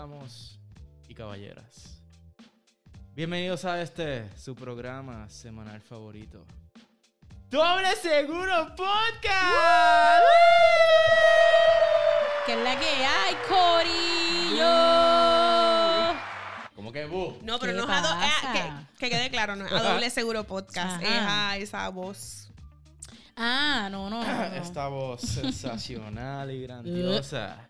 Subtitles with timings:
[0.00, 0.58] damos
[1.08, 2.00] y caballeras.
[3.14, 6.46] Bienvenidos a este, su programa semanal favorito.
[7.50, 10.24] ¡Doble Seguro Podcast!
[12.46, 14.72] ¿Qué es la que hay, Corillo?
[16.74, 17.36] ¿Cómo que bu?
[17.42, 18.18] No, pero ¿Qué no es a do- pasa?
[18.22, 21.02] ah, que, que quede claro, no es a doble seguro podcast.
[21.04, 21.56] Ajá.
[21.58, 22.50] Es a esa voz.
[23.36, 24.34] Ah, no, no, no.
[24.34, 24.44] no.
[24.54, 27.66] Esta voz sensacional y grandiosa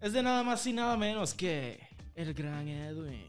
[0.00, 1.80] es de nada más y nada menos que
[2.14, 3.26] el gran Edwin.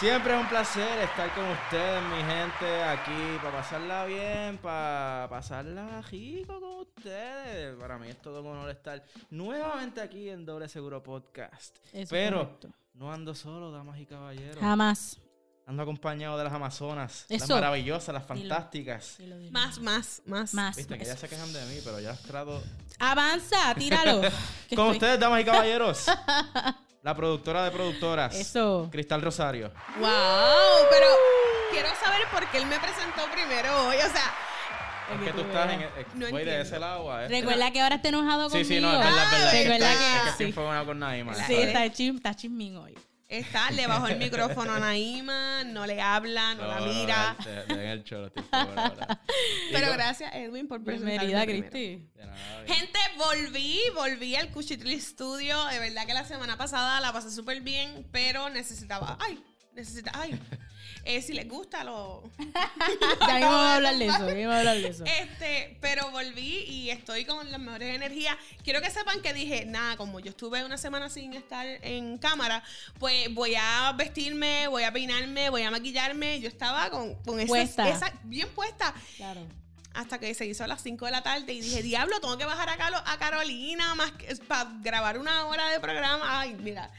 [0.00, 6.02] Siempre es un placer estar con ustedes, mi gente, aquí para pasarla bien, para pasarla
[6.02, 7.76] rico con ustedes.
[7.76, 11.76] Para mí es todo un honor estar nuevamente aquí en Doble Seguro Podcast.
[11.92, 12.70] Eso es Pero correcto.
[12.94, 14.58] no ando solo, damas y caballeros.
[14.58, 15.20] Jamás.
[15.70, 17.54] Ando acompañado de las Amazonas, las Eso.
[17.54, 19.14] maravillosas, las fantásticas.
[19.18, 19.52] Dilo, dilo.
[19.52, 20.52] Más, más, más.
[20.52, 20.74] Más.
[20.76, 22.60] Viste que ya se quejan de mí, pero ya las trato.
[22.98, 24.20] Avanza, tíralo.
[24.20, 24.30] Con
[24.70, 26.06] estoy- ustedes, damas y caballeros,
[27.04, 28.88] la productora de productoras, Eso.
[28.90, 29.72] Cristal Rosario.
[30.00, 30.08] ¡Wow!
[30.90, 31.06] Pero
[31.70, 33.96] quiero saber por qué él me presentó primero hoy.
[33.98, 34.34] O sea,
[35.14, 35.82] Es que tú estás en.
[35.82, 37.40] eh, No voy de ese lado a este.
[37.42, 38.68] Recuerda que ahora está enojado Sí, conmigo.
[38.74, 39.46] sí, no, es verdad, es verdad.
[39.46, 40.30] Ah, Es que Recuerda está- que es que sí.
[40.30, 41.34] estoy enfocado con Naima.
[41.34, 42.98] Sí, está chismín hoy.
[43.30, 47.36] Está, le bajó el micrófono a Naima, no le habla, no, la mira.
[47.68, 48.44] No, en el cholo, estoy
[49.72, 51.44] Pero gracias, Edwin, por Bienvenida.
[51.44, 52.10] Cristi.
[52.14, 52.76] de nada, bien.
[52.76, 55.64] Gente, volví, volví al Cuchitril Studio.
[55.66, 59.16] De verdad que la semana pasada la pasé súper bien, pero necesitaba.
[59.20, 59.42] Ay,
[59.74, 60.22] necesitaba.
[60.22, 60.38] Ay.
[61.04, 62.22] Eh, si les gusta, lo.
[63.26, 64.30] Ya mismo a hablar de eso.
[64.30, 65.04] Ya a hablar de eso.
[65.04, 68.36] Este, pero volví y estoy con las mejores energías.
[68.64, 72.62] Quiero que sepan que dije, nada, como yo estuve una semana sin estar en cámara,
[72.98, 76.40] pues voy a vestirme, voy a peinarme, voy a maquillarme.
[76.40, 77.88] Yo estaba con, con esa, Puesta.
[77.88, 78.92] esa- bien puesta.
[79.16, 79.46] Claro.
[79.94, 82.44] Hasta que se hizo a las 5 de la tarde y dije, diablo, tengo que
[82.44, 84.12] bajar a Carolina más
[84.46, 86.40] para grabar una hora de programa.
[86.40, 86.90] Ay, mira.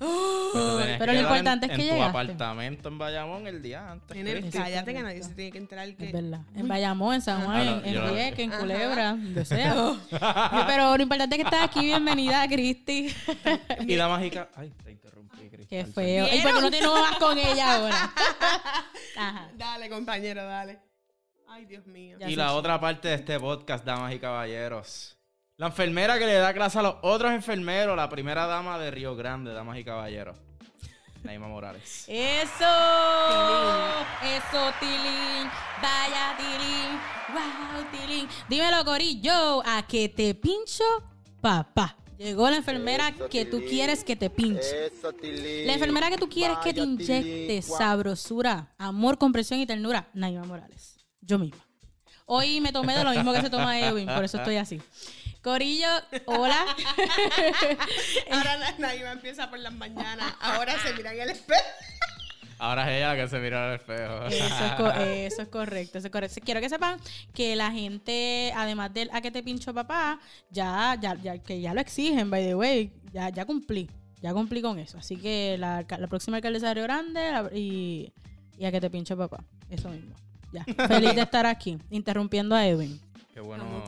[0.00, 2.04] Oh, Pero, lo importante en, es que en tu llegaste.
[2.18, 4.16] apartamento en Bayamón el día antes.
[4.16, 4.58] nene, Cristi.
[4.58, 6.06] cállate que nadie se tiene que enterar que...
[6.06, 6.40] Es verdad.
[6.54, 8.60] En Bayamón, en San Juan, Ah, no, en, en yo Vieques, en Ajá.
[8.60, 9.74] Culebra, donde sea.
[10.68, 11.80] Pero lo importante es que estás aquí.
[11.80, 13.12] Bienvenida, Cristi.
[13.86, 14.48] Y la mágica.
[14.54, 15.66] Ay, te interrumpí, Cristal.
[15.68, 16.26] Qué feo.
[16.28, 16.42] ¿Y ¿Vieron?
[16.52, 18.12] por qué no te enojas con ella ahora?
[19.16, 19.48] Ajá.
[19.56, 20.78] Dale, compañero, dale.
[21.48, 22.16] Ay, Dios mío.
[22.20, 25.17] Ya Y la otra parte de este podcast, damas y caballeros.
[25.58, 29.16] La enfermera que le da clase a los otros enfermeros, la primera dama de Río
[29.16, 30.36] Grande, damas y caballeros.
[31.24, 32.04] Naima Morales.
[32.06, 32.64] Eso.
[34.22, 35.50] Eso, Tilín.
[35.82, 37.00] Vaya, Tilín.
[37.34, 38.28] Wow, Tilín.
[38.48, 39.60] Dímelo, Corillo.
[39.66, 40.84] A que te pincho,
[41.40, 41.96] papá.
[42.18, 44.86] Llegó la enfermera Eso, que tú quieres que te pinche.
[44.86, 45.66] Eso, Tilín.
[45.66, 47.62] La enfermera que tú quieres que te inyecte Tilín.
[47.64, 50.08] Sabrosura, amor, comprensión y ternura.
[50.14, 51.04] Naima Morales.
[51.20, 51.66] Yo misma.
[52.26, 54.80] Hoy me tomé de lo mismo que se toma Edwin, por eso estoy así.
[55.52, 55.88] Corillo,
[56.26, 56.62] hola.
[58.30, 60.34] Ahora la Naima empieza por las mañanas.
[60.40, 61.62] Ahora se mira en el espejo.
[62.58, 64.26] Ahora es ella la que se mira al espejo.
[64.26, 66.40] Eso es, co- eso es correcto, eso es correcto.
[66.44, 66.98] Quiero que sepan
[67.32, 70.20] que la gente, además del a que te pincho papá,
[70.50, 73.88] ya, ya, ya, que ya lo exigen, by the way, ya, ya cumplí,
[74.20, 74.98] ya cumplí con eso.
[74.98, 78.12] Así que la, la próxima alcaldesa de Río Grande la- y,
[78.58, 80.14] y a que te pincho papá, eso mismo.
[80.52, 83.00] Ya, feliz de estar aquí, interrumpiendo a Edwin,
[83.38, 83.84] Qué bueno,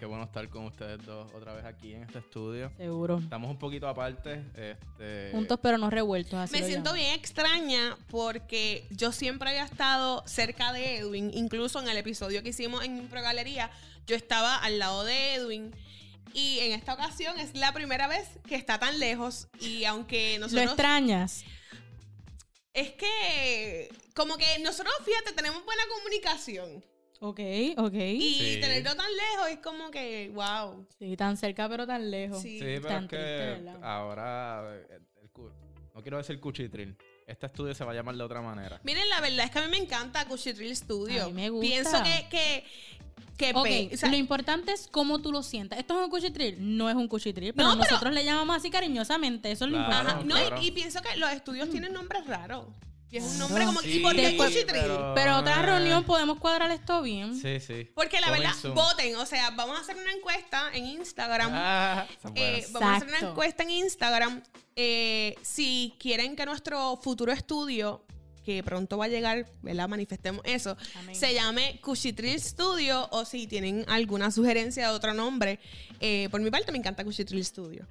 [0.00, 2.72] qué bueno estar con ustedes dos otra vez aquí en este estudio.
[2.78, 3.18] seguro.
[3.18, 4.42] Estamos un poquito aparte.
[4.54, 7.02] Este, Juntos pero no revueltos, así Me lo siento llaman.
[7.02, 11.30] bien extraña porque yo siempre había estado cerca de Edwin.
[11.34, 13.70] Incluso en el episodio que hicimos en Progalería,
[14.06, 15.74] yo estaba al lado de Edwin.
[16.32, 19.48] Y en esta ocasión es la primera vez que está tan lejos.
[19.60, 20.64] Y aunque ¿Lo nosotros.
[20.64, 21.44] extrañas?
[22.72, 23.90] Es que.
[24.14, 26.82] Como que nosotros, fíjate, tenemos buena comunicación.
[27.26, 27.40] Ok,
[27.78, 27.94] ok.
[27.94, 28.60] Y Sí.
[28.60, 30.86] tenerlo tan lejos es como que, wow.
[30.98, 32.42] Sí, tan cerca pero tan lejos.
[32.42, 32.58] Sí.
[32.58, 34.62] Sí, pero tan es que ahora.
[34.90, 35.50] eh, el cu-
[35.94, 36.96] no quiero decir cuchitril.
[37.26, 38.78] Este estudio se va a llamar de otra manera.
[38.84, 41.24] Miren, la verdad es que a mí me encanta Cuchitril Studio.
[41.24, 41.66] A mí me gusta.
[41.66, 42.28] Pienso que.
[42.28, 42.64] que
[43.38, 45.78] que Ok, pe- o sea, lo importante es cómo tú lo sientas.
[45.80, 46.56] ¿Esto es un cuchitril?
[46.76, 49.50] No es un cuchitril, pero No, pero- nosotros le llamamos así cariñosamente.
[49.50, 49.92] Eso es lo Claro.
[50.10, 50.34] importante.
[50.34, 52.66] Ajá, no, y, pienso que los estudios tienen nombres raros.
[53.14, 53.88] Y es un nombre como que.
[53.92, 54.80] Sí, ¿Y por qué Después- Cuchitril?
[54.82, 57.40] pero- Pero otra reunión podemos cuadrar esto bien.
[57.40, 57.88] Sí, sí.
[57.94, 59.14] Porque la verdad, voten.
[59.16, 61.50] O sea, vamos a hacer una encuesta en Instagram.
[61.54, 62.72] Ah, son Eh, buenas.
[62.72, 63.30] vamos a hacer una Exacto.
[63.32, 64.42] encuesta en Instagram.
[64.76, 68.04] eh, si quieren que nuestro futuro estudio,
[68.44, 69.86] que pronto va a llegar, ¿verdad?
[69.88, 71.14] Manifestemos eso, Amén.
[71.14, 75.60] se llame Cuchitril Studio o si tienen alguna sugerencia de otro nombre.
[76.00, 77.86] eh, por mi parte, me encanta Cuchitril Studio.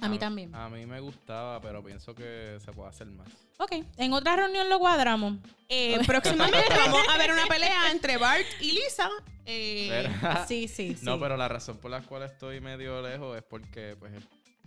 [0.00, 0.54] A mí también.
[0.54, 3.28] A mí me gustaba, pero pienso que se puede hacer más.
[3.58, 5.34] Ok, en otra reunión lo cuadramos.
[5.68, 9.08] Eh, próximamente vamos a ver una pelea entre Bart y Lisa.
[9.44, 10.08] eh,
[10.46, 11.04] Sí, sí, sí.
[11.04, 14.12] No, pero la razón por la cual estoy medio lejos es porque pues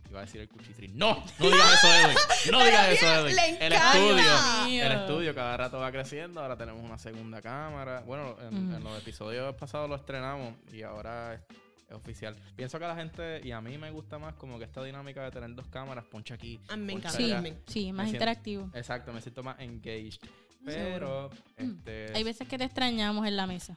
[0.09, 0.89] Iba a decir el cuchitri.
[0.89, 1.23] ¡No!
[1.39, 2.17] No digas eso, Edwin.
[2.51, 3.37] No digas eso, Edwin.
[3.61, 4.85] El estudio.
[4.85, 6.41] El estudio cada rato va creciendo.
[6.41, 8.01] Ahora tenemos una segunda cámara.
[8.05, 8.75] Bueno, en, Ujú.
[8.75, 11.41] en los episodios pasados lo estrenamos y ahora
[11.93, 12.35] oficial.
[12.55, 15.23] Pienso que a la gente, y a mí me gusta más como que esta dinámica
[15.23, 16.59] de tener dos cámaras, poncha aquí.
[16.69, 17.17] A mí me encanta.
[17.17, 18.69] Sí, me- sí, más Me siento- interactivo.
[18.73, 20.19] Exacto, me siento más engaged.
[20.63, 22.11] Pero, este.
[22.15, 23.75] Hay veces que te extrañamos en la mesa.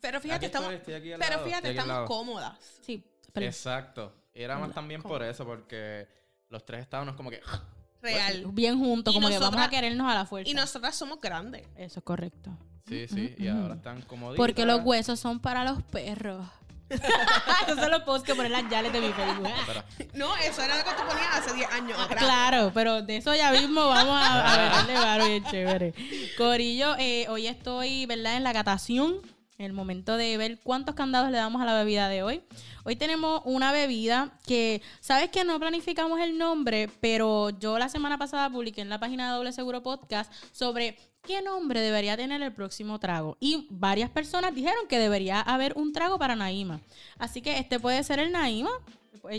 [0.00, 2.58] Pero fíjate, aquí estamos, estoy, estoy aquí al pero lado, fíjate, estamos cómodas.
[2.82, 4.14] Sí, pero Exacto.
[4.32, 6.06] Era más también por eso, porque
[6.48, 7.40] los tres estábamos como que.
[8.02, 8.46] Real.
[8.52, 10.50] bien juntos, Y como que vamos nosotras- a querernos a la fuerza.
[10.50, 11.66] Y nosotras somos grandes.
[11.76, 12.50] Eso es correcto.
[12.86, 13.34] Sí, sí.
[13.38, 16.46] Y ahora están como Porque los huesos son para los perros.
[17.66, 19.48] Esos son los posts que ponen las yales de mi Facebook.
[20.14, 22.24] No, eso era lo que tú ponías hace 10 años Ah, atrás.
[22.24, 25.94] Claro, pero de eso ya mismo vamos a, a verle varo bien chévere.
[26.36, 28.36] Corillo, eh, hoy estoy, ¿verdad?
[28.36, 29.16] En la catación,
[29.58, 32.42] en el momento de ver cuántos candados le damos a la bebida de hoy.
[32.84, 36.90] Hoy tenemos una bebida que, ¿sabes que no planificamos el nombre?
[37.00, 41.42] Pero yo la semana pasada publiqué en la página de Doble Seguro Podcast sobre qué
[41.42, 43.36] nombre debería tener el próximo trago.
[43.40, 46.80] Y varias personas dijeron que debería haber un trago para Naima.
[47.18, 48.70] Así que este puede ser el Naima,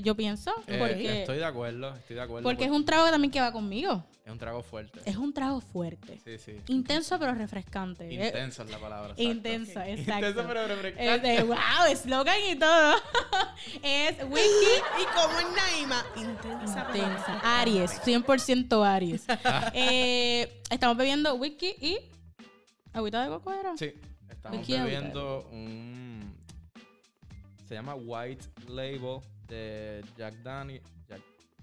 [0.04, 1.22] yo pienso, Eh, porque...
[1.22, 2.48] Estoy de acuerdo, estoy de acuerdo.
[2.48, 4.04] Porque es un trago también que va conmigo.
[4.26, 5.00] es un trago fuerte.
[5.06, 6.20] Es un trago fuerte.
[6.24, 6.58] Sí, sí.
[6.68, 8.08] Intenso pero refrescante.
[8.08, 9.10] Eh, Intenso es la palabra.
[9.14, 9.24] exacto.
[9.24, 10.28] intenso, exacto.
[10.28, 11.36] Intenso pero refrescante.
[11.38, 11.58] eh, wow,
[11.90, 12.96] eslogan y todo.
[13.84, 16.88] es whisky Y como en Naima, intensa.
[16.94, 17.60] intensa.
[17.62, 19.26] Aries, 100% Aries.
[19.74, 21.98] Eh, estamos bebiendo whisky y
[22.94, 23.76] agüita de coco era.
[23.78, 23.94] Sí,
[24.30, 26.36] estamos Whisky bebiendo un.
[27.72, 30.82] Se llama White Label de Jack Daniel.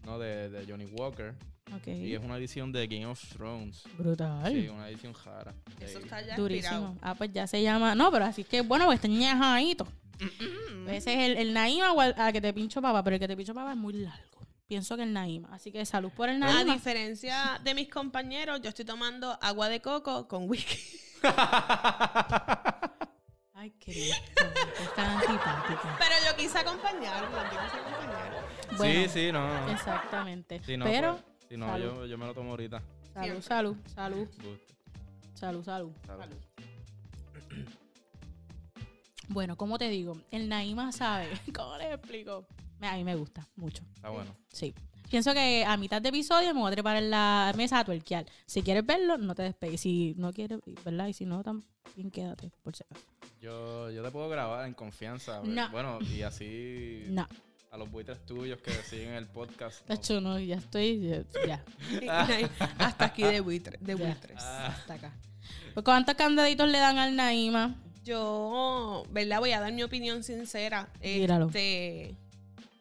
[0.06, 1.34] no, de, de Johnny Walker.
[1.84, 3.82] Y es una edición de Game of Thrones.
[3.98, 4.50] Brutal.
[4.50, 5.54] Sí, una edición jara.
[5.78, 6.96] Eso está ya Durísimo.
[7.02, 7.94] Ah, pues ya se llama.
[7.94, 9.86] No, pero así que bueno, pues está ñajadito.
[10.88, 13.28] Ese es el, el Naima o el a que te pincho papá, pero el que
[13.28, 14.46] te pincho papá es muy largo.
[14.66, 15.50] Pienso que el Naima.
[15.52, 16.72] Así que salud por el A Naima.
[16.72, 20.78] diferencia de mis compañeros, yo estoy tomando agua de coco con whisky.
[23.58, 24.14] Ay, Cristo.
[24.80, 25.96] Es tan antipática.
[25.98, 28.76] Pero yo quise yo.
[28.76, 29.48] Bueno, sí, sí, no.
[29.48, 29.72] no.
[29.72, 30.60] Exactamente.
[30.64, 31.84] Sí, no, pero, pues, sí, no, salud.
[31.84, 32.80] yo, yo me lo tomo ahorita.
[33.12, 34.28] salud, salud, salud,
[35.34, 35.92] salud, salud.
[36.06, 36.36] Salud.
[39.30, 41.28] Bueno, como te digo, el Naima sabe.
[41.54, 42.46] ¿Cómo les explico?
[42.80, 43.82] A mí me gusta mucho.
[43.96, 44.34] Está bueno.
[44.52, 44.72] Sí.
[45.10, 48.24] Pienso que a mitad de episodio me voy a trepar en la mesa a tuerquear.
[48.46, 49.80] Si quieres verlo, no te despegues.
[49.80, 51.08] Si no quieres, ¿verdad?
[51.08, 51.42] Y si no,
[52.12, 53.06] quédate, por si acaso.
[53.40, 55.40] Yo, yo te puedo grabar en confianza.
[55.44, 55.70] No.
[55.70, 57.28] Bueno, y así No,
[57.70, 59.80] a los buitres tuyos que siguen el podcast.
[59.86, 60.00] de no.
[60.00, 61.00] hecho, no, ya estoy.
[61.00, 61.64] Ya, ya,
[62.78, 64.38] Hasta aquí de, buitre, de buitres.
[64.40, 65.12] Ah, hasta acá.
[65.74, 67.76] Pues, ¿Cuántos candaditos le dan al Naima?
[68.04, 69.38] Yo, ¿verdad?
[69.40, 70.88] Voy a dar mi opinión sincera.
[71.02, 71.46] Míralo.
[71.46, 72.16] Este,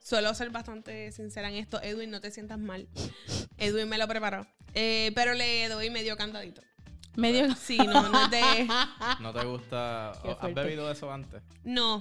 [0.02, 1.82] suelo ser bastante sincera en esto.
[1.82, 2.88] Edwin, no te sientas mal.
[3.58, 4.48] Edwin me lo preparó.
[4.74, 6.62] Eh, pero le doy medio candadito.
[7.18, 7.54] Medio.
[7.56, 8.68] Sí, no, no es de...
[9.20, 10.12] ¿No te gusta?
[10.12, 11.42] ¿Has bebido eso antes?
[11.66, 11.96] No.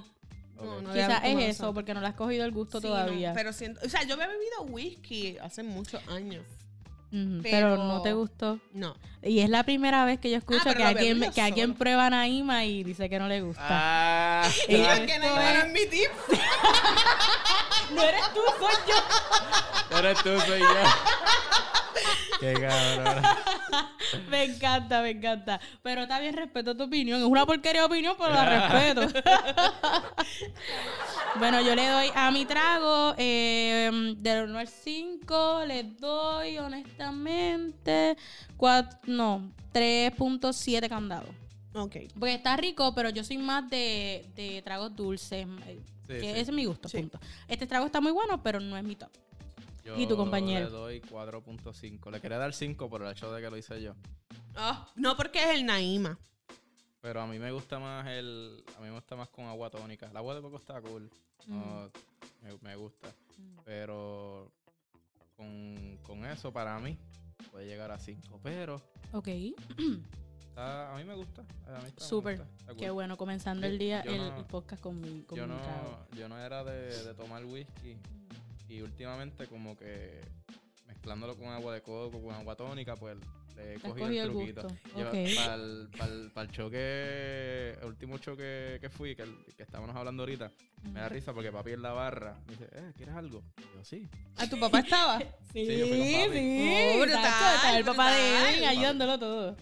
[0.59, 0.65] Ok.
[0.65, 3.31] No, no Quizás es eso, porque no le has cogido el gusto Sí, todavía.
[3.31, 6.45] no, pero siento, o sea, yo había bebido whisky hace muchos años.
[7.11, 7.41] Pero...
[7.43, 8.59] pero- no te gustó.
[8.73, 8.95] No.
[9.23, 11.75] Y es la primera vez que yo escucho Ah, pero que, alguien, yo que alguien
[11.75, 13.63] prueba Naima y dice que no le gusta.
[13.69, 16.11] Ah, Y Es esto que no es- mi tip.
[17.95, 19.99] No eres tú, soy yo.
[19.99, 20.67] eres tú, soy yo.
[22.41, 23.23] Qué cabrón.
[24.31, 25.61] Me encanta, me encanta.
[25.83, 27.21] Pero está bien, respeto tu opinión.
[27.21, 29.21] Es una porquería de opinión, pero la respeto.
[31.39, 35.63] bueno, yo le doy a mi trago eh, del 1 al 5.
[35.67, 38.17] Le doy, honestamente,
[38.57, 41.31] cuat- no, 3.7 candados.
[41.75, 41.97] Ok.
[42.19, 45.47] Porque está rico, pero yo soy más de, de tragos dulces.
[45.67, 46.27] eh, Sí, que sí.
[46.29, 46.99] Ese es mi gusto, Sí.
[46.99, 47.19] punto.
[47.49, 49.11] Este trago está muy bueno, pero no es mi top.
[49.87, 50.65] Yo ¿Y tu compañero?
[50.67, 52.11] Le doy 4.5.
[52.11, 53.95] Le quería dar 5 por el hecho de que lo hice yo.
[54.57, 56.19] Ah, no porque es el Naima.
[57.01, 58.65] Pero a mí me gusta más el.
[58.77, 60.07] A mí me gusta más con agua tónica.
[60.11, 61.09] El agua de coco está cool.
[61.47, 61.89] No,
[62.43, 63.15] me, me gusta.
[63.65, 64.51] Pero
[65.37, 66.99] con, con eso, para mí,
[67.53, 68.41] puede llegar a 5.
[68.43, 69.29] Pero Ok,
[70.49, 71.43] está- a mí me gusta.
[71.69, 72.39] A mí está- me súper.
[72.39, 72.77] gusta, está cool.
[72.81, 75.55] Qué bueno, comenzando Yo- el día, el, no- el podcast con mi, con yo mi
[75.55, 77.97] no, yo no era de, de tomar whisky
[78.69, 80.21] y últimamente como que
[80.87, 83.17] mezclándolo con agua de coco, con agua tónica, pues
[83.57, 84.63] le he cogido el truquito.
[84.63, 84.79] gusto.
[84.99, 85.15] Yo, Ok.
[86.35, 90.51] Para el, choque, el último choque que fui, que, el- que estábamos hablando ahorita,
[90.93, 93.43] me da risa porque papi en la barra me dice, eh, ¿quieres algo?
[93.59, 94.09] Y yo, sí.
[94.37, 95.19] ¿A tu papá estaba?
[95.53, 96.39] Sí, Sí, yo fui con papi.
[96.39, 96.93] sí.
[96.95, 98.51] Oh, brutal, el papá de.
[98.51, 99.57] Edwin ayudándolo todo.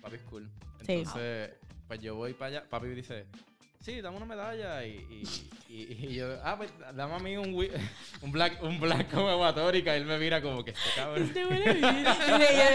[0.00, 0.48] Papi es cool.
[0.86, 0.92] Sí.
[0.92, 1.50] Entonces,
[1.88, 3.26] pues yo voy para allá, papi dice,
[3.80, 4.84] sí, dame una medalla.
[4.86, 4.90] Y,
[5.68, 7.54] y, y, y yo, ah, pues dame a mí un,
[8.22, 9.96] un black, un black conmemoratórica.
[9.96, 11.22] Y él me mira como que este cabrón.
[11.24, 11.56] Este yo me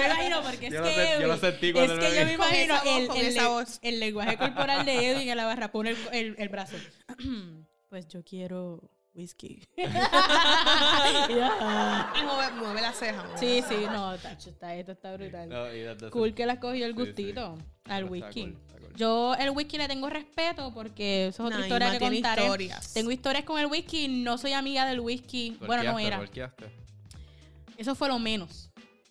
[0.05, 2.33] imagino porque es Yo lo que sé- yo lo sentí es me que yo me
[2.33, 3.79] imagino el, el voz.
[3.81, 6.77] el lenguaje corporal de Edwin en la barra pone el, el, el brazo
[7.89, 9.61] pues yo quiero whisky.
[12.19, 13.23] Y mueve, mueve la ceja.
[13.23, 15.65] mueve sí la sí no tacho, está, esto está brutal No,
[16.11, 17.05] cool que le has cogido el Sí, sí.
[17.07, 18.57] gustito al whisky cool.
[18.95, 22.41] Yo el whisky le tengo respeto porque eso es otra Naima historia que tiene contaré
[22.43, 22.93] historias.
[22.93, 26.65] tengo historias con el whisky no soy amiga del whisky bueno no era golpeaste.
[27.77, 28.69] Eso fue lo menos.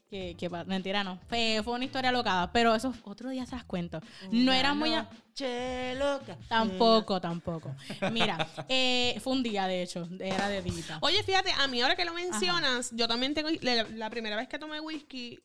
[0.08, 1.18] Que, que mentira, no.
[1.28, 2.50] Fue, fue una historia locada.
[2.52, 4.00] Pero eso otro día se las cuento.
[4.30, 4.94] No era muy.
[4.94, 6.38] a- Che, loca.
[6.48, 7.74] Tampoco, tampoco.
[8.12, 10.08] Mira, eh, fue un día, de hecho.
[10.20, 10.98] Era de dita.
[11.02, 13.48] Oye, fíjate, a mí ahora que lo mencionas, yo también tengo.
[13.60, 15.40] La, la primera vez que tomé whisky,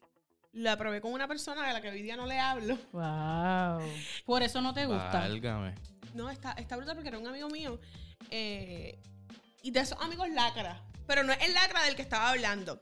[0.54, 2.78] la probé con una persona de la que hoy día no le hablo.
[2.92, 3.88] Wow.
[4.26, 5.12] Por eso no te gusta.
[5.12, 5.76] Válgame.
[6.14, 7.80] No, está, está brutal porque era un amigo mío.
[8.32, 9.00] eh,
[9.62, 10.82] y de esos amigos lacra.
[11.06, 12.82] Pero no es el lacra del que estaba hablando.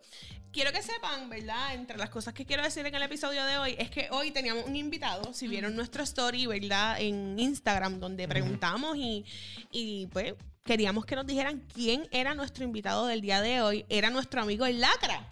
[0.51, 1.73] Quiero que sepan, ¿verdad?
[1.75, 4.65] Entre las cosas que quiero decir en el episodio de hoy es que hoy teníamos
[4.65, 5.33] un invitado.
[5.33, 6.99] Si vieron nuestro story, ¿verdad?
[6.99, 9.25] En Instagram, donde preguntamos y,
[9.71, 10.33] y pues
[10.63, 13.85] queríamos que nos dijeran quién era nuestro invitado del día de hoy.
[13.89, 15.27] Era nuestro amigo el lacra.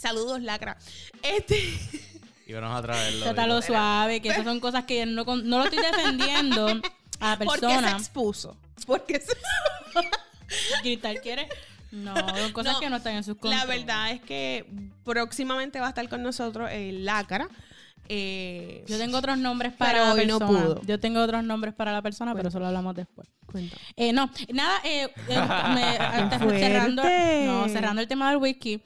[0.00, 0.76] Saludos, lacra.
[1.22, 1.56] Este.
[2.46, 3.24] Y vamos a traerlo.
[3.26, 6.66] Trátalo suave, que esas son cosas que no, no lo estoy defendiendo
[7.20, 7.90] a la ¿Por qué se persona.
[7.92, 8.56] expuso?
[8.88, 9.34] Porque se
[10.82, 11.48] Gritar quiere.
[11.92, 13.68] No, son cosas No, que no están en sus La controles.
[13.68, 14.64] verdad es que
[15.04, 17.48] próximamente va a estar con nosotros el Lácara.
[18.08, 20.60] Eh, Yo tengo otros nombres para Pero la hoy no persona.
[20.64, 20.82] pudo.
[20.82, 23.28] Yo tengo otros nombres para la persona, pero eso lo hablamos después.
[23.46, 23.80] Cuéntame.
[23.94, 25.40] Eh, no, nada, eh, eh,
[26.48, 27.02] me- cerrando,
[27.44, 28.82] no, cerrando el tema del whisky.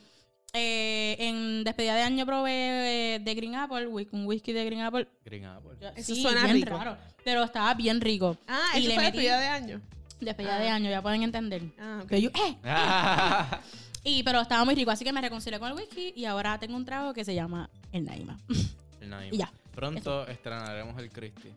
[0.55, 5.07] Eh, en despedida de año probé eh, de Green Apple, un whisky de Green Apple.
[5.25, 5.73] Green Apple.
[5.81, 6.79] Yo- Eso sí, suena bien rico.
[6.79, 8.37] raro, pero estaba bien rico.
[8.49, 9.81] Ah, Y eso le fue metí- despedida de año.
[10.21, 10.61] Despedida Ah.
[10.61, 11.63] de año, ya pueden entender.
[11.79, 12.09] Ah, ok.
[12.09, 12.57] Que yo, ¡eh!
[12.65, 13.61] Ah,
[14.07, 16.77] Y, pero estaba muy rico, así que me reconcilié con el whisky y ahora tengo
[16.77, 18.39] un trago que se llama el Naima.
[19.01, 19.33] el Naim.
[19.35, 19.51] Y ya.
[19.75, 21.53] Pronto estrenaremos el Christie.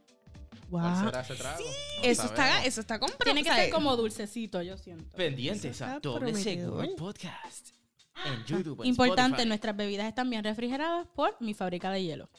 [0.69, 0.81] Wow.
[0.81, 1.59] ¿Cuál será ese trago?
[1.63, 3.23] No Eso está, eso está comprado.
[3.25, 5.15] Tiene que o sea, ser como dulcecito, yo siento.
[5.15, 6.33] Pendientes a Doble.
[6.35, 7.69] Seguro Podcast.
[8.25, 8.81] En YouTube.
[8.81, 9.47] en Importante, Spotify.
[9.47, 12.29] nuestras bebidas están bien refrigeradas por mi fábrica de hielo.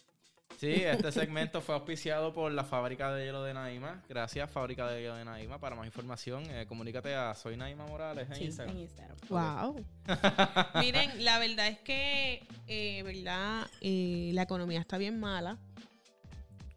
[0.59, 4.03] Sí, este segmento fue auspiciado por la fábrica de hielo de Naima.
[4.09, 5.61] Gracias, fábrica de hielo de Naima.
[5.61, 8.77] Para más información, eh, comunícate a Soy Naima Morales en Sí, Instagram.
[8.77, 9.17] en Instagram.
[9.29, 9.85] Wow.
[10.81, 13.69] Miren, la verdad es que, eh, ¿verdad?
[13.81, 15.59] Eh, la economía está bien mala.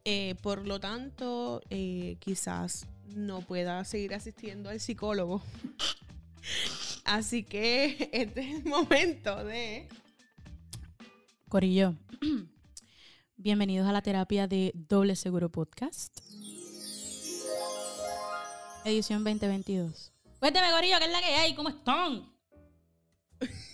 [0.06, 5.42] Eh, por lo tanto, eh, quizás no pueda seguir asistiendo al psicólogo.
[7.06, 9.88] Así que este es el momento de...
[11.50, 11.96] Corillo,
[13.36, 16.20] bienvenidos a la terapia de Doble Seguro Podcast.
[18.86, 20.14] Edición 2022.
[20.40, 21.54] Cuénteme, Corillo, ¿qué es la que hay?
[21.54, 22.32] ¿Cómo están?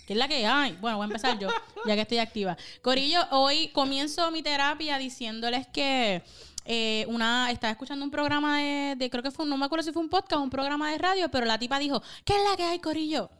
[0.06, 0.72] ¿Qué es la que hay?
[0.80, 1.48] Bueno, voy a empezar yo,
[1.86, 2.56] ya que estoy activa.
[2.82, 6.22] Corillo, hoy comienzo mi terapia diciéndoles que
[6.68, 9.82] eh, una estaba escuchando un programa de, de- creo que fue, un- no me acuerdo
[9.82, 12.40] si fue un podcast o un programa de radio, pero la tipa dijo, ¿qué es
[12.48, 13.30] la que hay, Corillo?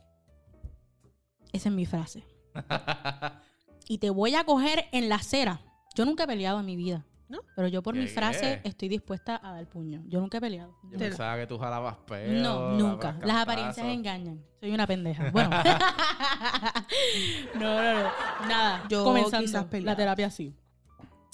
[1.53, 2.25] Esa es mi frase.
[3.89, 5.61] y te voy a coger en la acera.
[5.95, 7.05] Yo nunca he peleado en mi vida.
[7.29, 7.41] ¿No?
[7.57, 8.69] Pero yo por mi ¿Qué, frase qué?
[8.71, 10.03] estoy dispuesta a dar puño.
[10.07, 10.75] Yo nunca he peleado.
[10.91, 12.41] Yo pensaba que tú jalabas pelo.
[12.41, 13.19] No, nunca.
[13.23, 14.43] Las apariencias engañan.
[14.61, 15.31] Soy una pendeja.
[15.31, 15.51] Bueno.
[17.55, 18.11] no, no, no.
[18.49, 18.85] Nada.
[18.89, 20.55] Yo comenzando la terapia así.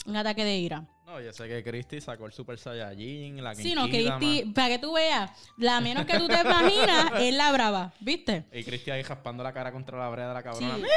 [0.06, 0.84] Un ataque de ira.
[1.14, 3.86] No, yo sé que Christy sacó el Super Saiyajin, la Sí, no.
[3.88, 8.44] Cristi, para que tú veas, la menos que tú te imaginas es la brava, ¿viste?
[8.52, 10.44] Y Christy ahí raspando la cara contra la brea de la Sí.
[10.44, 10.76] cabrona.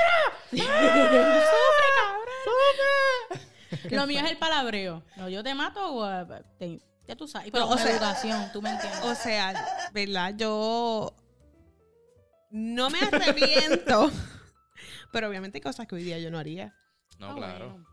[0.50, 0.58] Sí.
[0.60, 3.92] ¡Sufre, cabrón!
[3.92, 5.04] Lo mío es el palabreo.
[5.18, 6.26] No, yo te mato o eh,
[6.58, 7.52] te- ya tú sabes.
[7.52, 9.02] Pero o sea- educación, tú me entiendes.
[9.04, 9.54] O sea,
[9.94, 10.34] ¿verdad?
[10.36, 11.14] Yo
[12.50, 14.10] no me arrepiento.
[15.12, 16.74] pero obviamente hay cosas que hoy día yo no haría.
[17.20, 17.86] No, Ah, claro, bueno.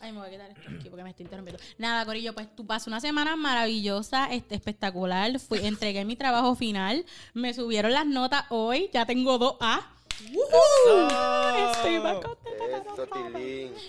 [0.00, 1.62] Ay, me voy a quitar esto aquí porque me estoy interrumpiendo.
[1.78, 5.38] Nada, Corillo, pues tú pasas una semana maravillosa, este, espectacular.
[5.38, 7.04] Fui, entregué mi trabajo final.
[7.34, 8.90] Me subieron las notas hoy.
[8.92, 9.80] Ya tengo dos A.
[11.72, 13.38] Estoy más contenta.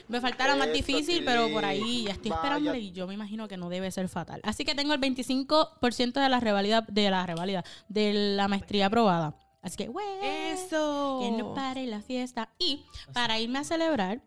[0.07, 3.47] Me falta la más difícil, pero por ahí ya estoy esperando y yo me imagino
[3.47, 4.41] que no debe ser fatal.
[4.43, 9.35] Así que tengo el 25% de la revalida, de la revalida, de la maestría aprobada.
[9.61, 10.05] Así que, güey.
[10.23, 11.19] Eso.
[11.21, 12.49] Que no pare la fiesta.
[12.57, 12.83] Y
[13.13, 14.21] para irme a celebrar,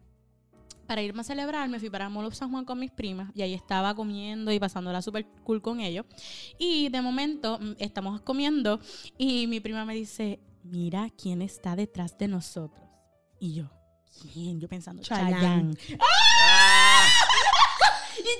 [0.85, 3.43] para irme a celebrar, me fui para Mall of San Juan con mis primas y
[3.43, 6.07] ahí estaba comiendo y pasándola súper cool con ellos.
[6.59, 8.81] Y de momento mm, estamos comiendo
[9.19, 12.85] y mi prima me dice, mira quién está detrás de nosotros.
[13.41, 13.71] Y yo,
[14.21, 14.61] ¿quién?
[14.61, 15.75] Yo pensando, Chayanne.
[15.77, 15.77] Chayanne.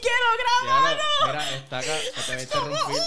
[0.01, 0.97] quiero grabar.
[0.97, 1.95] Diablo, Mira, está acá.
[2.27, 3.03] Te va a interrumpir.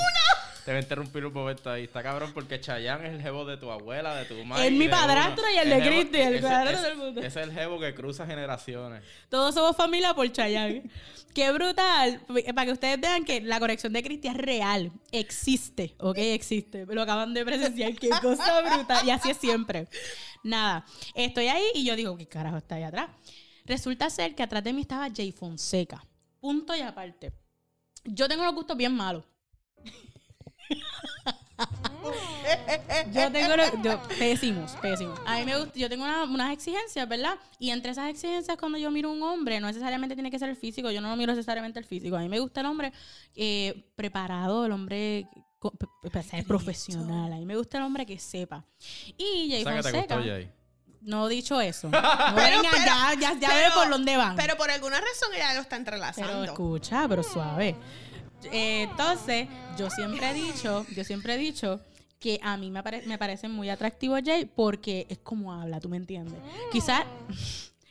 [0.68, 1.86] Te va a interrumpir un momento ahí.
[1.86, 4.68] Está cabrón porque Chayanne es el jevo de tu abuela, de tu madre.
[4.68, 7.22] Es mi padrastro y el de Cristi, el padrastro del mundo.
[7.22, 9.02] Es el jevo que cruza generaciones.
[9.30, 10.84] Todos somos familia por Chayanne.
[11.34, 12.20] Qué brutal.
[12.54, 14.92] Para que ustedes vean que la conexión de Cristi es real.
[15.14, 16.18] Existe, ¿ok?
[16.18, 16.86] Existe.
[16.86, 17.96] Lo acaban de presenciar.
[17.96, 19.08] Qué cosa brutal.
[19.08, 19.88] Y así es siempre.
[20.44, 20.84] Nada.
[21.16, 23.10] Estoy ahí y yo digo, ¿qué carajo está ahí atrás?
[23.64, 26.06] Resulta ser que atrás de mí estaba Jay Fonseca.
[26.42, 27.32] Punto y aparte.
[28.04, 29.24] Yo tengo los gustos bien malos.
[33.14, 35.20] Yo tengo yo- pésimos, pésimos.
[35.26, 37.36] A mí me gusta, yo tengo una- unas exigencias, ¿verdad?
[37.60, 40.50] Y entre esas exigencias, cuando yo miro a un hombre, no necesariamente tiene que ser
[40.50, 42.16] el físico, yo no miro necesariamente el físico.
[42.16, 42.94] A mí me gusta el hombre
[43.36, 45.28] eh, preparado, el hombre
[46.30, 47.34] ser profesional.
[47.34, 48.64] A mí me gusta el hombre que sepa.
[49.18, 50.20] Y Jay O sea Fonseca,
[51.02, 51.90] no he dicho eso.
[51.92, 52.00] No
[52.36, 54.36] Pero, vengan, pero, ya, ya, ya pero- veo por dónde van.
[54.36, 56.44] Pero por alguna razón ella lo está Pero entrelazando.
[56.44, 57.76] escucha, pero suave.
[58.46, 61.80] Eh, entonces, yo siempre he dicho, yo siempre he dicho
[62.20, 65.98] que a mí me, me parece muy atractivo Jay porque es como habla, ¿tú me
[65.98, 66.40] entiendes?
[66.72, 67.04] Quizás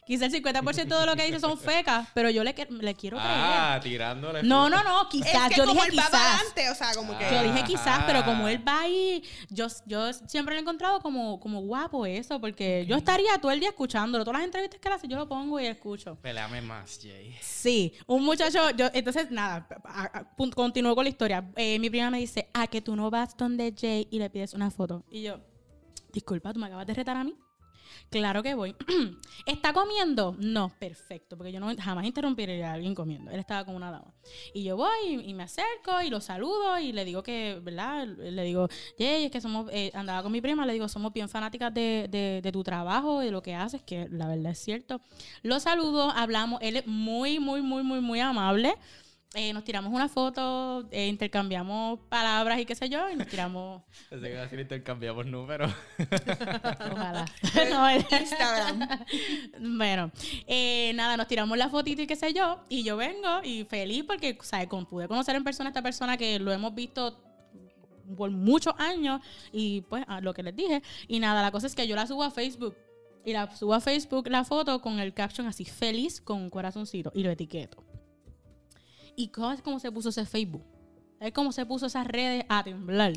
[0.07, 3.33] quizás el 50% de lo que dice son fecas, pero yo le, le quiero creer.
[3.35, 4.43] Ah, tirándole.
[4.43, 5.49] No, no, no, es quizás.
[5.49, 6.35] que yo como dije él va para quizás.
[6.35, 7.25] adelante, o sea, como que...
[7.31, 11.41] Yo dije quizás, pero como él va ahí, yo, yo siempre lo he encontrado como,
[11.41, 14.25] como guapo eso, porque yo estaría todo el día escuchándolo.
[14.25, 16.17] Todas las entrevistas que él hace, yo lo pongo y escucho.
[16.23, 17.37] Peleame más, Jay.
[17.41, 19.67] Sí, un muchacho, yo, entonces nada,
[20.55, 21.51] continúo con la historia.
[21.57, 24.55] Eh, mi prima me dice, a que tú no vas donde Jay y le pides
[24.55, 25.05] una foto.
[25.11, 25.41] Y yo,
[26.13, 27.35] disculpa, ¿tú me acabas de retar a mí?
[28.11, 28.75] Claro que voy.
[29.47, 30.37] ¿Está comiendo?
[30.39, 33.31] No, perfecto, porque yo no jamás interrumpiría a alguien comiendo.
[33.31, 34.13] Él estaba con una dama.
[34.55, 38.07] Y yo voy y, me acerco y lo saludo y le digo que, ¿verdad?
[38.07, 41.29] Le digo, Jay, es que somos, eh, andaba con mi prima, le digo, somos bien
[41.29, 45.01] fanáticas de, de- de tu trabajo, de lo que haces, que la verdad es cierto.
[45.43, 48.75] Lo saludo, hablamos, él es muy, muy, muy, muy, muy amable.
[49.39, 53.83] Eh, nos tiramos una foto, eh, intercambiamos palabras y qué sé yo, y nos tiramos,
[54.09, 55.71] Pensé que iba a decir intercambiamos números.
[56.91, 57.27] ojalá.
[57.71, 58.89] No, él- Instagram.
[59.77, 60.11] bueno,
[60.47, 64.05] eh, nada, nos tiramos la fotito y qué sé yo, y yo vengo y feliz
[64.07, 64.69] porque, ¿sabes?
[64.69, 67.23] Con, pude conocer en persona a esta persona que lo hemos visto
[68.17, 69.21] por muchos años
[69.53, 70.83] y pues a lo que les dije.
[71.09, 72.75] Y nada, la cosa es que yo la subo a Facebook.
[73.27, 77.11] Y la subo a Facebook la foto con el caption así, feliz con un corazoncito.
[77.15, 77.85] Y lo etiqueto.
[79.17, 80.63] ¿Y cómo es como se puso ese Facebook?
[81.21, 83.13] Es como se puso esas redes a temblar.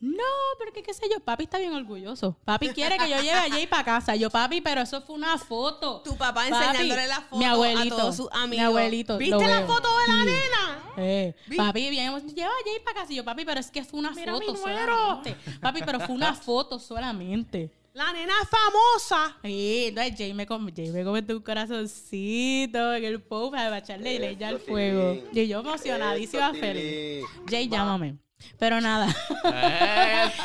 [0.00, 0.22] No,
[0.60, 2.36] pero que qué sé yo, papi está bien orgulloso.
[2.44, 4.14] Papi quiere que yo lleve a Jay para casa.
[4.14, 6.02] Yo, papi, pero eso fue una foto.
[6.02, 8.50] Tu papá Papi, enseñándole la foto mi abuelito, a todos sus amigos.
[8.50, 9.12] Mi abuelito.
[9.14, 9.66] lo ¿Viste la veo.
[9.66, 10.26] foto de la Sí.
[10.26, 10.82] nena?
[10.98, 13.12] Eh, papi, bien, lleva a Jay para casa.
[13.12, 15.36] Y yo, papi, pero es que fue una Mira foto solamente.
[15.60, 17.72] Papi, pero fue una foto solamente.
[17.98, 19.36] La nena famosa.
[19.42, 24.20] Sí, entonces Jay me, com- Jay me comentó un corazoncito en el post para echarle
[24.20, 25.16] leña al fuego.
[25.32, 27.24] Y yo emocionadísima, feliz.
[27.48, 28.18] Jay, llámame.
[28.56, 29.08] Pero nada.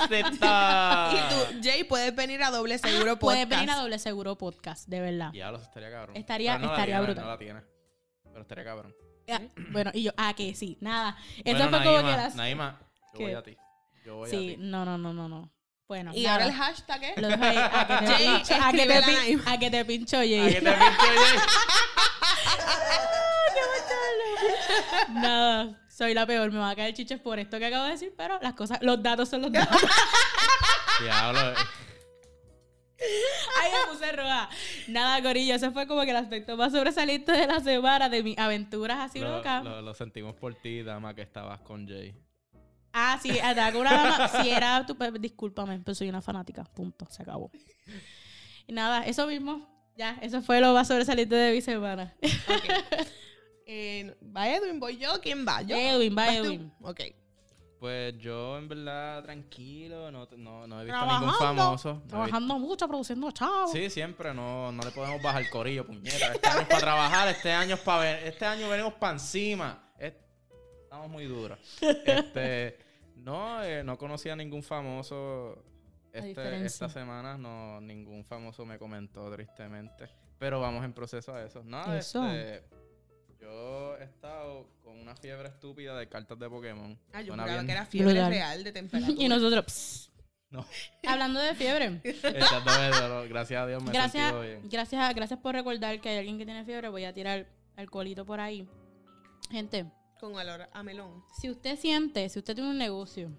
[0.09, 3.61] Y tú, Jay, puedes venir a Doble Seguro Puedes Podcast.
[3.61, 5.31] venir a Doble Seguro Podcast, de verdad.
[5.31, 6.15] Diablo, eso estaría cabrón.
[6.17, 7.23] Estaría- no estaría tiene, brutal.
[7.23, 7.61] No la tiene.
[8.23, 8.95] Pero estaría cabrón.
[9.29, 11.15] Ah, Bueno, y yo, ah, que sí, nada.
[11.45, 12.35] Eso Bueno, fue como Naima, que las...
[12.35, 12.79] Naima,
[13.13, 13.23] yo ¿Qué?
[13.25, 13.57] voy a ti.
[14.05, 14.57] Yo voy Sí, a ti.
[14.57, 15.51] no, no, no, no, no.
[15.93, 16.33] Bueno, Y nada.
[16.33, 17.21] ahora el hashtag es...
[17.21, 19.69] Lo dejo ahí, a que te, Jay, pincho, a que te, a pin- a que
[19.69, 20.29] te pincho, ¿A Jay.
[20.53, 21.39] qué te pinche, Jay?
[25.13, 26.51] Nada, soy la peor.
[26.51, 29.01] Me va a caer chiches por esto que acabo de decir, pero las cosas, los
[29.03, 29.81] datos son los datos.
[31.01, 31.39] Diablo.
[33.61, 34.49] Ay, me puse roja.
[34.87, 38.37] Nada, Corillo, ese fue como que el aspecto más sobresaliente de la semana, de mis
[38.37, 39.63] aventuras así Lo, locas.
[39.63, 42.15] lo- lo sentimos por ti, dama, que estabas con Jay.
[42.93, 44.27] Ah, sí, andaba con una dama.
[44.27, 44.95] Si era tu.
[44.95, 46.63] pues, Discúlpame, pero soy una fanática.
[46.63, 47.51] Punto, se acabó.
[48.67, 49.67] Y nada, eso mismo.
[49.97, 52.13] Ya, eso fue lo más sobresaliente de mi semana.
[53.65, 54.77] Eh, ¿Va Edwin?
[54.77, 55.21] ¿Voy yo?
[55.21, 55.61] ¿Quién va?
[55.61, 55.75] ¿Yo?
[55.77, 56.35] Edwin, va.
[56.35, 56.73] Edwin.
[56.81, 56.99] Ok.
[57.79, 60.11] Pues yo, en verdad, tranquilo.
[60.11, 61.25] No, no, no he visto Trabajando.
[61.31, 61.93] ningún famoso.
[61.93, 63.71] No Trabajando mucho, produciendo chavos.
[63.71, 64.33] Sí, siempre.
[64.33, 66.33] No, no le podemos bajar el corillo, puñeta.
[66.33, 69.91] Este año es para trabajar, este año es para ver, este año venimos para encima.
[69.97, 70.13] Es-
[70.83, 71.57] estamos muy duros.
[71.81, 72.77] Este,
[73.23, 75.63] no, eh, no conocía a ningún famoso
[76.11, 77.37] este- esta semana.
[77.37, 80.09] No, ningún famoso me comentó, tristemente.
[80.37, 81.63] Pero vamos en proceso a eso.
[81.63, 82.25] No, Eso.
[82.27, 82.63] este,
[83.39, 86.99] yo he estado con una fiebre estúpida de cartas de Pokémon.
[87.13, 88.31] Ah, yo Suena juraba bien- que era fiebre Brutal.
[88.31, 89.15] real de temperatura.
[89.23, 90.09] Y nosotros, pss.
[90.49, 90.65] No,
[91.07, 91.89] hablando de fiebre.
[91.91, 94.69] de- gracias a Dios me he gracias, sentido bien.
[94.69, 96.89] gracias, gracias por recordar que hay alguien que tiene fiebre.
[96.89, 98.67] Voy a tirar alcoholito por ahí.
[99.49, 99.85] Gente,
[100.23, 101.21] Con olor a melón.
[101.37, 103.29] si usted siente, si usted tiene un negocio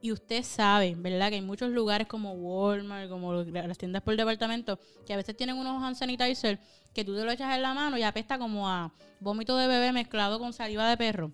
[0.00, 1.28] y usted sabe, ¿verdad?
[1.28, 5.56] Que hay muchos lugares como Walmart, como las tiendas por departamento, que a veces tienen
[5.56, 6.58] unos hand sanitizer
[6.92, 9.92] que tú te lo echas en la mano y apesta como a vómito de bebé
[9.92, 11.30] mezclado con saliva de perro.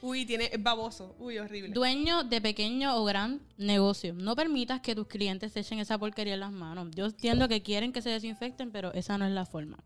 [0.00, 1.14] Uy, tiene, es baboso.
[1.18, 1.74] Uy, horrible.
[1.74, 6.32] Dueño de pequeño o gran negocio, no permitas que tus clientes se echen esa porquería
[6.32, 6.88] en las manos.
[6.94, 9.84] Yo entiendo que quieren que se desinfecten, pero esa no es la forma.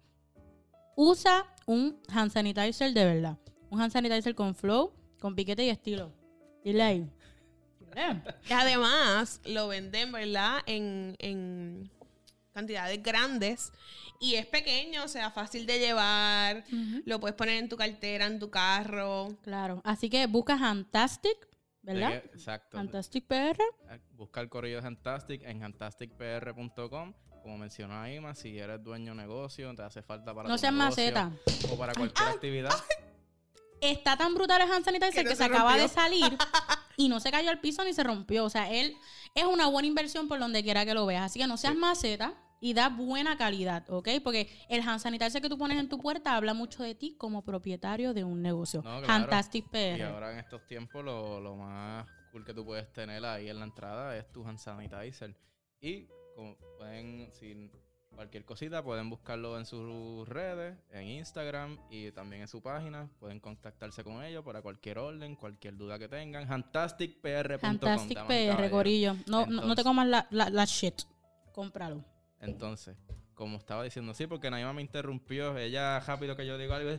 [0.95, 3.39] Usa un hand sanitizer de verdad.
[3.77, 6.11] Un hand sanitizer con flow, con piquete y estilo.
[6.65, 7.11] Dile ahí.
[8.49, 10.61] Y además, lo venden, ¿verdad?
[10.67, 11.91] En, en
[12.55, 13.71] cantidades grandes.
[14.19, 16.65] Y es pequeño, o sea, fácil de llevar.
[17.05, 19.29] Lo puedes poner en tu cartera, en tu carro.
[19.43, 19.83] Claro.
[19.85, 21.37] Así que busca Fantastic,
[21.83, 22.23] ¿verdad?
[22.23, 22.79] que- Exacto.
[22.79, 23.63] Fantastic PR.
[24.13, 27.13] Busca el correo de Fantastic en fantasticpr.com.
[27.43, 31.31] Como mencionó Ima, si eres dueño de negocio, te hace falta para No seas maceta.
[31.71, 32.71] O para cualquier actividad.
[33.81, 36.25] Está tan brutal el hand sanitizer Que se, se acaba de salir
[36.97, 38.45] y no se cayó al piso ni se rompió.
[38.45, 38.97] O sea, él
[39.35, 41.25] es una buena inversión por donde quiera que lo veas.
[41.25, 41.79] Así que no seas Sí.
[41.79, 44.09] maceta y da buena calidad, ¿ok?
[44.25, 47.43] Porque el hand sanitizer que tú pones en tu puerta habla mucho de ti como
[47.45, 48.81] propietario de un negocio.
[48.83, 49.07] No, claro.
[49.07, 50.03] Fantastic Y PR.
[50.05, 53.67] ahora en estos tiempos lo, lo más cool que tú puedes tener ahí en la
[53.67, 55.37] entrada es tu hand sanitizer.
[55.81, 57.71] Y como pueden, sin
[58.17, 63.09] cualquier cosita, pueden buscarlo en sus redes, en Instagram y también en su página.
[63.21, 66.49] Pueden contactarse con ellos para cualquier orden, cualquier duda que tengan.
[66.49, 67.61] Fantasticpr.com.
[67.61, 68.71] Fantastic damas y PR.
[68.71, 69.17] Corillo.
[69.27, 71.03] No, no, no te comas la, la, la shit.
[71.53, 72.05] Cómpralo.
[72.41, 72.97] Entonces,
[73.35, 75.57] como estaba diciendo, sí, porque Naima me interrumpió.
[75.57, 76.91] Ella, rápido que yo digo algo,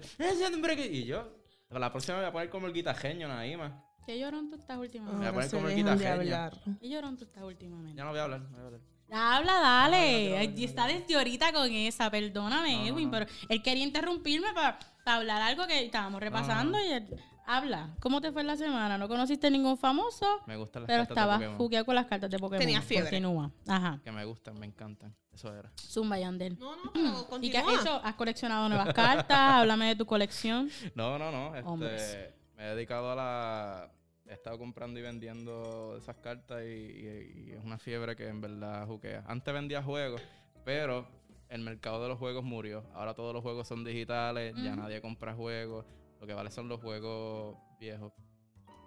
[0.90, 1.36] y yo,
[1.70, 3.84] la próxima me voy a poner como el guitajeño, Naima.
[4.06, 5.26] ¿Qué llorón tú estás voy últimamente?
[5.26, 6.78] a Ahora poner se como el guitajeño.
[6.80, 7.98] ¿Qué llorón tú estás últimamente?
[7.98, 8.82] Ya no voy a hablar, no voy a hablar.
[9.12, 10.48] Habla, dale.
[10.50, 15.66] no, está desde ahorita con esa, perdóname, Edwin, pero él quería interrumpirme para hablar algo
[15.68, 17.08] que estábamos repasando y él
[17.46, 17.96] habla.
[18.02, 18.98] ¿Cómo te fue la semana?
[18.98, 20.26] ¿No conociste ningún famoso?
[20.46, 21.58] Me gustan las Pero cartas de estabas Pokémon.
[21.58, 22.60] jugueado con las cartas de Pokémon.
[22.60, 23.10] Tenía fiebre.
[23.10, 23.52] Continúa.
[23.68, 24.00] Ajá.
[24.04, 25.16] Que me gustan, me encantan.
[25.34, 25.72] Eso era.
[25.80, 26.60] Zumba Yandel.
[26.60, 27.44] No, no, pero Mm.
[27.44, 27.82] ¿Y qué has continúa.
[27.82, 28.02] hecho?
[28.04, 29.38] ¿Has coleccionado nuevas cartas?
[29.40, 30.70] Háblame de tu colección.
[30.96, 31.52] No, no, no.
[31.66, 32.02] Hombres.
[32.02, 33.92] Este, me he dedicado a la.
[34.30, 38.42] He estado comprando y vendiendo esas cartas y, y- y es una fiebre que en
[38.42, 39.24] verdad juquea.
[39.28, 40.22] Antes vendía juegos,
[40.66, 41.08] pero
[41.50, 42.84] el mercado de los juegos murió.
[42.94, 45.86] Ahora todos los juegos son digitales, ya nadie compra juegos.
[46.20, 48.12] Lo que vale son los juegos viejos.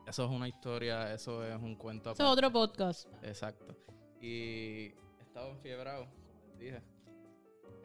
[0.06, 2.10] Eso es una historia, eso es un cuento.
[2.12, 3.08] Eso es otro podcast.
[3.22, 3.74] Exacto.
[4.20, 6.82] Y he estado enfiebrado, como les dije.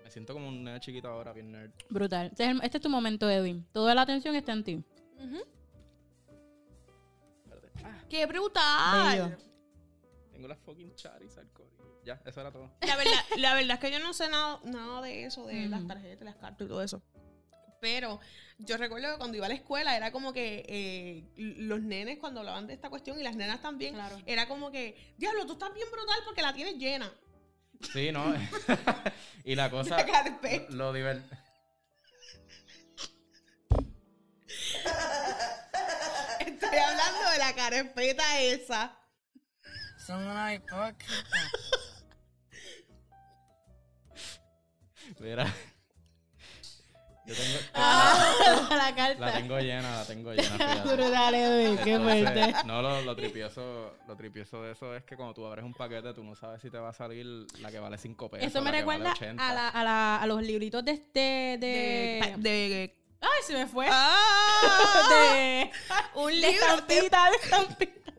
[0.03, 1.71] Me siento como un nene chiquito ahora, bien nerd.
[1.89, 2.27] Brutal.
[2.27, 3.65] Este es, el- este es tu momento, Edwin.
[3.71, 4.83] Toda la atención está en ti.
[8.09, 9.09] ¡Qué brutal!
[9.29, 9.37] Bello.
[10.31, 12.01] tengo la fucking Charizard, corillo.
[12.03, 12.71] Ya, eso era todo.
[12.81, 15.87] La verdad, la verdad es que yo no sé nada, nada de eso, de las
[15.87, 17.01] tarjetas, las cartas y todo eso.
[17.81, 18.19] Pero
[18.59, 22.39] yo recuerdo que cuando iba a la escuela era como que eh, los nenes cuando
[22.41, 24.17] hablaban de esta cuestión y las nenas también, Claro.
[24.25, 27.11] era como que, diablo, tú estás bien brutal porque la tienes llena.
[27.93, 28.33] Sí, ¿no?
[29.43, 29.97] y la cosa...
[29.97, 30.71] La carpeta.
[30.73, 31.21] Lo diver...
[36.65, 38.97] Estoy hablando de la carpeta esa.
[40.05, 41.13] Son una hipócrita.
[45.19, 45.45] Mira.
[47.25, 47.57] Yo tengo...
[47.73, 49.33] Ah, la La carta.
[49.33, 50.89] tengo llena, la tengo llena, fíjate.
[50.95, 51.77] Brutal, Edwin.
[51.83, 52.53] Qué Entonces, fuerte.
[52.67, 56.13] No, lo, lo tripioso, lo tripioso de eso es que cuando tú abres un paquete,
[56.13, 57.25] tú no sabes si te va a salir
[57.59, 58.47] la que vale 5 pesos.
[58.47, 59.49] Eso me la vale recuerda 80.
[59.49, 61.19] a, la, a, la, a los libritos de este.
[61.59, 62.35] De.
[62.37, 63.87] De, de- Ay, se me fue.
[63.89, 65.07] ¡Ah!
[65.09, 65.71] de.
[66.15, 66.55] un De libro de
[66.97, 68.13] estampita, de estampita.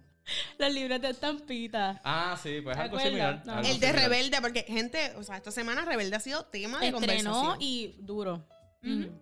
[0.59, 2.00] Los libros de estampita.
[2.04, 3.42] Ah, sí, pues ¿Te algo similar.
[3.46, 3.52] No.
[3.54, 4.11] algo El de similar.
[4.11, 7.56] Rebelde, porque gente, o sea, esta semana Rebelde ha sido tema de Estrenó conversación.
[7.61, 8.44] y duro.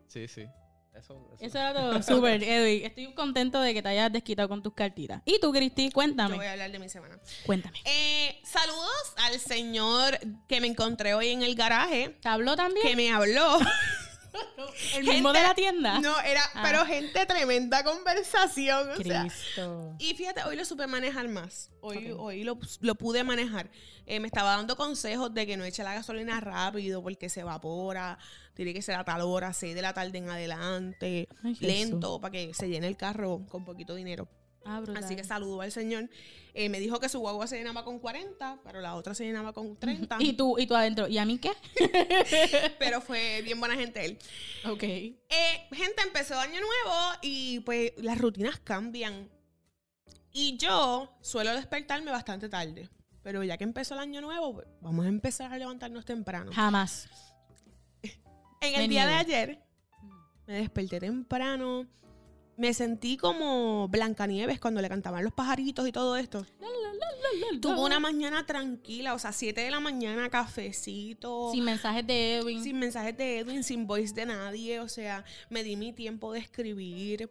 [0.08, 0.46] Sí, sí.
[0.94, 1.44] Eso, eso.
[1.44, 2.02] Eso era todo.
[2.02, 2.84] Súper, Edwin.
[2.86, 5.20] Estoy contento de que te hayas desquitado con tus cartitas.
[5.24, 5.86] ¿Y tú, Cristi?
[5.88, 6.36] Yo Cuéntame.
[6.36, 7.18] voy a hablar de mi semana.
[7.44, 7.76] Cuéntame.
[7.84, 12.86] Eh, saludos al señor que me encontré hoy en el garaje, ¿Te habló también?
[12.86, 13.58] que me habló.
[14.94, 16.00] ¿El mismo Gente- de la tienda?
[16.00, 16.62] No, era, Ah.
[16.64, 18.90] pero gente, tremenda conversación.
[18.90, 19.94] O sea, Cristo.
[19.98, 21.70] y fíjate, hoy lo supe manejar más.
[21.80, 23.70] Hoy, hoy lo, lo pude manejar.
[24.06, 28.18] Eh, me estaba dando consejos de que no eche la gasolina rápido porque se evapora.
[28.54, 31.28] Tiene que ser a tal hora, 6 de la tarde en adelante.
[31.42, 34.28] Ay, lento, para que se llene el carro con poquito dinero.
[34.64, 34.82] Ah.
[34.96, 36.08] Así que saludo al señor.
[36.54, 39.52] Eh, me dijo que su guagua se llenaba con 40, pero la otra se llenaba
[39.52, 40.18] con 30.
[40.20, 41.08] ¿Y tú, y tú adentro.
[41.08, 41.50] ¿Y a mí qué?
[42.78, 44.18] pero fue bien buena gente él.
[44.64, 44.82] ok.
[44.82, 45.16] Eh,
[45.72, 49.28] gente, empezó año nuevo y pues las rutinas cambian.
[50.32, 52.88] Y yo suelo despertarme bastante tarde.
[53.22, 56.52] Pero ya que empezó el año nuevo, pues, vamos a empezar a levantarnos temprano.
[56.52, 57.08] Jamás.
[58.60, 59.64] En el Me día de ayer
[60.46, 61.86] me desperté temprano.
[62.56, 66.46] Me sentí como Blancanieves cuando le cantaban los pajaritos y todo esto.
[67.60, 71.50] Tuvo una mañana tranquila, o sea, 7 de la mañana, cafecito.
[71.52, 72.62] Sin mensajes de Edwin.
[72.62, 76.40] sin mensajes de Edwin, sin voice de nadie, o sea, me di mi tiempo de
[76.40, 77.30] escribir.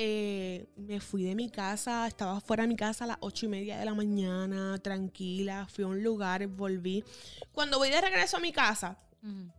[0.00, 3.48] eh, me fui de mi casa, estaba fuera de mi casa a las ocho y
[3.48, 7.02] media de la mañana, tranquila, fui a un lugar, volví.
[7.50, 9.50] Cuando voy de regreso a mi casa, Ujú.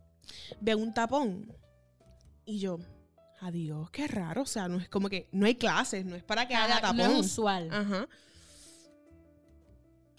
[0.60, 1.52] veo un tapón
[2.46, 2.78] y yo,
[3.40, 6.46] adiós, qué raro, o sea, no es como que no hay clases, no es para
[6.46, 7.00] que Cada- no tapón.
[7.00, 7.68] es usual.
[7.72, 8.08] Ajá.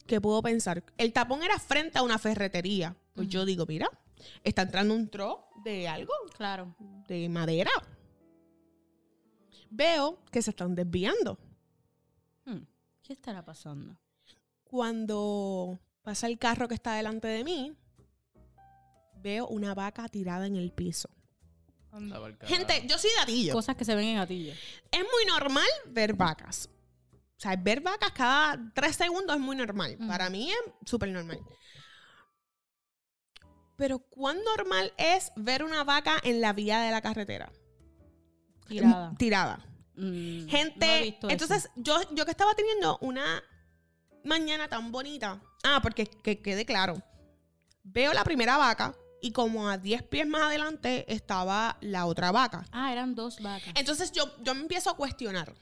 [0.08, 0.84] ¿Qué puedo pensar?
[0.98, 2.96] El tapón era frente a una ferretería.
[3.14, 3.90] Pues yo digo, mira,
[4.44, 6.76] está entrando un tro de algo, Claro.
[7.08, 7.72] de madera.
[9.70, 11.38] Veo que se están desviando.
[12.46, 12.64] Hmm.
[13.04, 13.96] ¿Qué estará pasando?
[14.66, 17.74] Cuando pasa el carro que está delante de mí,
[19.18, 21.10] veo una vaca tirada en el piso.
[22.44, 23.54] Gente, yo soy gatillo.
[23.54, 24.54] Cosas que se ven en gatillo.
[24.92, 26.70] Es muy normal ver vacas.
[27.38, 29.96] O sea, ver vacas cada tres segundos es muy normal.
[30.00, 30.08] Ujú.
[30.08, 31.40] Para mí es súper normal.
[33.76, 37.52] Pero ¿cuán normal es ver una vaca en la vía de la carretera?
[38.68, 39.16] Tirada.
[39.18, 39.66] Tirada.
[39.96, 41.34] Mm, Gente, no he visto eso.
[41.34, 43.44] entonces yo, yo que estaba teniendo una
[44.24, 45.42] mañana tan bonita.
[45.64, 47.02] Ah, porque que quede claro.
[47.84, 52.66] Veo la primera vaca y como a 10 pies más adelante estaba la otra vaca.
[52.72, 53.74] Ah, eran dos vacas.
[53.76, 55.54] Entonces yo, yo me empiezo a cuestionar.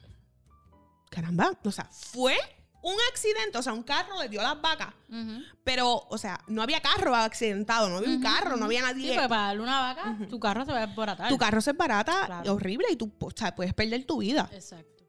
[1.10, 2.38] Caramba, o sea, fue
[2.82, 5.42] un accidente, o sea, un carro le dio a las vacas, Ujú.
[5.64, 9.14] pero, o sea, no había carro accidentado, no había un carro, no había Sí, nadie.
[9.16, 11.30] porque para darle una vaca, tu carro se va a desbaratar.
[11.30, 12.54] tu carro se barata Claro.
[12.54, 14.50] horrible y tú o sea, puedes perder tu vida.
[14.54, 15.04] Exacto.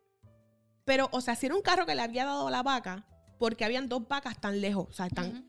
[0.85, 3.07] Pero, o sea, si era un carro que le había dado a la vaca,
[3.39, 5.49] porque habían dos vacas tan lejos, o sea, tan...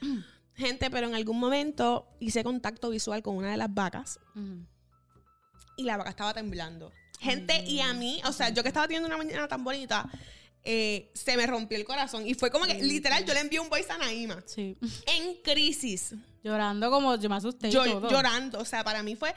[0.00, 0.22] Ujú.
[0.58, 4.18] Gente, pero en algún momento hice contacto visual con una de las vacas
[5.76, 6.92] y la vaca estaba temblando.
[7.20, 10.08] Gente, y a mí, o sea, yo que estaba teniendo una mañana tan bonita,
[10.64, 12.26] eh, se me rompió el corazón.
[12.26, 14.42] Y fue como que, literal, yo le envié un voice a Naima.
[14.46, 14.76] Sí.
[15.06, 16.14] En crisis.
[16.42, 18.10] Llorando como yo me asusté y Yo todo.
[18.10, 18.58] llorando.
[18.60, 19.34] O sea, para mí fue.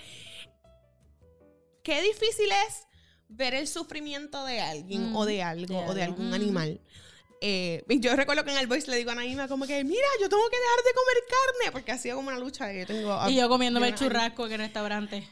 [1.84, 2.88] Qué difícil es
[3.28, 6.34] ver el sufrimiento de alguien Mm, o de algo o de algún Mm.
[6.34, 6.82] animal.
[7.44, 10.08] Eh, y yo recuerdo que en el voice le digo a Naima como que, mira,
[10.22, 12.86] yo tengo que dejar de comer carne porque ha sido como una lucha que yo
[12.86, 13.20] tengo.
[13.30, 15.28] Y yo comiéndome el churrasco en el restaurante.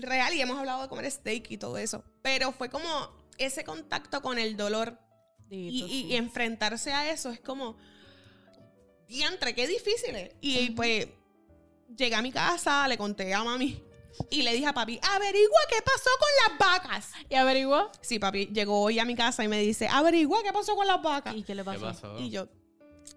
[0.00, 2.04] real y hemos hablado de comer steak y todo eso.
[2.22, 2.88] Pero fue como
[3.38, 4.98] ese contacto con el dolor
[5.50, 6.06] y, Dito, y- sí.
[6.06, 7.76] y enfrentarse a eso es como,
[9.08, 10.30] diantre, qué difícil es.
[10.40, 11.08] Y pues
[11.96, 13.82] llegué a mi casa, le conté a mami
[14.30, 16.28] y le dije a papi, averigua qué pasó con
[16.58, 17.10] las vacas.
[17.28, 17.90] ¿Y averiguó?
[18.00, 21.02] Sí, papi llegó hoy a mi casa y me dice, averigua qué pasó con las
[21.02, 21.34] vacas.
[21.34, 22.18] ¿Y qué le ¿Qué pasó?
[22.18, 22.48] Y yo,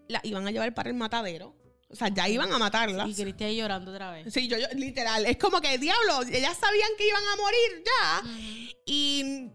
[0.08, 1.56] la iban a llevar para el matadero.
[1.90, 3.10] O sea, ya iban a matarlas.
[3.10, 4.34] Y Cristi ahí llorando otra vez.
[4.34, 8.24] Sí, yo, yo, literal, es como que, diablo, ellas sabían que iban a morir ya.
[8.86, 9.50] Y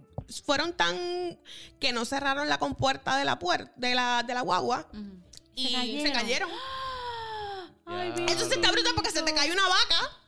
[0.44, 1.40] fueron tan
[1.80, 4.88] que no cerraron la compuerta de la puerta de la, de la guagua
[5.54, 5.68] y
[6.02, 6.12] se cayeron.
[6.12, 6.50] cayeron.
[7.86, 8.14] Ay, Ya.
[8.16, 10.18] mi Entonces está brutal porque se te cae una vaca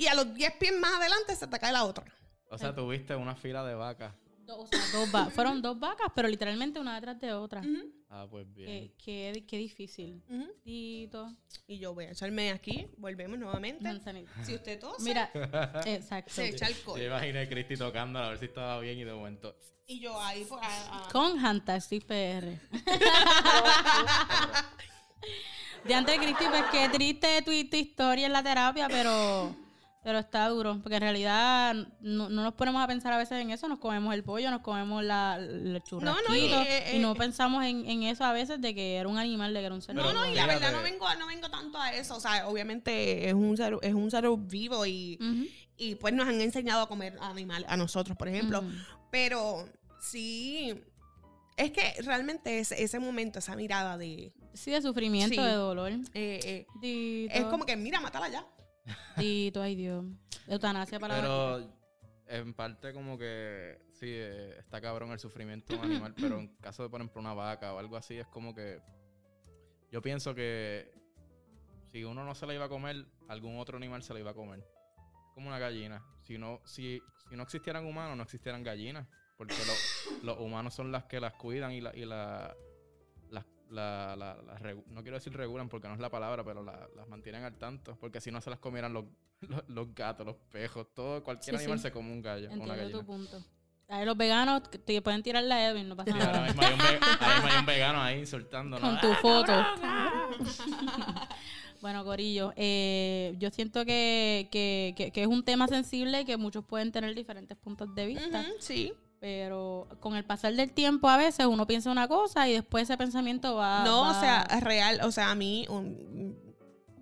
[0.00, 2.04] y a los 10 pies más adelante se te cae la otra.
[2.48, 4.12] O sea, tuviste una fila de vacas.
[4.48, 7.62] O sea, dos va- Fueron dos vacas, pero literalmente una detrás de otra.
[8.08, 8.66] Ah, pues bien.
[8.66, 8.92] Qué,
[9.32, 10.20] qué, qué difícil.
[10.28, 10.48] Ujú.
[10.64, 11.32] Tito.
[11.68, 13.84] Y yo voy a echarme aquí, volvemos nuevamente.
[13.84, 14.44] Manzanita.
[14.44, 15.30] Si usted tose, Mira,
[15.86, 16.32] exacto.
[16.34, 16.98] se echa alcohol.
[16.98, 19.56] Yo imaginé a Cristi tocando a ver si estaba bien y de momento.
[19.86, 22.58] Y yo ahí pues, a- a- Con Fantastic PR.
[25.84, 29.54] de antes, Cristi, pues qué triste tu, tu historia en la terapia, pero,
[30.02, 30.78] pero está duro.
[30.82, 33.68] Porque en realidad no, no nos ponemos a pensar a veces en eso.
[33.68, 36.34] Nos comemos el pollo, nos comemos la, el churrasquito.
[36.34, 39.52] y, eh, eh, no pensamos en, en eso a veces de que era un animal,
[39.52, 41.50] de que era un ser No, Pero no, y la verdad no vengo, no vengo
[41.50, 42.16] tanto a eso.
[42.16, 45.18] O sea, obviamente es un ser, es un ser vivo y,
[45.76, 48.62] y pues nos han enseñado a comer animal a nosotros, por ejemplo.
[49.10, 49.68] Pero
[50.00, 50.74] sí,
[51.56, 54.32] es que realmente ese, ese momento, esa mirada de...
[54.54, 55.46] Sí, de sufrimiento, Sí.
[55.46, 55.92] de dolor.
[56.14, 58.46] eh, eh, es como que, mira, mátala ya.
[59.16, 60.04] Tito, ay Dios.
[60.46, 61.20] Eutanasia para la.
[61.22, 61.80] Pero
[62.26, 66.48] en parte como que sí, eh, está cabrón el sufrimiento de un animal, pero en
[66.56, 68.80] caso de, por ejemplo, una vaca o algo así, es como que
[69.90, 70.92] yo pienso que
[71.90, 74.34] si uno no se la iba a comer, algún otro animal se la iba a
[74.34, 74.64] comer.
[75.34, 76.04] Como una gallina.
[76.22, 79.06] Si no, si, si no existieran humanos, no existieran gallinas.
[79.36, 82.54] Porque lo- los humanos son las que las cuidan y la, y la,
[83.70, 87.08] la- la- regu- no quiero decir regulan porque no es la palabra, pero la- las
[87.08, 87.96] mantienen al tanto.
[88.00, 89.04] Porque si no se las comieran los,
[89.40, 91.82] los, los gatos, los pejos, todo, cualquier Sí, animal sí.
[91.84, 92.98] se come un gallo, una Entiendo gallina.
[93.00, 93.44] tu punto.
[93.88, 96.46] Ahí los veganos que te pueden tirar la Edwin, no pasa Y ahora nada.
[96.46, 98.24] mismo hay un, ve- ahora mismo hay un vegano ahí.
[98.80, 99.52] Con tu foto.
[101.80, 106.36] bueno, Corillo, eh, yo siento que, que, que- que es un tema sensible y que
[106.36, 108.40] muchos pueden tener diferentes puntos de vista.
[108.42, 108.92] Ujú, sí.
[109.20, 112.96] Pero con el pasar del tiempo a veces uno piensa una cosa y después ese
[112.96, 113.84] pensamiento va...
[113.84, 115.00] No, va- o sea, es real.
[115.02, 116.38] O sea, a mí, un-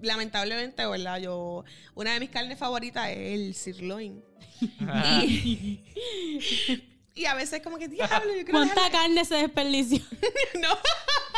[0.03, 1.19] lamentablemente, ¿verdad?
[1.21, 4.21] Yo, una de mis carnes favoritas es el sirloin.
[5.23, 5.81] y,
[7.15, 10.01] y a veces como que, diablo, yo quiero ¿Cuánta dejarle- carne se desperdició?
[10.61, 10.69] No,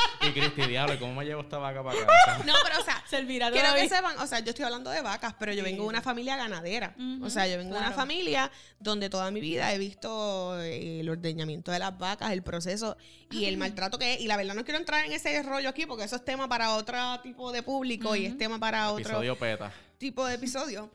[0.22, 2.38] Y Cristi, diablo, ¿cómo me llevo esta vaca para casa?
[2.46, 5.34] no, pero o sea, Servirá quiero que sepan, o sea, yo estoy hablando de vacas,
[5.38, 6.94] pero yo vengo de una familia ganadera.
[7.22, 11.08] O sea, yo vengo de una familia donde toda mi vida he visto eh, el
[11.08, 12.96] ordeñamiento de las vacas, el proceso
[13.30, 14.20] y el maltrato que es.
[14.20, 16.74] Y la verdad no quiero entrar en ese rollo aquí porque eso es tema para
[16.74, 19.72] otro tipo de público y es tema para otro Episodio peta.
[19.98, 20.90] tipo de episodio.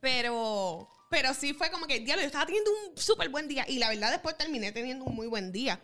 [0.00, 3.64] Pero, pero sí fue como que, diablo, yo estaba teniendo un súper buen día.
[3.68, 5.80] Y la verdad, después terminé teniendo un muy buen día.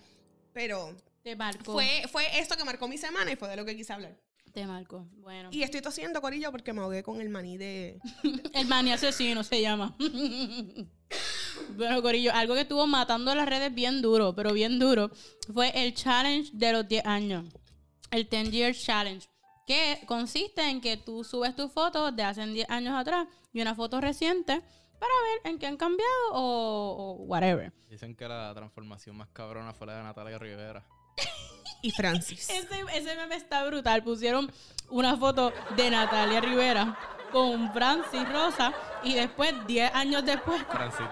[0.53, 1.73] Pero Te marcó.
[1.73, 4.15] fue, fue esto que marcó mi semana y fue de lo que quise hablar.
[4.53, 5.09] Te marcó.
[5.17, 5.49] Bueno.
[5.51, 7.99] Y estoy tosiendo, Corillo, porque me ahogué con el maní de.
[8.53, 9.97] El maní asesino se llama.
[11.77, 15.11] bueno, Corillo, algo que estuvo matando las redes bien duro, pero bien duro,
[15.53, 17.47] fue el challenge de los 10 años.
[18.11, 19.27] El 10 Years Challenge.
[19.67, 23.75] Que consiste en que tú subes tus fotos de hace 10 años atrás y una
[23.75, 24.61] foto reciente
[25.01, 27.73] para ver en qué han cambiado o, o whatever.
[27.89, 30.85] Dicen que la transformación más cabrona fue la de Natalia Rivera.
[31.83, 32.49] Y Francis.
[32.49, 34.03] Ese, ese meme está brutal.
[34.03, 34.51] Pusieron
[34.89, 36.99] una foto de Natalia Rivera
[37.31, 38.73] con Francis Rosa
[39.03, 41.11] y después, 10 años después, Francisco.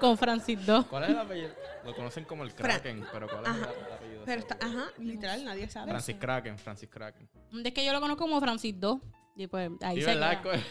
[0.00, 0.86] con Francis 2.
[0.86, 1.54] ¿Cuál es el apellido?
[1.84, 3.70] Lo conocen como el Fra- Kraken, pero ¿cuál es Ajá.
[3.86, 4.22] el apellido?
[4.24, 5.90] Pero está, ajá, literal, nadie sabe.
[5.90, 7.28] Francis Kraken, Francis Kraken.
[7.64, 8.98] Es que yo lo conozco como Francis 2.
[9.36, 10.52] Y pues ahí se verdad, queda.
[10.56, 10.62] Co-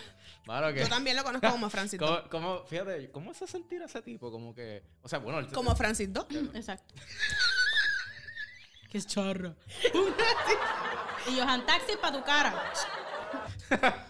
[0.46, 0.80] Claro que.
[0.80, 2.10] Yo también lo conozco como Francis 2.
[2.10, 4.32] ¿Cómo, cómo- fíjate, ¿cómo hace sentir a ese tipo?
[4.32, 4.84] Como que.
[5.04, 6.26] O sea, bueno, él se- Como Francis 2.
[6.56, 6.96] Exacto.
[8.94, 9.56] que es chorro.
[11.28, 12.54] y Johan Taxi para tu cara.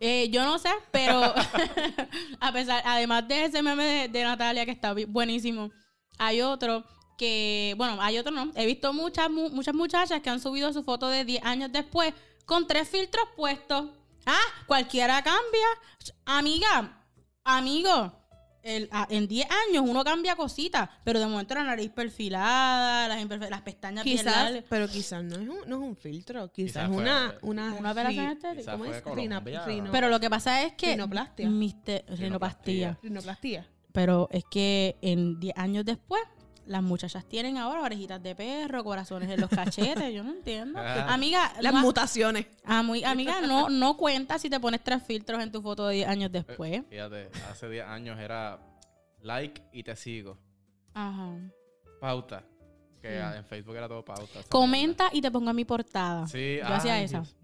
[0.00, 1.20] Eh, yo no sé, pero
[2.40, 5.72] a pesar, además de ese meme de, de Natalia que está buenísimo,
[6.18, 6.84] hay otro
[7.16, 8.52] que, bueno, hay otro no.
[8.54, 12.14] He visto muchas, mu- muchas muchachas que han subido su foto de 10 años después
[12.46, 13.90] con tres filtros puestos.
[14.24, 15.66] Ah, cualquiera cambia.
[16.26, 17.04] Amiga,
[17.42, 18.17] amigo,
[18.68, 23.20] el- a- en 10 años uno cambia cositas, pero de momento la nariz perfilada, las,
[23.20, 24.64] imperfe- las pestañas bien Quizás, largas.
[24.68, 26.50] pero quizás no es un, no es un filtro.
[26.52, 28.72] Quizás Quizás fue- una, una, Una operación estética.
[28.72, 29.02] ¿Cómo es?
[29.04, 30.90] Rino- Pero lo que pasa es que...
[30.92, 31.48] Rinoplastia.
[31.48, 32.98] Mister- rinoplastia.
[33.02, 33.66] Rinoplastia.
[33.92, 36.22] Pero es que en 10 años después,
[36.68, 40.12] las muchachas tienen ahora orejitas de perro, corazones en los cachetes.
[40.14, 40.78] Yo no entiendo.
[40.84, 41.12] Ah.
[41.12, 42.46] Amiga, Las no, mutaciones.
[42.64, 46.08] ami- amiga no, no cuenta si te pones tres filtros en tu foto de 10
[46.08, 46.82] años después.
[46.88, 48.58] Fíjate, hace 10 años era
[49.22, 50.38] like y te sigo.
[50.94, 51.36] Ajá.
[52.00, 52.44] Pauta.
[53.00, 53.36] Que Sí.
[53.38, 54.40] en Facebook era todo pauta.
[54.48, 56.26] Comenta y te pongo en mi portada.
[56.26, 57.20] Sí, Yo hacía esa.
[57.20, 57.36] Dios.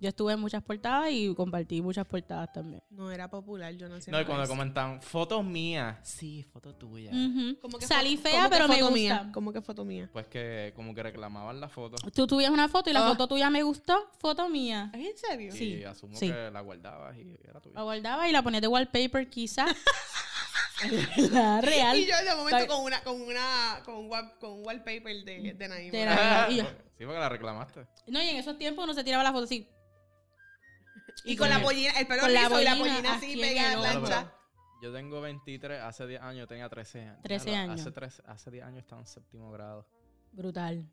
[0.00, 2.82] Yo estuve en muchas portadas y compartí muchas portadas también.
[2.88, 4.10] No era popular, yo no sé.
[4.10, 5.98] No, y cuando comentan fotos mías.
[6.02, 7.10] Sí, foto tuya.
[7.10, 7.58] Ujú.
[7.60, 8.94] ¿Cómo que Salí fea, cómo que pero me gusta.
[8.94, 9.30] Mía?
[9.34, 10.08] ¿Cómo que foto mía?
[10.10, 11.96] Pues que como que reclamaban la foto.
[12.14, 13.10] Tú tuvieras una foto y la Ah.
[13.10, 14.90] foto tuya me gustó, foto mía.
[14.94, 15.52] ¿Es en serio?
[15.52, 16.28] Sí, Y asumo sí.
[16.28, 17.74] que la guardabas y era tuya.
[17.74, 19.70] La guardaba y la ponía de wallpaper quizás.
[21.30, 21.98] la real.
[21.98, 25.54] Y yo de momento con una, con una, con un, wall- con un wallpaper de,
[25.54, 25.92] de Naima.
[25.92, 26.46] De Naima.
[26.50, 27.86] Y yo- sí, porque la reclamaste.
[28.06, 29.68] No, y en esos tiempos uno se tiraba la foto así.
[31.24, 34.02] Y con la pollina, el pelo Con la rizo y la pollina así pegada en
[34.04, 34.32] la
[34.82, 37.22] Yo tengo 23, hace 10 años tenía 13 años.
[37.22, 37.80] 13 Diablo, años.
[37.82, 39.86] Hace, 13 hace 10 años estaba en séptimo grado.
[40.32, 40.84] Brutal.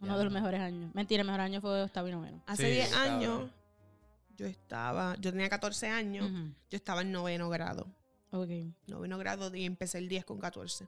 [0.00, 0.18] Uno Ya.
[0.18, 0.94] de los mejores años.
[0.94, 2.42] Mentira, el mejor año fue octavo y noveno.
[2.46, 3.12] Hace Sí, 10 cabrón.
[3.14, 3.50] años,
[4.36, 6.54] yo estaba, yo tenía 14 años, Ujú.
[6.70, 7.86] yo estaba en noveno grado.
[8.30, 8.50] Ok.
[8.86, 10.86] Noveno grado y empecé el 10 con 14.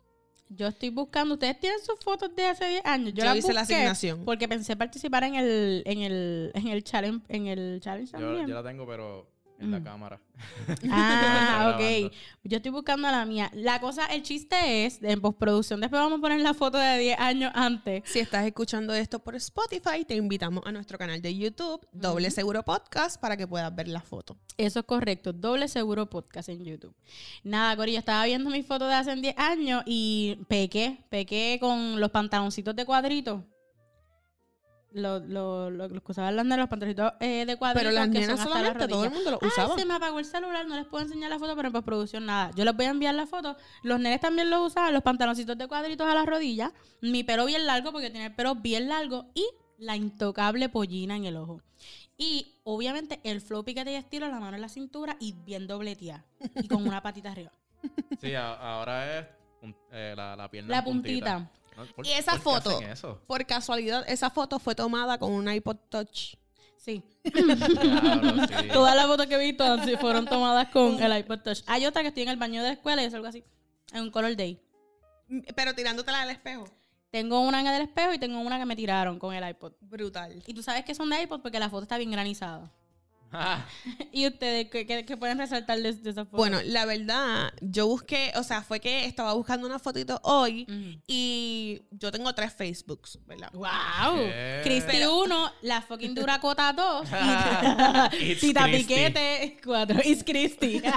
[0.50, 1.34] Yo estoy buscando.
[1.34, 3.14] ¿Ustedes tienen sus fotos de hace 10 años?
[3.14, 4.24] Yo las hice la busqué asignación.
[4.24, 8.46] Porque pensé participar en el, en el, en el challenge, en el challenge Yo, también.
[8.48, 9.29] yo la tengo, pero
[9.60, 9.84] en la Mm.
[9.84, 10.20] cámara.
[10.90, 12.12] Ah, ok.
[12.44, 13.50] Yo estoy buscando la mía.
[13.54, 17.18] La cosa, el chiste es, en postproducción, después vamos a poner la foto de 10
[17.18, 18.02] años antes.
[18.06, 22.62] Si estás escuchando esto por Spotify, te invitamos a nuestro canal de YouTube, Doble Seguro
[22.64, 24.36] Podcast, para que puedas ver la foto.
[24.56, 25.32] Eso es correcto.
[25.32, 26.94] Doble Seguro Podcast en YouTube.
[27.44, 31.04] Nada, Corillo, estaba viendo mis fotos de hace 10 años y pequé.
[31.10, 33.44] Pequé con los pantaloncitos de cuadrito.
[34.92, 37.84] Los, los, los, los que usaban las nenas, los pantaloncitos eh, de cuadrito.
[37.84, 39.74] Pero las que nenas son hasta la solamente, todo el mundo lo usaba.
[39.74, 42.26] Ay, se me apagó el celular, no les puedo enseñar la foto, pero en postproducción
[42.26, 42.50] nada.
[42.56, 43.56] Yo les voy a enviar la foto.
[43.84, 47.66] Los nenes también lo usaban, los pantaloncitos de cuadritos a las rodillas, mi pelo bien
[47.66, 49.46] largo, porque tiene el pelo bien largo, y
[49.78, 51.62] la intocable pollina en el ojo.
[52.18, 56.26] Y obviamente el flow piquete y estilo, la mano en la cintura y bien dobleteada.
[56.56, 57.52] Y con una patita arriba.
[58.20, 59.26] Sí, ahora es
[59.92, 61.50] eh, la, la pierna La puntita.
[61.94, 62.70] ¿Por- Y esa por qué foto.
[62.76, 63.20] hacen eso?
[63.26, 66.34] Por casualidad, esa foto fue tomada con un iPod Touch.
[66.76, 67.02] Sí.
[68.72, 69.64] Todas las fotos que he visto
[70.00, 71.62] fueron tomadas con el iPod Touch.
[71.66, 73.44] Hay otra que estoy en el baño de la escuela y es algo así.
[73.92, 74.60] En un color day.
[75.28, 76.64] Mm, Pero tirándotela al espejo.
[77.10, 79.72] Tengo una en el espejo y tengo una que me tiraron con el iPod.
[79.80, 80.42] Brutal.
[80.46, 82.70] Y tú sabes que son de iPod porque la foto está bien granizada.
[83.32, 83.64] Ah,
[84.12, 86.36] ¿Y ustedes qué, qué- qué pueden resaltar de, de esa foto?
[86.36, 90.66] Bueno, la verdad, yo busqué, o sea, fue que estaba buscando una fotito hoy
[91.06, 93.50] y yo tengo tres Facebooks, ¿verdad?
[93.52, 94.18] ¡Wow!
[94.62, 97.08] Cristi 1, la fucking Duracota 2.
[98.20, 98.64] It's Tita.
[98.66, 100.00] Piquete 4.
[100.04, 100.82] It's Cristi.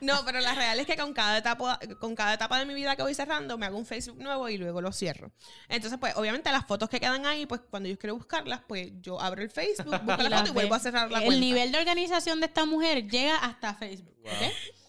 [0.00, 2.96] No, pero la real es que con cada etapa, con cada etapa de mi vida
[2.96, 5.30] que voy cerrando, me hago un Facebook nuevo y luego lo cierro.
[5.68, 9.20] Entonces, pues, obviamente las fotos que quedan ahí, pues cuando yo quiero buscarlas, pues yo
[9.20, 11.78] abro el Facebook, busco la las foto y vuelvo a cerrar la El nivel de
[11.78, 14.14] organización de esta mujer llega hasta Facebook.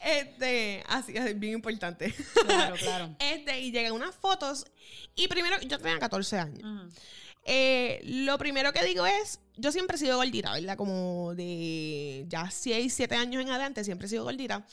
[0.01, 2.13] Este, así es bien importante.
[2.45, 3.15] Claro, claro.
[3.19, 4.65] Este, y llegan unas fotos.
[5.15, 6.93] Y primero, yo tenía 14 años.
[7.45, 10.77] Eh, lo primero que digo es, yo siempre he sido gordita, ¿verdad?
[10.77, 14.65] Como de ya 6, 7 años en adelante, siempre he sido gordita.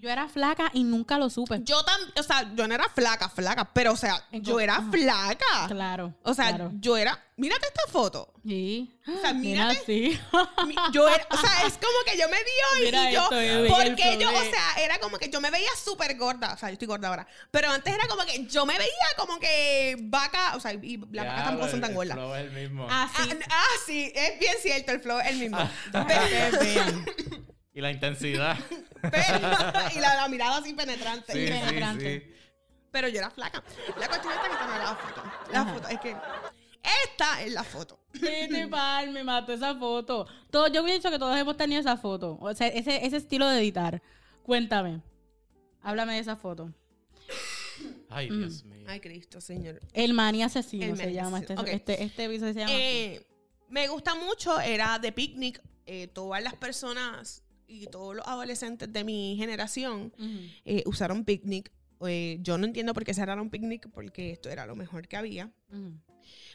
[0.00, 1.60] Yo era flaca y nunca lo supe.
[1.62, 4.90] Yo también, o sea, yo no era flaca, flaca, pero o sea, yo era Ajá.
[4.90, 5.66] flaca.
[5.68, 6.14] Claro.
[6.22, 6.70] O sea, claro.
[6.74, 8.32] yo era, mírate esta foto.
[8.46, 8.94] Sí.
[9.06, 9.82] O sea, Mira, mírate.
[9.86, 10.18] sí.
[10.66, 13.22] Mi- Yo era, o sea, es como que yo me vi hoy Mira y yo,
[13.24, 16.56] esto, el porque yo, o sea, era como que yo me veía súper gorda, o
[16.56, 19.96] sea, yo estoy gorda ahora, pero antes era como que yo me veía como que
[20.00, 22.14] vaca, o sea, y las vacas tampoco son tan el gordas.
[22.16, 22.86] flow es el mismo.
[22.88, 23.30] Ah, Ah, sí.
[23.30, 25.58] n- ah, sí, es bien cierto, el flow es el mismo.
[25.92, 27.06] Que vean.
[27.78, 28.58] Y la intensidad.
[29.02, 29.38] Pero-
[29.94, 31.32] y la, la mirada así penetrante.
[31.32, 32.20] sí, sí, penetrante.
[32.26, 32.34] sí.
[32.90, 33.62] Pero yo era flaca.
[34.00, 35.22] La cuestión es que esta no era la foto.
[35.52, 35.74] La Ajá.
[35.74, 36.16] foto es que
[37.04, 38.00] esta es la foto.
[38.14, 40.26] Vete pal, me mató esa foto.
[40.50, 42.36] Todo, yo pienso que todos hemos tenido esa foto.
[42.40, 44.02] O sea, ese, ese estilo de editar.
[44.42, 45.00] Cuéntame.
[45.82, 46.72] Háblame de esa foto.
[48.10, 48.38] Ay, Mm.
[48.38, 48.86] Dios mío.
[48.88, 49.78] Ay, Cristo, señor.
[49.92, 51.38] El Mani Asesino El se Mani llama.
[51.38, 51.60] Este, Asesino.
[51.62, 51.68] Ok.
[51.68, 52.72] este, este se llama.
[52.72, 53.24] Eh,
[53.68, 55.62] me gusta mucho, era de picnic.
[55.86, 60.12] eh, todas las personas y todos los adolescentes de mi generación
[60.64, 61.70] eh, usaron picnic.
[62.06, 65.52] Eh, yo no entiendo por qué cerraron picnic, porque esto era lo mejor que había.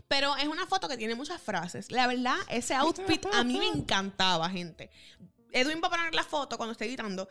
[0.08, 1.92] Pero es una foto que tiene muchas frases.
[1.92, 4.90] La verdad, ese outfit a mí me encantaba, gente.
[5.54, 7.28] Edwin va a poner la foto cuando esté editando.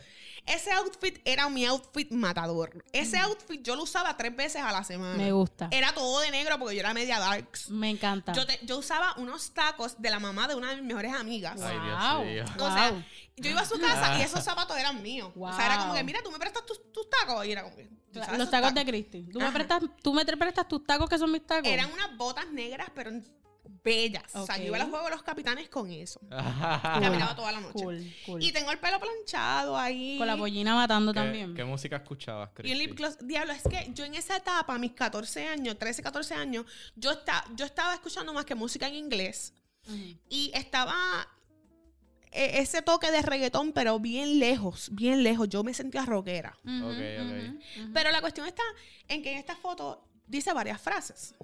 [0.47, 2.85] Ese outfit era mi outfit matador.
[2.93, 5.17] Ese outfit yo lo usaba tres veces a la semana.
[5.17, 5.69] Me gusta.
[5.71, 7.71] Era todo de negro porque yo era media darks.
[7.71, 8.33] Me encanta.
[8.33, 11.61] Yo, te- yo usaba unos tacos de la mamá de una de mis mejores amigas.
[11.61, 12.25] Ay, Dios Wow.
[12.25, 12.45] mío.
[12.59, 13.05] O sea, Wow.
[13.37, 15.31] yo iba a su casa y esos zapatos eran míos.
[15.37, 16.07] O sea, era como que, Wow.
[16.07, 17.45] mira, tú me prestas tus, tus tacos.
[17.47, 19.23] Y era como que, ¿tú sabes Los tacos de Cristi.
[19.33, 19.55] Tú me, Ajá.
[19.55, 21.69] prestas, tú me prestas tus tacos que son mis tacos.
[21.71, 23.11] Eran unas botas negras, pero
[23.83, 24.35] bellas.
[24.35, 26.21] O sea, yo iba a los juegos de los capitanes con eso.
[26.31, 27.83] Caminaba toda la noche.
[27.85, 28.43] Cool, cool.
[28.43, 30.17] Y tengo el pelo planchado ahí.
[30.19, 31.55] Con la pollina matando ¿Qué, también.
[31.55, 34.79] qué música escuchabas, Y el lip gloss, diablo, es que yo en esa etapa, a
[34.79, 36.67] mis 14 años, 13, 14 años,
[36.97, 39.53] yo, está, yo estaba escuchando más que música en inglés.
[40.29, 40.95] Y estaba
[42.31, 45.49] eh, ese toque de reggaetón, pero bien lejos, bien lejos.
[45.49, 46.57] Yo me sentía rockera.
[46.65, 47.27] Ujú, Ok, ok.
[47.27, 47.93] ujú, ujú.
[47.93, 48.63] Pero la cuestión está
[49.09, 51.35] en que en esta foto dice varias frases.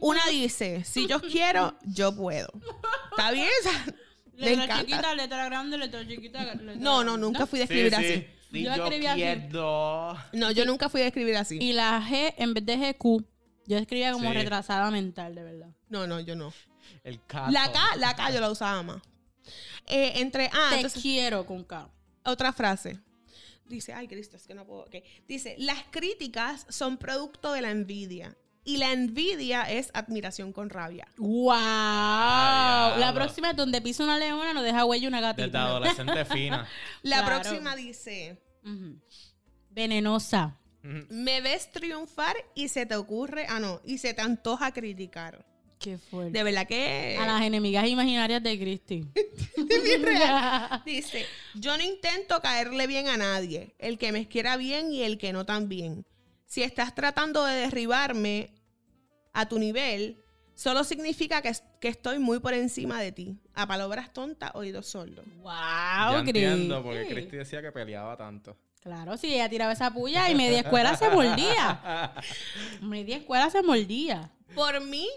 [0.00, 2.52] Una dice, si yo quiero, yo puedo.
[3.10, 3.48] ¿Está bien?
[4.36, 4.84] Le Letra encanta.
[4.84, 6.42] chiquita, letra grande, letra chiquita.
[6.44, 7.96] letra No, no, nunca fui de escribir sí.
[7.96, 8.26] así.
[8.50, 9.48] Sí, Yo yo escribí así.
[10.32, 11.56] No, yo nunca fui de escribir así.
[11.60, 13.24] Y la G, en vez de GQ,
[13.66, 14.34] yo escribía como Sí.
[14.36, 15.68] retrasada mental, de verdad.
[15.88, 16.52] No, no, yo no.
[17.04, 17.52] El cato.
[17.52, 19.02] La K, la K yo la usaba más.
[19.86, 21.88] Eh, entre, ah, Te entonces, quiero con K.
[22.24, 22.98] otra frase.
[23.66, 24.82] Dice, ay, Cristo, es que no puedo.
[24.82, 24.96] ok.
[25.26, 28.36] Dice, las críticas son producto de la envidia.
[28.66, 31.06] Y la envidia es admiración con rabia.
[31.18, 31.50] ¡Wow!
[31.52, 35.64] Ah, la próxima es donde pisa una leona, nos deja huella una Desde gatita.
[35.66, 36.66] adolescente fina.
[37.02, 37.42] La Claro.
[37.42, 38.98] próxima dice, Ujú.
[39.70, 40.58] Venenosa.
[40.82, 45.44] me ves triunfar y se te ocurre, ah, no, y se te antoja criticar.
[45.84, 46.38] Qué fuerte.
[46.38, 47.18] De verdad que...
[47.20, 48.56] A las enemigas imaginarias de
[50.02, 50.82] real.
[50.86, 55.18] Dice, yo no intento caerle bien a nadie, el que me quiera bien y el
[55.18, 56.06] que no tan bien.
[56.46, 58.54] Si estás tratando de derribarme
[59.34, 60.24] a tu nivel,
[60.54, 63.36] solo significa que, que estoy muy por encima de ti.
[63.52, 65.26] A palabras tontas, oídos sordos.
[65.42, 67.14] ¡Wow, Ya entiendo porque Cristi!
[67.14, 68.56] Cristi decía que peleaba tanto.
[68.80, 72.14] Claro, si ella tiraba esa puya y media escuela se mordía.
[72.80, 74.30] Media escuela se mordía.
[74.54, 75.08] Por mí,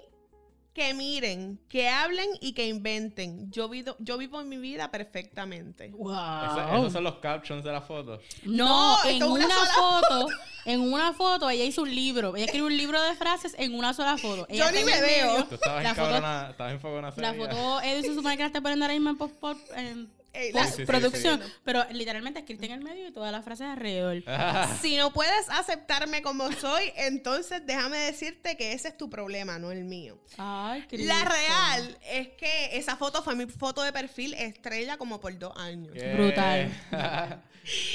[0.78, 3.52] que miren, que hablen y que inventen.
[3.52, 5.90] Yo vivo, yo vivo mi vida perfectamente.
[5.90, 6.78] ¡Wow!
[6.78, 8.20] Esos son los captions de la foto.
[8.44, 10.28] No, No, en una, una sola foto,
[10.66, 12.36] en una foto ella hizo un libro.
[12.36, 14.46] Ella escribió un libro de frases en una sola foto.
[14.50, 15.46] Ella Yo ni me veo.
[15.46, 16.74] Tú estabas La en foto- cabrona, estabas
[17.18, 20.17] en La foto, Edu se supone que la está poniendo ahora mismo en post en-
[20.38, 21.42] Eh, la- sí, sí, producción.
[21.44, 21.52] sí.
[21.64, 24.24] Pero literalmente escrita en el medio y todas las frases alrededor.
[24.82, 29.72] Si no puedes aceptarme como soy, entonces déjame decirte que ese es tu problema, no
[29.72, 30.20] el mío.
[30.38, 31.08] Ay, Cristo.
[31.08, 35.58] La real es que esa foto fue mi foto de perfil estrella como por dos
[35.58, 35.94] años.
[36.14, 36.72] Brutal.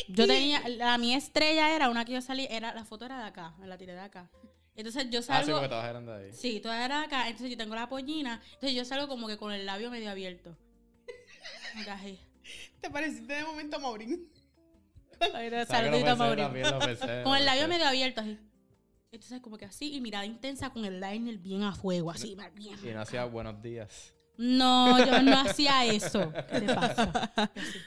[0.09, 3.25] Yo tenía, la mi estrella era una que yo salí, era, la foto era de
[3.25, 4.29] acá, me la tiré de acá.
[4.75, 6.33] Entonces yo ah, sí, salgo, porque todas eran de ahí.
[6.33, 9.91] sí, acá, entonces yo tengo la pollina, entonces yo salgo como que con el labio
[9.91, 10.57] medio abierto.
[11.89, 12.19] Así.
[12.83, 14.29] ¿Te pareciste de momento a Maurín?
[15.35, 18.21] Ay, no, ¿Sabes que lo Saludito a también, lo pensé, Con el labio medio abierto,
[18.21, 18.39] así.
[19.13, 22.77] Entonces como que así, y mirada intensa con el liner bien a fuego, así, bien.
[22.83, 24.15] Y no hacía buenos días.
[24.37, 26.33] No, yo no hacía eso.
[26.51, 27.23] ¿Qué te pasa?
[27.37, 27.79] Así.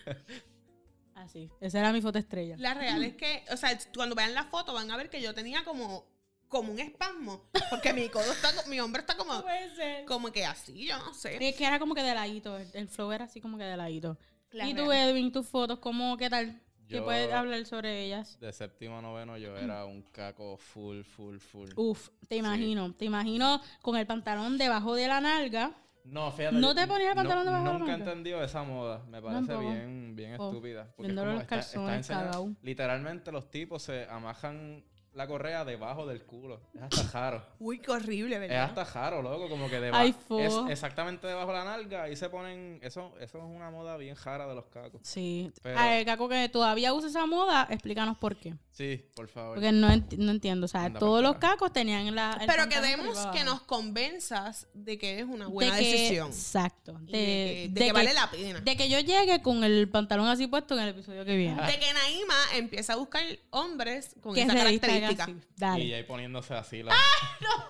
[1.15, 1.51] Así.
[1.59, 2.55] Esa era mi foto estrella.
[2.59, 5.33] La real es que, o sea, cuando vean la foto van a ver que yo
[5.33, 6.05] tenía como,
[6.47, 7.49] como un espasmo.
[7.71, 10.05] Porque mi codo está, mi hombro está como, puede ser.
[10.05, 11.43] como que así, yo no sé.
[11.43, 12.55] Es que era como que de ladito.
[12.57, 14.17] El, el flow era así como que de ladito.
[14.55, 15.09] La y tú, real.
[15.09, 16.61] Edwin, tus fotos, ¿cómo, qué tal?
[16.87, 18.39] ¿Qué Yo- puedes hablar sobre ellas?
[18.39, 21.69] De séptimo a noveno yo era un caco full, full, full.
[21.75, 22.93] Uf, te imagino.
[22.93, 25.71] Te imagino con el pantalón debajo de la nalga.
[26.03, 26.55] No, fíjate.
[26.57, 29.03] ¿No te ponías el no- pantalón debajo de la Nunca he entendido esa moda.
[29.09, 30.93] Me parece bien, bien Oh, estúpida.
[30.95, 32.57] Porque como los está- está calzones.
[32.61, 34.83] Literalmente los tipos se amajan
[35.15, 36.59] la correa debajo del culo.
[36.75, 37.45] Es hasta jaro.
[37.59, 40.03] Uy, qué horrible, Es hasta jaro, loco, como que debajo.
[40.03, 40.39] Ay, fo.
[40.39, 42.79] es exactamente debajo de la nalga y se ponen.
[42.83, 44.99] Eso, eso es una moda bien jara de los cacos.
[45.03, 45.51] Sí.
[45.63, 48.55] Pero- A ver, Caco, que todavía usa esa moda, explícanos por qué.
[48.71, 49.55] Sí, por favor.
[49.55, 50.65] Porque no, enti- no entiendo.
[50.65, 52.37] O sea, Anda todos los cacos tenían la.
[52.41, 56.27] el Pero queremos que nos convenzas de que es una De buena que- decisión.
[56.27, 56.93] Exacto.
[56.99, 58.59] De, que, de que vale la pena.
[58.59, 61.61] De que yo llegue con el pantalón así puesto en el episodio que viene.
[61.65, 65.04] De que Naima empieza a buscar hombres con que esa característica.
[65.05, 65.35] Así.
[65.57, 65.83] Dale.
[65.83, 66.93] Y ahí poniéndose así la.
[66.93, 67.69] ¡Ah,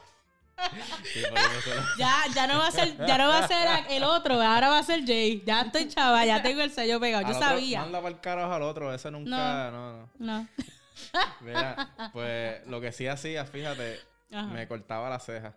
[1.03, 4.41] Sí, la- Ya, ya no va a ser, ya no va a ser el otro,
[4.41, 5.43] ahora va a ser Jay.
[5.45, 7.23] Ya estoy chava, ya tengo el sello pegado.
[7.23, 7.81] Yo otro- sabía.
[7.81, 9.69] Manda para el carajo al otro, ese nunca.
[9.71, 10.09] No, no.
[10.17, 10.47] No.
[11.41, 13.99] Mira, pues lo que sí hacía, fíjate,
[14.31, 14.47] Ajá.
[14.47, 15.55] me cortaba la ceja.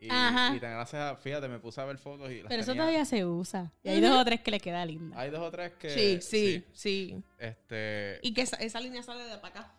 [0.00, 0.54] Y, Ajá.
[0.54, 3.04] y tenía la ceja, fíjate, me puse a ver fotos y las Pero eso todavía
[3.04, 3.72] se usa.
[3.82, 5.18] Y hay dos o tres que le queda linda.
[5.18, 5.90] Hay dos o tres que.
[5.90, 7.24] Sí, sí, sí.
[7.38, 8.20] Este.
[8.22, 9.72] Y que esa, esa línea sale de para acá.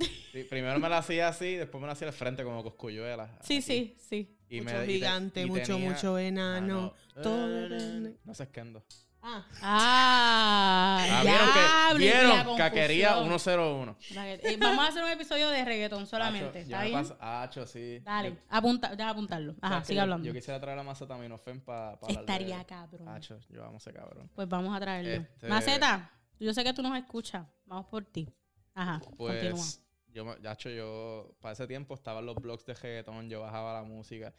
[0.00, 0.28] Sí.
[0.32, 3.38] sí, primero me la hacía así, después me la hacía al frente como coscuyuela.
[3.42, 3.62] Sí, aquí.
[3.62, 4.38] sí, sí.
[4.50, 6.94] Y mucho me- y te- gigante, y mucho, tenía- mucho enano.
[6.94, 7.22] Ah, no.
[7.22, 8.14] todo Eh.
[8.24, 8.84] No sé Kendo.
[9.20, 11.58] Ah, Ah, Ah, ya, vieron que,
[11.90, 13.40] abrí la vieron que quería confusión.
[13.40, 13.96] 101.
[14.14, 16.48] Eh, Vamos a hacer un episodio de reggaetón solamente.
[16.50, 16.98] Acho, ¿Está me bien?
[17.02, 17.98] paso- Acho, sí.
[18.04, 19.52] Dale, Yo- apunta, déjame apuntarlo.
[19.60, 20.26] Ajá, ¿sabes que sigue hablando.
[20.26, 23.08] Yo quisiera traer la macetaminofen para pa hablar de- Estaría cabrón.
[23.08, 24.30] Acho, yo vamos a ese cabrón.
[24.34, 25.10] Pues vamos a traerlo.
[25.10, 27.44] Este- Maceta, yo sé que tú nos escuchas.
[27.66, 28.28] Vamos por ti.
[28.80, 29.16] Ajá, continúa.
[29.16, 33.74] Pues, yo, ya hecho, yo, para ese tiempo estaban los blogs de reggaetón, yo bajaba
[33.74, 34.32] la música.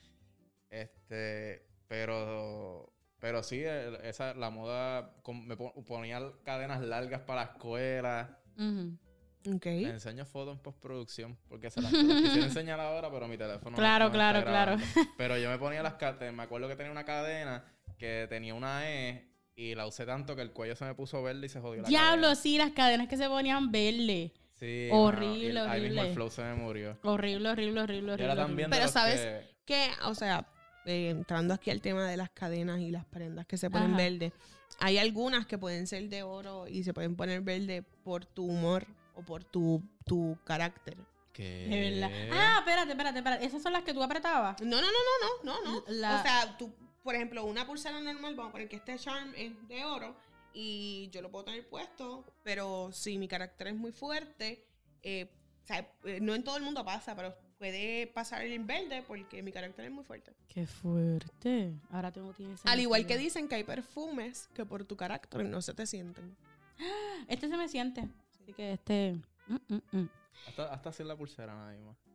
[0.69, 3.61] Este, pero, pero sí,
[4.03, 5.15] esa, la moda,
[5.45, 8.39] me pon- ponía cadenas largas para la escuela.
[8.57, 9.65] Ok.
[9.65, 13.77] Me enseño fotos en postproducción, porque se las, quisiera enseñar ahora, pero mi teléfono no-
[13.77, 14.77] Claro, no claro, claro.
[15.17, 17.63] Pero yo me ponía las cadenas, me acuerdo que tenía una cadena
[17.97, 19.28] que tenía una E
[19.60, 21.88] y la usé tanto que el cuello se me puso verde y se jodió la
[21.89, 22.36] Diablo, cadena.
[22.36, 24.32] sí, las cadenas que se ponían verde.
[24.60, 26.01] Sí, Horrible, y Ahí mismo horrible.
[26.10, 26.97] el flow se me murió.
[27.03, 28.24] Horrible, horrible, horrible, horrible.
[28.24, 28.47] era horrible.
[28.47, 29.20] también de Pero ¿sabes?
[29.22, 30.47] que- Que, o sea,
[30.86, 33.97] eh, entrando aquí al tema de las cadenas y las prendas que se ponen Ajá.
[33.97, 34.34] verde,
[34.80, 38.86] hay algunas que pueden ser de oro y se pueden poner verde por tu humor
[39.16, 40.97] o por tu, tu carácter.
[41.38, 42.12] De verdad.
[42.34, 43.45] Ah, espérate, espérate, espérate.
[43.45, 44.60] Esas son las que tú apretabas.
[44.62, 45.84] No, no, no, no, no, no, no.
[45.88, 46.70] La- O sea, tú,
[47.04, 50.16] por ejemplo, una pulsera normal, vamos a poner que este charm es de oro
[50.54, 54.66] y yo lo puedo tener puesto, pero si mi carácter es muy fuerte,
[55.04, 55.30] eh,
[55.64, 59.43] o sea, eh, no en todo el mundo pasa, pero puede pasar en verde porque
[59.43, 60.34] mi carácter es muy fuerte.
[60.47, 61.74] Qué fuerte.
[61.91, 65.45] Ahora tú no tienes Al igual que dicen que hay perfumes que por tu carácter
[65.45, 66.36] no se te sienten.
[67.28, 68.08] Este se me siente.
[68.41, 69.20] Así que este.
[69.47, 70.10] mm, mm, mm.
[70.47, 72.09] Hasta, hasta sin la pulsera nadie más.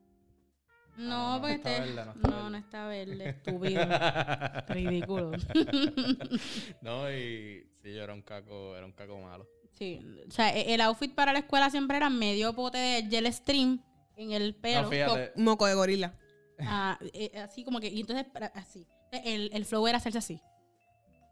[0.97, 1.93] No, no, no porque está este.
[1.93, 2.51] verde, no está no, verde.
[2.51, 3.29] no está verde.
[4.65, 4.65] Estúpido.
[4.69, 5.31] Ridículo.
[6.83, 9.49] no, y sí, yo era un caco, era un caco malo.
[9.73, 10.01] Sí.
[10.29, 13.83] O sea, e- el outfit para la escuela siempre era medio pote de gel stream
[14.17, 14.91] en el pelo.
[14.91, 16.15] No, Moco de gorila.
[16.61, 17.89] Ah, eh, así como que.
[17.89, 18.87] Y entonces, así.
[19.11, 20.41] El, el flow era hacerse así.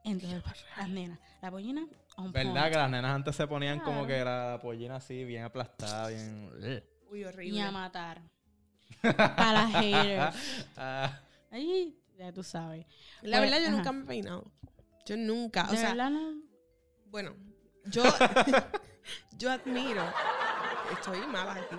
[0.04, 0.42] Entonces,
[0.76, 1.18] las nenas.
[1.40, 1.86] La pollina.
[2.18, 2.70] ¿verdad point.
[2.72, 6.50] que las nenas antes se ponían como que la pollina así, bien aplastada, bien...
[7.10, 7.60] Uy, Y horrible.
[7.60, 8.22] a matar.
[9.02, 10.36] Para haters.
[10.76, 12.86] Ah, Ahí, ya tú sabes.
[13.22, 13.76] La verdad, yo ajá.
[13.76, 14.50] nunca me he peinado.
[15.06, 15.66] Yo nunca.
[15.68, 16.40] O De sea, verdad, no.
[17.06, 17.34] bueno,
[17.86, 18.02] yo,
[19.38, 20.02] yo admiro.
[20.92, 21.76] Estoy mala aquí.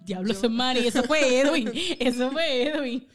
[0.00, 0.86] Diablo, Yo- Mari.
[0.86, 1.70] Eso fue Edwin.
[1.98, 3.08] Eso fue Edwin.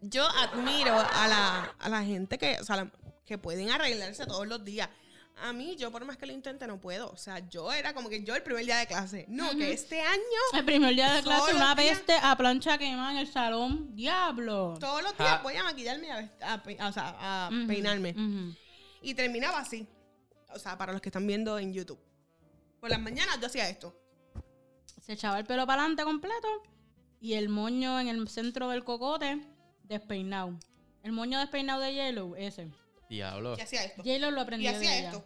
[0.00, 2.90] Yo admiro a la, a la gente que, o sea, la-
[3.24, 4.88] que pueden arreglarse todos los días.
[5.44, 7.10] A mí, yo por más que lo intente, no puedo.
[7.10, 9.24] O sea, yo era como que yo el primer día de clase.
[9.28, 10.20] No, que este año,
[10.54, 13.94] El primer día de clase, una peste a plancha quemada en el salón.
[13.94, 14.76] ¡Diablo!
[14.78, 15.42] todos los días Ja.
[15.42, 16.32] voy a maquillarme y a,
[16.80, 18.14] a o sea, a peinarme.
[19.02, 19.86] Y terminaba así.
[20.54, 21.98] O sea, para los que están viendo en YouTube.
[22.80, 23.98] Por las mañanas yo hacía esto.
[25.00, 26.48] Se echaba el pelo para adelante completo
[27.20, 29.44] y el moño en el centro del cocote
[29.82, 30.56] despeinado.
[31.02, 32.68] El moño despeinado de Yellow, ese.
[33.08, 33.56] Diablo.
[33.58, 34.02] Y hacía esto.
[34.04, 35.08] Yellow lo Y aprendió de hacía ella.
[35.10, 35.24] esto.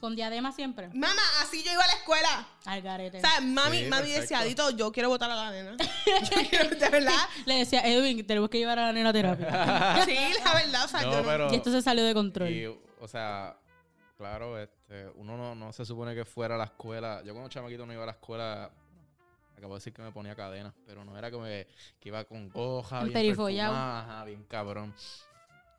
[0.00, 0.88] Con diadema siempre.
[0.88, 2.48] Mamá, así yo iba a la escuela.
[2.66, 3.18] Al garete.
[3.18, 4.20] O sea, mami, Sí, mami perfecto.
[4.20, 5.76] decía, Dito, yo quiero votar a la nena.
[6.30, 7.28] yo quiero, de verdad.
[7.46, 10.02] Le decía, Edwin, tenemos que llevar a la nena a terapia.
[10.04, 11.26] sí, la verdad, o sea, No, yo no.
[11.26, 12.50] pero- y esto se salió de control.
[12.50, 13.56] Y, o sea,
[14.18, 17.22] claro, este, uno no, no se supone que fuera a la escuela.
[17.24, 18.70] Yo cuando chamaquito no iba a la escuela.
[19.56, 21.66] Acabo de decir que me ponía cadenas, pero no era que,
[21.98, 23.72] que iba con goja, bien Emperifollado.
[23.72, 24.94] perfumada, ajá, bien cabrón.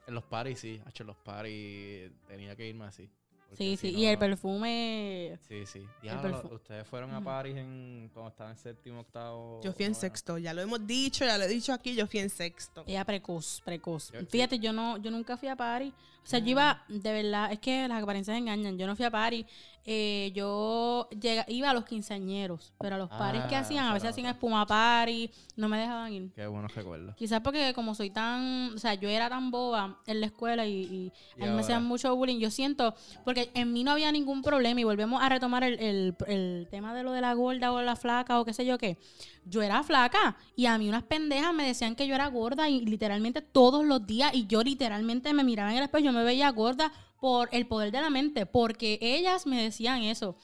[0.07, 3.07] En los paris sí, hecho en los paris tenía que irme así.
[3.55, 3.93] Sí, si sí.
[3.93, 5.39] no- Y el perfume.
[5.47, 5.85] Sí, sí.
[6.01, 7.21] Diablo, perfu- ustedes fueron a.
[7.21, 9.59] París en, cuando estaban en séptimo, octavo.
[9.63, 12.19] Yo fui en sexto, ya lo hemos dicho, ya lo he dicho aquí, yo fui
[12.21, 12.83] en sexto.
[12.87, 14.11] Ella precoz, precoz.
[14.11, 15.93] Yo- Fíjate, yo no, yo nunca fui a París.
[16.23, 18.77] O sea, yo iba, de verdad, es que las apariencias engañan.
[18.77, 19.45] Yo no fui a París.
[19.89, 23.93] Eh, yo llega, iba a los quinceañeros, pero a los paris que Ah, hacían, a
[23.93, 26.29] veces hacían espuma party, no me dejaban ir.
[26.35, 27.15] Qué buenos recuerdos.
[27.15, 30.73] Quizás porque como soy tan, o sea, yo era tan boba en la escuela y,
[30.81, 32.93] y Y a mí me hacían mucho bullying, yo siento,
[33.23, 36.93] porque en mí no había ningún problema y volvemos a retomar el, el- el tema
[36.93, 38.97] de lo de la gorda o la flaca o qué sé yo qué.
[39.45, 42.81] Yo era flaca y a mí unas pendejas me decían que yo era gorda y
[42.85, 46.49] literalmente todos los días y yo literalmente me miraba en el espejo, yo me veía
[46.51, 50.35] gorda por el poder de la mente, porque ellas me decían eso.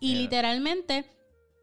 [0.00, 0.20] Y Yeah.
[0.22, 1.04] literalmente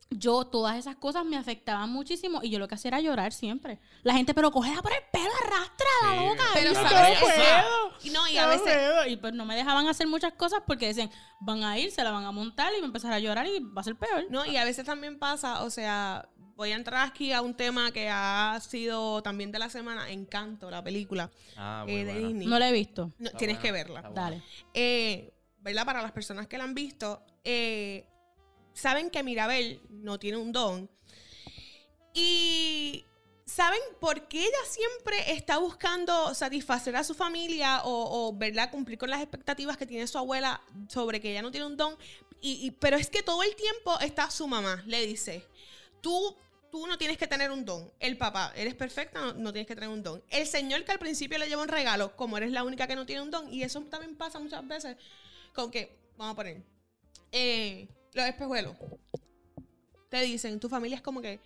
[0.09, 3.79] yo todas esas cosas me afectaban muchísimo y yo lo que hacía era llorar siempre.
[4.03, 6.43] La gente, pero cógela por el pelo, arrastra la Sí, loca.
[6.53, 9.07] Pero sabes "No puedo, no, y no a veces, puedo".
[9.07, 12.11] Y pues no me dejaban hacer muchas cosas porque decían, van a ir, se la
[12.11, 14.25] van a montar y va a empezar a llorar y va a ser peor.
[14.29, 17.91] no, y a veces también pasa, o sea, voy a entrar aquí a un tema
[17.91, 22.19] que ha sido también de la semana, Encanto, la película Ah, eh, de.
[22.19, 22.45] Disney.
[22.47, 23.11] No la he visto.
[23.17, 24.01] No, tienes buena, que verla.
[24.13, 24.43] Dale.
[24.73, 25.85] Eh, ¿Verdad?
[25.85, 28.05] Para las personas que la han visto, eh,
[28.73, 30.89] saben que Mirabel no tiene un don.
[32.13, 33.05] Y
[33.45, 38.71] saben por qué ella siempre está buscando satisfacer a su familia o, o, ¿verdad?
[38.71, 41.97] Cumplir con las expectativas que tiene su abuela sobre que ella no tiene un don.
[42.41, 45.45] Y, pero es que todo el tiempo está su mamá, le dice,
[46.01, 46.35] tú...
[46.71, 47.93] Tú no tienes que tener un don.
[47.99, 50.23] El papá, eres perfecta, no, no tienes que tener un don.
[50.31, 53.05] El señor que al principio le lleva un regalo, como eres la única que no
[53.05, 53.53] tiene un don.
[53.53, 54.97] Y eso también pasa muchas veces
[55.53, 56.63] con que, vamos a poner,
[57.31, 58.75] eh, los espejuelos.
[60.09, 61.39] Te dicen, tu familia es como que,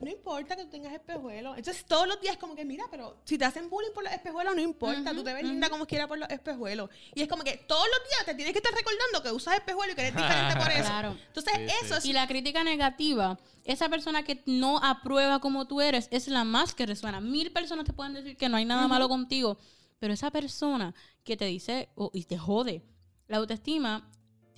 [0.00, 1.58] no importa que tú tengas espejuelos.
[1.58, 4.54] Entonces todos los días como que, mira, pero si te hacen bullying por los espejuelos,
[4.54, 6.88] no importa, tú te ves linda como quiera por los espejuelos.
[7.14, 9.92] Y es como que todos los días te tienes que estar recordando que usas espejuelos
[9.92, 10.84] y que eres diferente por eso.
[10.84, 11.16] Claro.
[11.26, 12.04] Entonces Sí, eso es...
[12.06, 16.74] Y la crítica negativa, esa persona que no aprueba como tú eres, es la más
[16.74, 17.20] que resuena.
[17.20, 19.58] Mil personas te pueden decir que no hay nada malo contigo,
[19.98, 20.94] pero esa persona
[21.24, 22.82] que te dice oh, y te jode,
[23.28, 24.10] la autoestima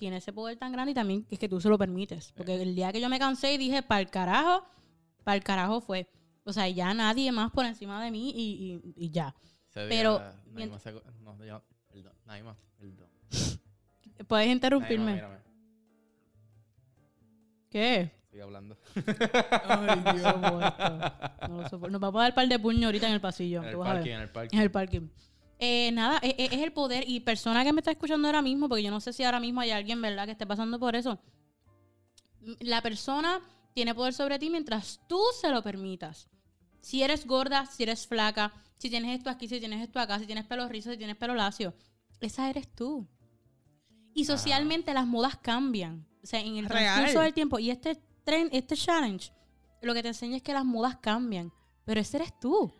[0.03, 2.33] tiene ese poder tan grande y también es que tú se lo permites.
[2.35, 4.65] Porque el día que yo me cansé y dije, para el carajo,
[5.23, 6.09] para el carajo fue.
[6.43, 9.33] O sea, ya nadie más por encima de mí y, y- y ya.
[9.69, 10.91] Ese día, Pero- Naima se-
[11.21, 12.13] no, yo- perdón.
[14.27, 15.13] Puedes interrumpirme.
[15.13, 15.37] mírame,
[17.69, 18.11] ¿Qué?
[18.29, 18.77] sigue hablando.
[18.95, 20.35] Ay, Dios.
[21.49, 21.89] No lo soporto.
[21.91, 23.61] Nos vamos a dar par de puños ahorita en el pasillo.
[23.63, 24.57] En el parking, en el parking.
[24.57, 25.07] En el parking.
[25.59, 27.03] Eh, nada, e- e- es, el poder.
[27.07, 29.61] Y persona que me está escuchando ahora mismo, porque yo no sé si ahora mismo
[29.61, 31.19] hay alguien, ¿verdad?, que esté pasando por eso.
[32.41, 33.39] M- La persona
[33.73, 36.27] tiene poder sobre ti mientras tú se lo permitas.
[36.81, 40.25] Si eres gorda, si eres flaca, si tienes esto aquí, si tienes esto acá, si
[40.25, 41.73] tienes pelo rizo, si tienes pelo lacio,
[42.19, 43.07] esa eres tú.
[44.13, 46.05] Y socialmente las modas cambian.
[46.21, 47.57] O sea, en el transcurso del tiempo.
[47.59, 49.31] Y este tren, este challenge,
[49.81, 51.51] lo que te enseña es que las modas cambian.
[51.85, 52.73] Pero ese eres tú.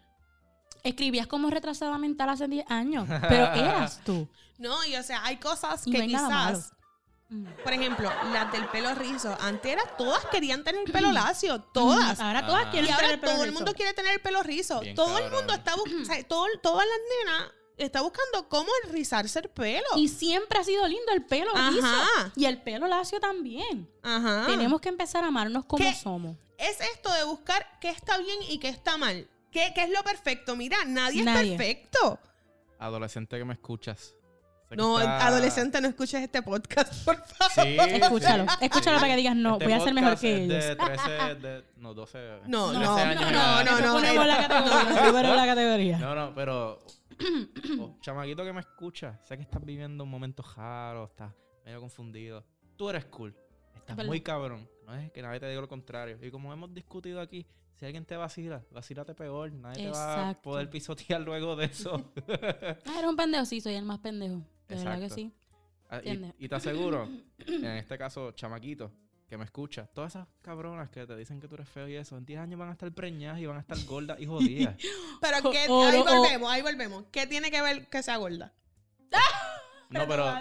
[0.84, 4.27] Escribías como retrasada mental hace 10 años, pero eras tú.
[4.57, 6.73] No, y o sea, hay cosas Y no que hay quizás...
[7.29, 7.45] Mm.
[7.63, 9.36] Por ejemplo, las del pelo rizo.
[9.39, 11.61] Antes era, todas querían tener el pelo lacio.
[11.61, 12.19] Todas.
[12.19, 13.59] Ahora todas quieren Y ahora tener el pelo todo el rizo.
[13.59, 14.79] mundo quiere tener el pelo rizo.
[14.81, 19.49] Bien todo el mundo está buscando, todo, todas las nenas está buscando cómo rizarse el
[19.49, 19.88] pelo.
[19.95, 21.88] Y siempre ha sido lindo el pelo rizo.
[21.88, 22.31] Ajá.
[22.36, 23.89] Y el pelo lacio también.
[24.03, 24.43] Ajá.
[24.45, 25.95] Tenemos que empezar a amarnos como ¿Qué?
[25.95, 26.38] somos.
[26.57, 29.27] Es esto de buscar qué está bien y qué está mal.
[29.54, 30.56] ¿Qué, qué es lo perfecto?
[30.56, 31.51] Mira, nadie, Nadie.
[31.54, 32.20] es perfecto.
[32.80, 34.16] Adolescente que me escuchas.
[34.68, 37.51] Sé No, está- adolescente, no escuches este podcast, por favor.
[37.54, 38.45] Sí, Escúchalo.
[38.49, 38.56] sí.
[38.62, 40.66] Escúchalo para que digas, no, Este voy a ser mejor que ellos.
[40.66, 42.39] De 13, de, no, 12.
[42.47, 45.36] No, 13 no, años no, no, no, no, la categoría.
[45.36, 45.97] la categoría.
[45.99, 46.80] No, no, pero
[47.80, 51.32] o chamaquito que me escucha, sé que estás viviendo un momento raro, estás
[51.66, 52.43] medio confundido.
[52.76, 53.36] Tú eres cool.
[53.84, 54.09] Estás verdad.
[54.09, 54.69] muy cabrón.
[54.86, 56.17] No es que nadie te diga lo contrario.
[56.21, 59.51] Y como hemos discutido aquí, si alguien te vacila, vacílate peor.
[59.51, 62.13] Nadie te va a poder pisotear luego de eso.
[62.86, 64.41] Ah, eres un pendejo, sí, soy el más pendejo.
[64.69, 65.34] De verdad que sí.
[65.89, 66.36] Ah, y, Entiende.
[66.39, 67.09] y te aseguro,
[67.39, 68.91] en este caso, chamaquito,
[69.27, 72.17] que me escucha, todas esas cabronas que te dicen que tú eres feo y eso,
[72.17, 74.75] en 10 años van a estar preñadas y van a estar gordas y jodidas.
[75.21, 77.05] Pero que, ahí volvemos, ahí volvemos.
[77.11, 78.53] ¿Qué tiene que ver que sea gorda?
[79.93, 80.33] No, pero.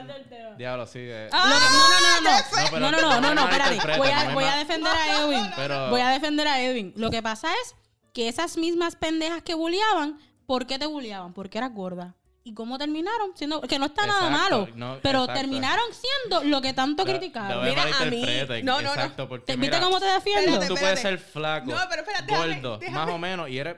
[0.56, 0.98] Diablo, sí.
[1.02, 2.80] eh, que- no, no, no, no.
[2.80, 3.98] No, no, no, no, no, espérate.
[3.98, 5.50] Voy a, voy defender a Edwin.
[5.56, 5.90] Pero.
[5.90, 6.92] Voy a defender a Edwin.
[6.96, 7.74] Lo que pasa es
[8.12, 11.32] que esas mismas pendejas que bulliaban, ¿por qué te bulliaban?
[11.32, 12.14] Porque eras gorda.
[12.44, 13.30] ¿Y cómo terminaron?
[13.36, 14.68] Siendo que no está nada Exacto, malo.
[14.74, 15.40] no, pero exacto.
[15.40, 17.64] terminaron siendo lo que tanto No- criticaron.
[17.64, 18.26] Mira, a mí-
[18.64, 18.90] no, no, no.
[18.94, 20.40] Exacto, porque ¿Te- ¿Viste mira, cómo te defiendo?
[20.50, 22.98] Espérate, tú puedes ser flaco, No, pero espérate, déjame- gordo, déjame.
[22.98, 23.76] más o menos, y eres.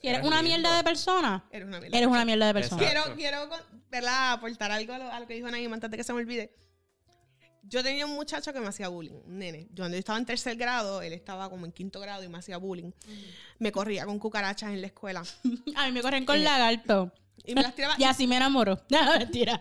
[0.00, 0.56] Si eres una lindo.
[0.58, 1.96] mierda de persona, Eres una mierda.
[1.98, 2.82] eres una mierda de persona.
[2.82, 3.14] Exacto.
[3.16, 4.32] Quiero, quiero ¿verdad?
[4.32, 6.54] aportar algo a lo, a lo que dijo Naima antes de que se me olvide.
[7.62, 9.68] Yo tenía un muchacho que me hacía bullying, un nene.
[9.70, 12.38] Yo cuando yo estaba en tercer grado, él estaba como en quinto grado y me
[12.38, 12.90] hacía bullying.
[13.58, 15.22] Me corría con cucarachas en la escuela.
[15.76, 17.12] A mí me corren con Eh, lagarto.
[17.44, 17.94] Y me las tiraba.
[17.98, 18.80] Y así me enamoro.
[18.90, 19.60] No, mentira.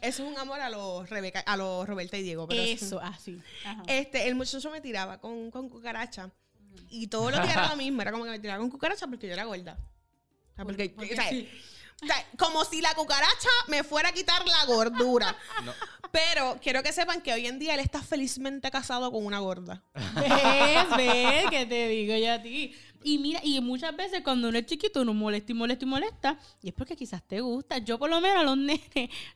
[0.00, 2.46] Eso es un amor a los Rebeca, a los Roberta y Diego.
[2.48, 3.40] Pero Eso, así.
[3.64, 3.82] Ajá.
[3.86, 6.30] Este, el muchacho me tiraba con, con cucaracha.
[6.90, 8.02] Y todo lo que era lo mismo.
[8.02, 9.78] Era como que me tiraba con cucaracha porque yo era gorda.
[10.52, 11.48] O sea, porque, Porque o sea, sí.
[12.02, 15.36] o sea, como si la cucaracha me fuera a quitar la gordura.
[15.64, 15.72] No,
[16.10, 19.82] Pero quiero que sepan que hoy en día él está felizmente casado con una gorda.
[19.94, 20.96] ¿Ves?
[20.96, 21.44] ¿Ves?
[21.50, 22.74] Que te digo yo a ti.
[23.04, 26.38] Y mira, y muchas veces cuando uno es chiquito uno molesta y molesta y molesta.
[26.60, 27.78] Y es porque quizás te gusta.
[27.78, 28.80] Yo por lo menos a los nenes,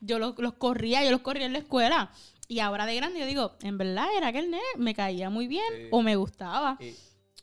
[0.01, 2.11] yo los, los corría, yo los corría en la escuela.
[2.49, 5.49] Y ahora de grande yo digo, en verdad era que el nene me caía muy
[5.49, 5.89] bien Sí.
[5.91, 6.77] o me gustaba.
[6.79, 6.95] y-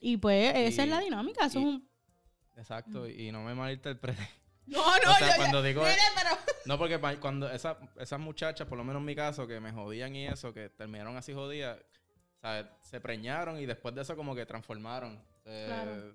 [0.06, 1.45] Y pues esa y- es la dinámica.
[1.45, 1.89] Eso y- es un...
[2.58, 4.28] exacto, y no me malinterpreten.
[4.66, 5.84] No, no, O sea, yo- cuando yo- digo-
[6.16, 6.30] pero
[6.66, 10.16] No, porque cuando esa- esas muchachas, por lo menos en mi caso, que me jodían
[10.16, 11.80] y eso, que terminaron así jodidas,
[12.41, 12.66] ¿sabes?
[12.82, 15.22] Se preñaron y después de eso como que transformaron.
[15.43, 16.14] Claro.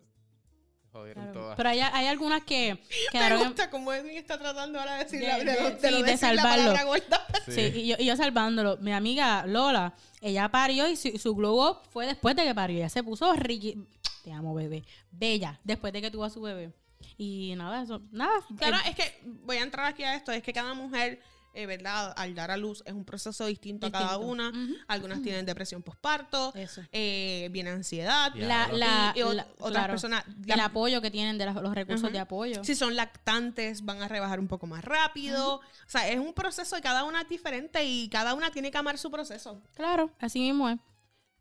[0.99, 1.41] Se jodieron Claro.
[1.41, 1.57] todas.
[1.57, 2.75] Pero hay, hay algunas que
[3.13, 3.45] me quedaron...
[3.45, 6.03] gusta cómo Edwin está tratando ahora de decir De- la, de, de- de lo sí,
[6.03, 6.73] de de decir la salvarlo.
[6.73, 7.27] palabra gorda.
[7.47, 8.77] Sí, y, yo, y yo salvándolo.
[8.79, 12.79] Mi amiga Lola, ella parió y su, su glow up fue después de que parió.
[12.79, 13.77] Ella se puso riqui...
[14.25, 14.85] Te amo, bebé.
[15.11, 16.73] Bella, después de que tuvo a su bebé.
[17.17, 18.33] Y nada, eso, nada.
[18.59, 20.33] Claro, eh, es que voy a entrar aquí a esto.
[20.33, 21.21] Es que cada mujer,
[21.59, 22.15] eh, ¿verdad?
[22.17, 24.53] Al dar a luz es un proceso distinto, a cada una.
[24.87, 26.83] Algunas tienen depresión postparto, Eso.
[26.93, 28.33] eh, viene ansiedad.
[28.35, 31.75] La, la, y, y o- la- otras claro, personas, el apoyo que tienen de los
[31.75, 32.63] recursos de apoyo.
[32.65, 35.57] si son lactantes, van a rebajar un poco más rápido.
[35.57, 38.79] O sea, es un proceso y cada una es diferente y cada una tiene que
[38.79, 39.61] amar su proceso.
[39.75, 40.79] Claro, así mismo es.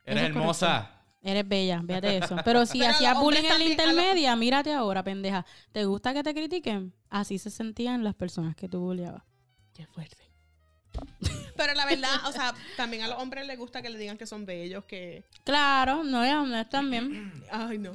[0.06, 0.92] Eres es hermosa.
[1.22, 2.36] Eres bella, fíjate eso.
[2.46, 5.46] Pero si Pero hacías bullying en la intermedia, mírate ahora, pendeja.
[5.74, 6.94] ¿Te gusta que te critiquen?
[7.10, 9.24] Así se sentían las personas que tú bulleabas.
[9.78, 10.18] Qué fuerte.
[11.56, 14.26] Pero la verdad, o sea, también a los hombres les gusta que le digan que
[14.26, 15.24] son bellos, que...
[15.44, 17.44] Claro, no, ya, no es también.
[17.52, 17.92] Ay, no.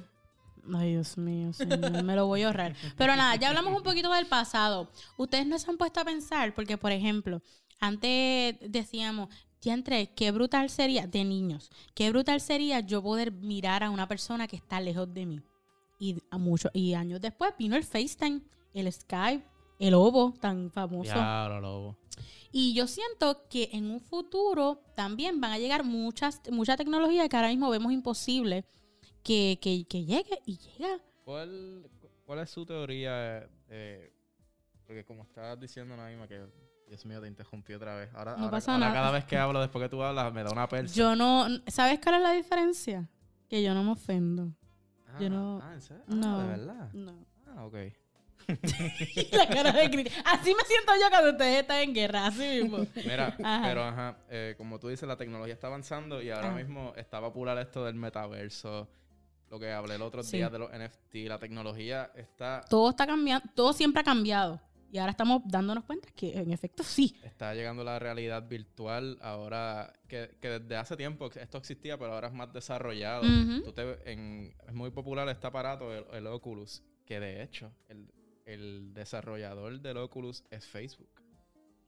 [0.73, 2.77] Ay, Dios mío, señor, me lo voy a ahorrar.
[2.97, 4.93] Pero nada, ya hablamos un poquito del pasado.
[5.17, 7.43] Ustedes no se han puesto a pensar, porque, por ejemplo,
[7.81, 9.29] antes decíamos,
[9.61, 14.07] ya entré, qué brutal sería, de niños, qué brutal sería yo poder mirar a una
[14.07, 15.41] persona que está lejos de mí.
[15.99, 19.45] Y, a mucho, y años después vino el FaceTime, el Skype,
[19.87, 21.13] el Ovo, tan famoso.
[21.13, 21.97] Diablo, lobo.
[22.51, 27.37] Y yo siento que en un futuro también van a llegar muchas, mucha tecnología que
[27.37, 28.65] ahora mismo vemos imposible
[29.23, 30.99] que, que, que llegue y llega.
[31.25, 31.89] ¿Cuál,
[32.27, 34.13] ¿Cuál es su teoría de...
[34.87, 36.47] Porque como estabas diciendo, Naima, que...
[36.89, 38.11] Dios mío, te interrumpí otra vez.
[38.15, 39.01] Ahora, No ahora- pasa ahora nada.
[39.01, 40.95] cada vez que hablo después que tú hablas me da una persa.
[40.95, 43.09] Yo no, ¿sabes cuál es la diferencia?
[43.49, 44.53] Que yo no me ofendo.
[45.09, 46.05] Ah, yo no- Ah, ¿en serio?
[46.09, 46.37] no.
[46.39, 46.93] Ah, ¿de verdad?
[46.93, 47.25] No.
[47.47, 47.77] Ah, ok.
[49.33, 50.17] La cara de crítica.
[50.25, 52.87] Así me siento yo cuando ustedes están en guerra, así mismo.
[52.97, 53.63] Mira, Ajá.
[53.65, 56.57] pero ajá, eh, como tú dices, la tecnología está avanzando y ahora Ajá.
[56.57, 58.89] mismo está popular esto del metaverso,
[59.51, 60.39] lo que hablé el otro Sí.
[60.39, 64.61] día de los NFT, la tecnología está, Todo está cambiando, todo siempre ha cambiado.
[64.95, 67.17] Y ahora estamos dándonos cuenta que en efecto sí.
[67.23, 72.29] está llegando la realidad virtual ahora, que, que desde hace tiempo esto existía, pero ahora
[72.29, 73.23] es más desarrollado.
[73.65, 78.07] Tú te- en- es muy popular este aparato, el, el Oculus, que de hecho el,
[78.45, 81.11] el desarrollador del Oculus es Facebook.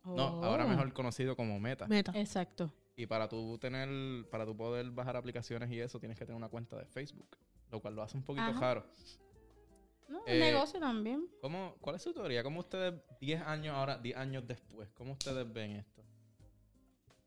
[0.05, 0.69] No, ahora Oh.
[0.69, 1.87] mejor conocido como Meta.
[1.89, 2.13] Meta.
[2.15, 2.71] Exacto.
[2.97, 6.49] Y para tú tener, para tú poder bajar aplicaciones y eso, tienes que tener una
[6.49, 7.37] cuenta de Facebook.
[7.71, 8.61] Lo cual lo hace un poquito Ajá.
[8.61, 8.87] raro.
[10.09, 11.27] No, un Eh, negocio también.
[11.41, 12.43] ¿Cómo, ¿Cuál es su teoría?
[12.45, 16.03] ¿Cómo ustedes, 10 años ahora, 10 años después, cómo ustedes ven esto?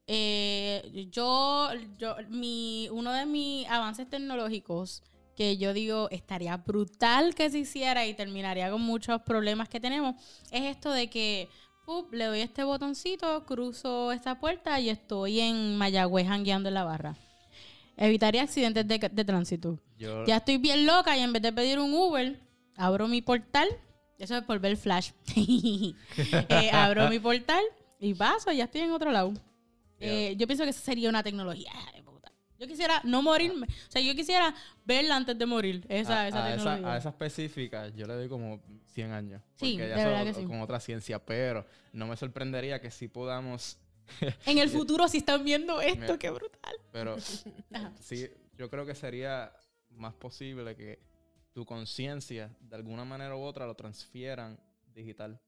[0.06, 5.04] Eh, yo, yo, mi, uno de mis avances tecnológicos
[5.38, 10.16] que yo digo estaría brutal que se hiciera y terminaría con muchos problemas que tenemos,
[10.52, 11.48] es esto de que
[12.12, 17.16] le doy este botoncito, cruzo esta puerta y estoy en Mayagüez jangueando en la barra.
[17.96, 19.80] Evitaría accidentes de, de tránsito.
[19.98, 22.40] Yo, Ya estoy bien loca y en vez de pedir un Uber,
[22.76, 23.70] abro mi portal.
[24.20, 25.12] Eso es por ver flash.
[26.50, 27.64] Eh, abro mi portal
[28.00, 29.34] y paso, ya estoy en otro lado.
[30.00, 31.72] Eh, yo pienso que esa sería una tecnología.
[32.60, 33.68] Yo quisiera no morirme.
[33.68, 34.54] O sea, yo quisiera
[34.86, 35.86] verla antes de morir.
[35.90, 36.80] Esa, a, esa a tecnología.
[36.80, 38.62] esa, a esa específica yo le doy como
[38.94, 39.42] 100 años.
[39.56, 40.46] Sí, porque de que sí.
[40.46, 43.78] con otra ciencia, pero no me sorprendería que si podamos,
[44.46, 46.18] En el futuro, si están viendo esto, Mira.
[46.18, 46.76] qué brutal.
[46.92, 47.18] pero
[48.00, 48.28] sí,
[48.58, 49.54] yo creo que sería
[49.92, 51.00] más posible que
[51.54, 54.60] tu conciencia de alguna manera u otra lo transfieran
[54.94, 55.40] digital.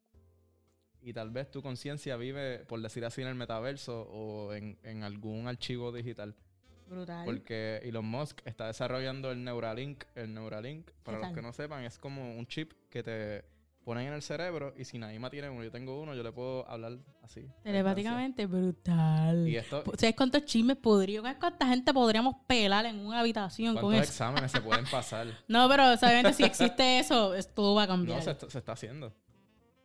[1.02, 5.04] Y tal vez tu conciencia vive, por decir así, en el metaverso o en, en
[5.04, 6.36] algún archivo digital.
[6.90, 7.26] Brutal.
[7.26, 10.04] Porque Elon Musk está desarrollando el Neuralink.
[10.16, 13.46] El Neuralink, para ¿Qué los que no sepan, es como un chip que te
[13.84, 16.70] ponen en el cerebro y si Naima tiene uno, yo tengo uno, yo le puedo
[16.70, 17.48] hablar así.
[17.64, 19.48] Telepáticamente, brutal.
[19.48, 24.04] Y esto, ¿Sabes cuántos chismes podría, cuánta gente podríamos pelar en una habitación con ¿cuántos
[24.04, 24.12] eso?
[24.12, 25.28] exámenes se pueden pasar?
[25.48, 28.20] No, pero obviamente si existe eso, es- todo va a cambiar.
[28.20, 29.14] No, se está haciendo.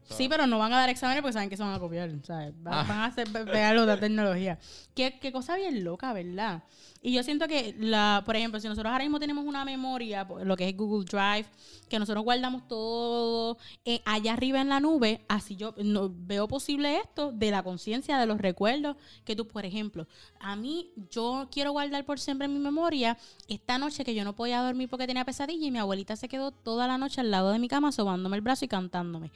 [0.09, 2.11] Sí, pero no van a dar exámenes porque saben que se van a copiar.
[2.23, 2.55] ¿sabes?
[2.65, 2.85] Ah.
[2.87, 4.59] Van a hacer pe- pegar de tecnología.
[4.95, 6.63] Qué, qué cosa bien loca, ¿verdad?
[7.03, 10.47] Y yo siento que, la, por ejemplo, si nosotros ahora mismo tenemos una memoria, pues,
[10.47, 11.47] lo que es Google Drive,
[11.89, 16.97] que nosotros guardamos todo eh, allá arriba en la nube, así yo no, veo posible
[16.99, 20.07] esto de la conciencia, de los recuerdos, que tú, por ejemplo,
[20.41, 24.35] a mí yo quiero guardar por siempre en mi memoria esta noche que yo no
[24.35, 27.51] podía dormir porque tenía pesadilla y mi abuelita se quedó toda la noche al lado
[27.51, 29.31] de mi cama sobándome el brazo y cantándome.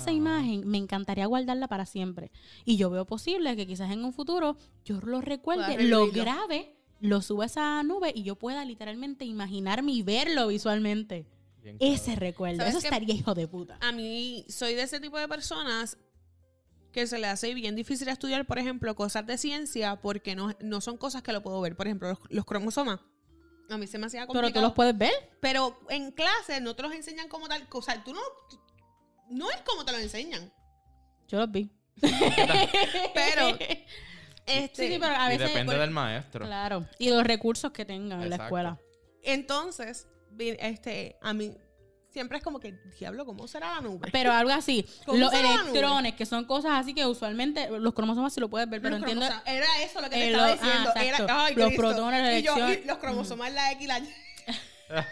[0.00, 2.30] Esa imagen me encantaría guardarla para siempre.
[2.64, 7.20] Y yo veo posible que quizás en un futuro yo lo recuerde, lo grabe, lo
[7.20, 11.26] suba a esa nube y yo pueda literalmente imaginarme y verlo visualmente.
[11.62, 12.58] bien Ese recuerdo.
[12.58, 13.76] ¿Sabes Eso estaría hijo de puta.
[13.82, 15.98] A mí soy de ese tipo de personas
[16.92, 20.80] que se le hace bien difícil estudiar, por ejemplo, cosas de ciencia porque no, no
[20.80, 21.76] son cosas que lo puedo ver.
[21.76, 23.00] Por ejemplo, los, los cromosomas.
[23.68, 24.52] A mí se me hacía complicado.
[24.52, 25.12] Pero tú los puedes ver.
[25.40, 27.68] Pero en clase no te los enseñan como tal.
[27.70, 28.20] O sea, tú no...
[29.30, 30.52] No es como te lo enseñan.
[31.28, 31.70] Yo los vi.
[33.14, 33.56] Pero...
[34.46, 35.52] Este, sí, sí, pero a Y veces.
[35.52, 36.44] depende del maestro.
[36.44, 36.84] Claro.
[36.98, 38.78] Y los recursos que tengan en la escuela.
[39.22, 40.08] Entonces,
[40.38, 41.54] este, a mí
[42.08, 44.08] siempre es como que, diablo, ¿cómo será la nube?
[44.10, 44.84] Pero algo así.
[45.06, 48.82] ¿Cómo Los electrones, que son cosas así que usualmente los cromosomas sí lo puedes ver,
[48.82, 49.26] pero Los entiendo.
[49.46, 50.92] Era eso lo que te Eh, estaba lo- diciendo.
[50.96, 51.82] ah, era, ay, Los Cristo.
[51.86, 52.82] protones, la y, yo, elección.
[52.82, 54.08] y los cromosomas, la X y la Y.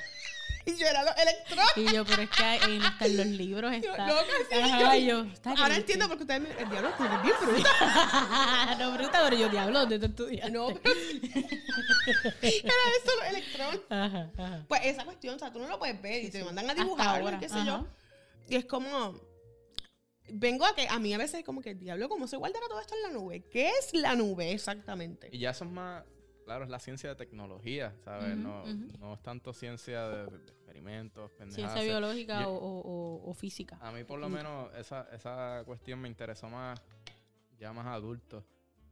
[0.69, 1.73] y yo era los electrones.
[1.77, 4.07] Y yo, pero es que ahí no están los libros, Yo, está.
[4.09, 6.51] loca, sí, Ajá, yo- yo, está Ahora entiendo por qué ustedes me.
[6.51, 8.77] El diablo, tú eres bien bruta.
[8.79, 10.51] no, bruta, pero yo diablo, ¿dónde tú estudiaste?
[10.51, 10.95] No, pero.
[12.43, 13.81] era eso, los electrones.
[13.89, 14.65] Ajá, ajá.
[14.69, 17.21] Pues esa cuestión, o sea, tú no lo puedes ver y te mandan a dibujar,
[17.21, 17.67] ahora, qué sé ajá.
[17.67, 17.87] yo.
[18.49, 19.21] Y es como.
[20.31, 22.81] Vengo a que a mí a veces es como que, diablo, ¿cómo se guardará todo
[22.81, 23.41] esto en la nube?
[23.51, 25.31] ¿Qué es la nube exactamente?
[25.33, 26.05] Y ya eso es más,
[26.45, 28.37] claro, es la ciencia de tecnología, ¿sabes?
[28.37, 28.63] No,
[28.99, 30.39] no es tanto ciencia de, de
[30.69, 31.73] experimentos, pendejadas.
[31.73, 32.81] Ciencia biológica Yo- o, o-
[33.25, 33.79] o- o física.
[33.81, 36.81] A mí por lo menos esa, esa cuestión me interesó más,
[37.59, 38.45] ya más adulto,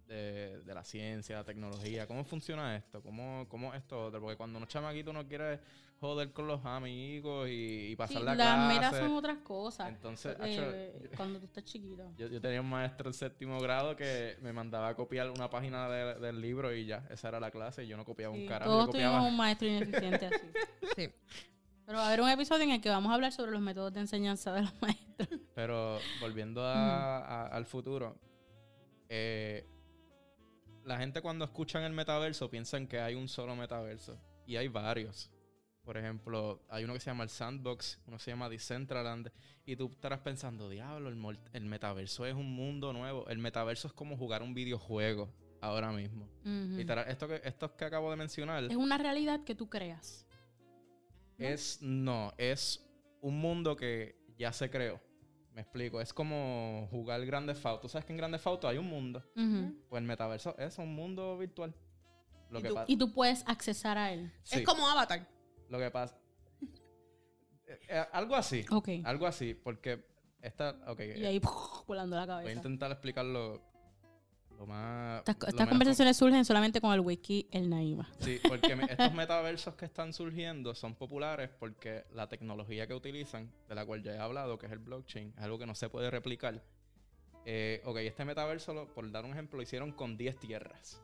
[0.06, 2.06] de, de la ciencia, la tecnología.
[2.06, 3.02] ¿Cómo funciona esto?
[3.02, 4.20] ¿Cómo, cómo esto otro?
[4.20, 5.58] Porque cuando uno chamaquito uno quiere
[5.98, 8.74] joder con los amigos y, y pasar Sí, la las clase.
[8.74, 9.88] metas son otras cosas.
[9.88, 12.12] Entonces, eh, yo- cuando tú estás chiquito.
[12.16, 15.88] Yo, yo tenía un maestro en séptimo grado que me mandaba a copiar una página
[15.88, 18.46] de- del libro y ya, esa era la clase y yo no copiaba Sí, un
[18.46, 18.70] carajo.
[18.70, 19.12] todos yo copiaba...
[19.16, 20.46] tuvimos un maestro ineficiente así.
[20.96, 21.10] Sí.
[21.86, 23.92] Pero va a haber un episodio en el que vamos a hablar sobre los métodos
[23.92, 25.40] de enseñanza de los maestros.
[25.54, 28.16] Pero volviendo a- a- al futuro,
[29.08, 29.64] eh,
[30.84, 35.30] la gente cuando escuchan el metaverso piensan que hay un solo metaverso y hay varios.
[35.84, 39.30] Por ejemplo, hay uno que se llama el Sandbox, uno se llama Decentraland,
[39.64, 41.08] y tú estarás pensando, diablo,
[41.52, 43.28] el, metaverso es un mundo nuevo.
[43.28, 46.28] El metaverso es como jugar un videojuego ahora mismo.
[46.44, 50.25] Literal, esto que, estos que acabo de mencionar Es una realidad que tú creas.
[51.38, 51.46] ¿No?
[51.46, 52.84] es, no, es
[53.20, 55.00] un mundo que ya se creó.
[55.52, 57.80] Me explico, es como jugar Grande Auto.
[57.80, 59.24] ¿Tú sabes que en Grande Auto hay un mundo?
[59.88, 61.74] Pues el metaverso es un mundo virtual.
[62.50, 62.92] Lo ¿Y que tú- pasa.
[62.92, 64.30] Y tú puedes accesar a él.
[64.42, 65.26] sí, Es como Avatar.
[65.70, 66.18] Lo que pasa.
[67.68, 68.64] Eh, eh, algo así.
[68.70, 68.88] Ok.
[69.04, 70.06] Algo así, porque
[70.40, 70.78] esta.
[70.86, 71.84] Ok, Y eh, ahí ¡puf!
[71.86, 72.52] volando la voy a cabeza.
[72.58, 73.60] intentar explicarlo
[74.56, 75.18] lo más.
[75.20, 78.08] Estas, lo estas menos conversaciones surgen solamente con el wiki El Naima.
[78.20, 83.74] Sí, porque estos metaversos que están surgiendo son populares porque la tecnología que utilizan, de
[83.74, 86.10] la cual ya he hablado, que es el blockchain, es algo que no se puede
[86.10, 86.62] replicar.
[87.44, 91.00] Eh, ok, este metaverso, lo- por dar un ejemplo, lo hicieron con 10 tierras.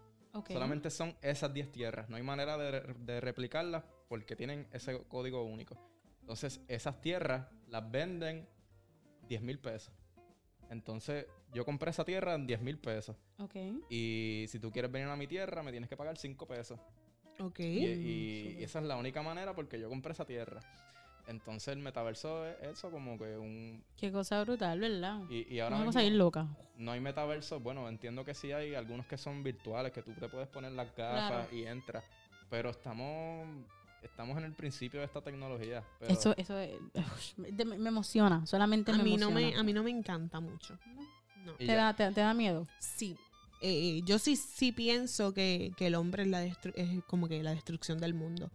[0.48, 2.08] Solamente son esas 10 tierras.
[2.08, 5.76] No hay manera de, de replicarlas porque tienen ese código único.
[6.20, 8.48] Entonces, esas tierras las venden
[9.28, 9.92] 10 mil pesos.
[10.70, 13.16] Entonces, yo compré esa tierra en 10 mil pesos.
[13.38, 13.54] Ok.
[13.90, 16.78] Y si tú quieres venir a mi tierra, me tienes que pagar 5 pesos.
[17.38, 17.60] Ok.
[17.60, 20.60] Y, y- y esa es la única manera porque yo compré esa tierra.
[21.28, 23.84] Entonces, el metaverso es eso como que un...
[23.96, 25.20] Qué cosa brutal, ¿verdad?
[25.30, 26.48] Y, y ahora Una mismo cosa bien loca.
[26.76, 27.60] no hay metaverso.
[27.60, 30.94] Bueno, entiendo que sí hay algunos que son virtuales, que tú te puedes poner las
[30.96, 31.56] gafas Claro.
[31.56, 32.04] y entras.
[32.50, 33.46] Pero estamos...
[34.02, 35.84] Estamos en el principio de esta tecnología.
[36.00, 36.74] Pero Eso, eso es-
[37.36, 40.76] me emociona, solamente A me mí, no me, a mí no me encanta mucho.
[40.86, 41.02] No.
[41.58, 42.66] Y ¿Te, da, te, te da miedo?
[42.78, 43.16] Sí.
[43.60, 47.42] Eh, yo sí, sí pienso que, que el hombre es, la destru- es como que
[47.42, 48.50] la destrucción del mundo.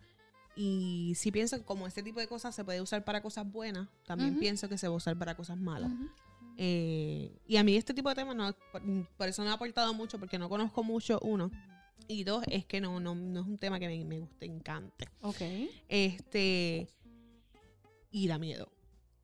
[0.56, 3.88] Y sí pienso que como este tipo de cosas se puede usar para cosas buenas,
[4.06, 5.92] también pienso que se va a usar para cosas malas.
[6.58, 8.82] Eh, y a mí este tipo de temas no, por,
[9.16, 11.52] por eso no ha aportado mucho, porque no conozco mucho, uno.
[12.08, 15.08] Y dos, es que no, no, no es un tema que me, me guste, encante.
[15.22, 15.42] Ok.
[15.88, 16.88] Este.
[18.12, 18.72] Y da miedo.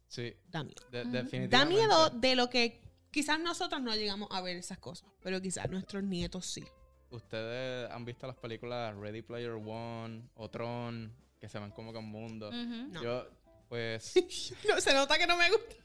[0.07, 0.85] sí, Da miedo.
[0.91, 1.47] de-.
[1.47, 2.79] Da miedo de lo que
[3.13, 6.63] quizás nosotros no llegamos a ver esas cosas, pero quizás nuestros nietos sí.
[7.09, 11.99] Ustedes han visto las películas Ready Player One o Tron, que se ven como que
[11.99, 12.49] un mundo.
[12.49, 12.87] Ujú.
[12.91, 13.03] No.
[13.03, 13.27] Yo,
[13.69, 14.13] pues,
[14.67, 15.75] No, se nota que no me gusta.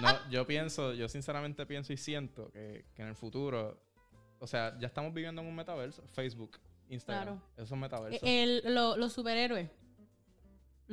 [0.00, 3.80] no, yo pienso, yo sinceramente pienso y siento que, que en el futuro,
[4.40, 6.58] o sea, ya estamos viviendo en un metaverso, Facebook,
[6.88, 7.42] Instagram, Claro.
[7.56, 8.22] esos metaversos.
[8.22, 9.70] Eh, El- lo- los superhéroes.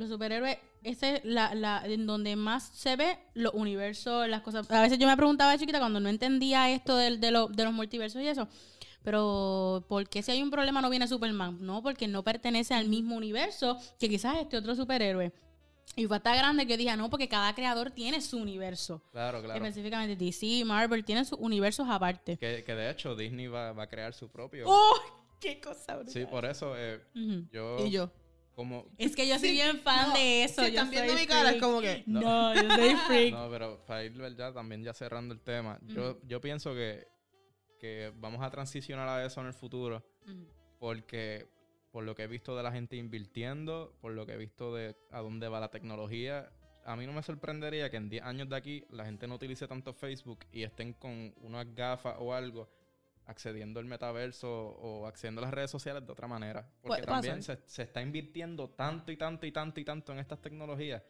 [0.02, 4.70] Los superhéroes, ese es la, la, en donde más se ve los universos, las cosas.
[4.70, 7.64] A veces yo me preguntaba de chiquita cuando no entendía esto del- de, lo- de
[7.64, 8.48] los multiversos y eso.
[9.02, 11.58] Pero, ¿por qué si hay un problema no viene Superman?
[11.60, 15.32] No, porque no pertenece al mismo universo que quizás este otro superhéroe.
[15.96, 19.02] Y fue hasta grande que yo dije, no, porque cada creador tiene su universo.
[19.10, 19.62] claro, claro.
[19.64, 22.38] Específicamente DC, Marvel, tienen sus universos aparte.
[22.38, 24.64] Que, que de hecho Disney va, va a crear su propio.
[24.68, 24.94] ¡Oh!
[25.40, 26.12] ¡Qué cosa brutal!
[26.12, 27.00] Sí, por eso eh,
[27.50, 28.10] yo, Y yo.
[28.54, 28.86] Como...
[28.98, 30.64] Es que yo soy Sí, bien fan no, de eso.
[30.64, 32.04] si yo están viendo soy mi cara, es como que.
[32.06, 33.32] No, yo soy freak.
[33.34, 37.06] No, pero para ir ya también ya cerrando el tema, yo, yo pienso que,
[37.80, 40.04] que vamos a transicionar a eso en el futuro
[40.78, 41.46] porque
[41.92, 44.96] por lo que he visto de la gente invirtiendo, por lo que he visto de
[45.10, 46.50] a dónde va la tecnología,
[46.84, 49.68] a mí no me sorprendería que en 10 años de aquí la gente no utilice
[49.68, 52.68] tanto Facebook y estén con unas gafas o algo
[53.26, 56.68] accediendo al metaverso o accediendo a las redes sociales de otra manera.
[56.82, 61.02] Porque también se, está invirtiendo tanto y tanto y tanto y tanto en estas tecnologías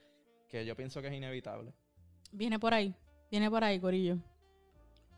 [0.48, 1.72] que yo pienso que es inevitable.
[2.32, 2.94] Viene por ahí.
[3.30, 4.18] Viene por ahí, Corillo.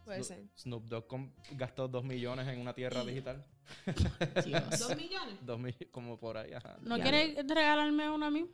[0.05, 0.45] Puede Snoop- ser.
[0.57, 3.45] Snoop Dogg gastó 2 millones en una tierra digital.
[4.79, 5.39] ¿Dos millones?
[5.43, 6.77] Dos mi- como por ahí, ajá.
[6.83, 7.03] ¿No Ya.
[7.03, 8.47] quieres regalarme uno a mí?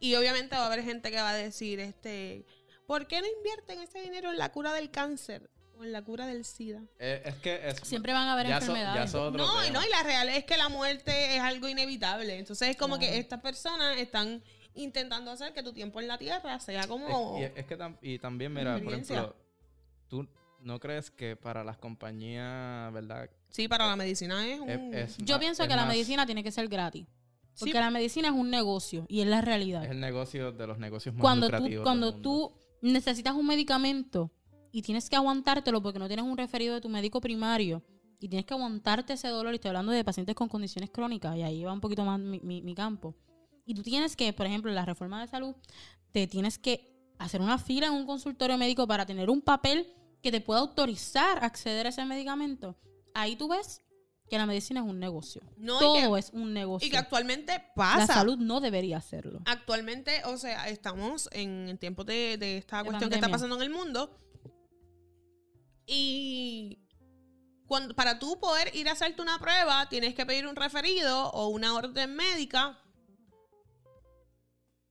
[0.00, 2.46] Y obviamente va a haber gente que va a decir, este,
[2.86, 5.50] ¿por qué no invierten ese dinero en la cura del cáncer
[5.84, 6.82] en la cura del SIDA?
[6.98, 9.12] Eh, es que es, Siempre van a haber ya, so- ya enfermedades.
[9.14, 12.38] No, y no, y la real es que la muerte es algo inevitable.
[12.38, 13.12] Entonces es como Claro.
[13.12, 14.42] que estas personas están
[14.74, 17.36] intentando hacer que tu tiempo en la tierra sea como...
[17.38, 19.34] Es, y, es que tam- y también, mira, por ejemplo,
[20.08, 20.28] tú
[20.60, 23.28] no crees que para las compañías, ¿verdad?
[23.50, 24.68] Sí, para la medicina es un...
[24.70, 27.06] Es- es Yo más- pienso es que la medicina tiene que ser gratis.
[27.54, 27.64] Sí.
[27.64, 29.84] Porque la medicina es un negocio y es la realidad.
[29.84, 32.22] Es el negocio de los negocios más cuando tú, lucrativos cuando mundo.
[32.22, 34.30] tú necesitas un medicamento
[34.72, 37.82] y tienes que aguantártelo porque no tienes un referido de tu médico primario
[38.20, 41.42] y tienes que aguantarte ese dolor, y estoy hablando de pacientes con condiciones crónicas, y
[41.42, 43.14] ahí va un poquito más mi, mi- mi campo.
[43.64, 45.54] Y tú tienes que, por ejemplo, en la reforma de salud,
[46.10, 49.86] te tienes que hacer una fila en un consultorio médico para tener un papel
[50.22, 52.76] que te pueda autorizar a acceder a ese medicamento.
[53.14, 53.82] Ahí tú ves
[54.28, 55.42] que la medicina es un negocio.
[55.56, 56.86] No, Todo que- es un negocio.
[56.86, 58.06] Y que actualmente la pasa.
[58.14, 59.40] salud no debería hacerlo.
[59.46, 63.62] Actualmente, o sea, estamos en tiempos de, de esta De cuestión que está pasando en
[63.62, 64.10] el mundo.
[65.90, 66.86] Y
[67.66, 71.48] cuando, para tú poder ir a hacerte una prueba, tienes que pedir un referido o
[71.48, 72.78] una orden médica.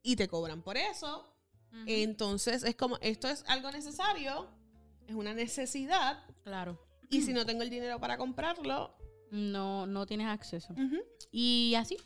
[0.02, 1.34] Y te cobran por eso.
[1.86, 4.50] Entonces, es como, esto es algo necesario,
[5.08, 6.26] es una necesidad.
[6.44, 6.82] Claro.
[7.10, 8.98] Y si no tengo el dinero para comprarlo,
[9.30, 10.74] No, no tienes acceso.
[11.32, 11.98] Y así.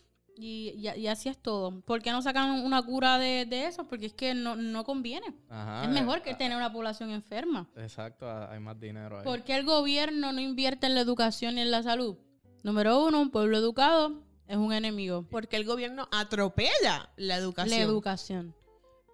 [0.43, 1.81] Y, y- y así es todo.
[1.81, 3.87] ¿Por qué no sacan una cura de, de eso?
[3.87, 5.27] Porque es que no, no conviene.
[5.49, 7.69] Ajá, es mejor eh, que ah, tener una población enferma.
[7.75, 9.23] Exacto, ah, hay más dinero ahí.
[9.23, 12.17] ¿Por qué el gobierno no invierte en la educación y en la salud?
[12.63, 15.25] Número uno, un pueblo educado es un enemigo.
[15.29, 17.77] porque el gobierno atropella la educación.
[17.77, 18.55] La educación.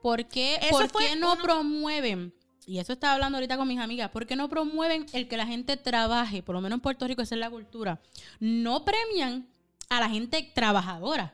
[0.01, 2.33] ¿Por qué, por qué no uno- promueven?
[2.65, 4.09] Y eso estaba hablando ahorita con mis amigas.
[4.11, 6.43] ¿Por qué no promueven el que la gente trabaje?
[6.43, 8.01] Por lo menos en Puerto Rico esa es la cultura.
[8.39, 9.47] No premian
[9.89, 11.33] a la gente trabajadora.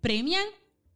[0.00, 0.44] Premian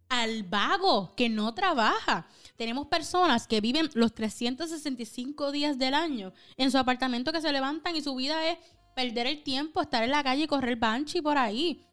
[0.09, 2.27] al vago que no trabaja.
[2.57, 7.97] Tenemos personas que viven los 365 días del año en su apartamento que se levantan
[7.97, 8.59] y su vida es
[8.95, 11.85] perder el tiempo, estar en la calle y correr banchi por ahí.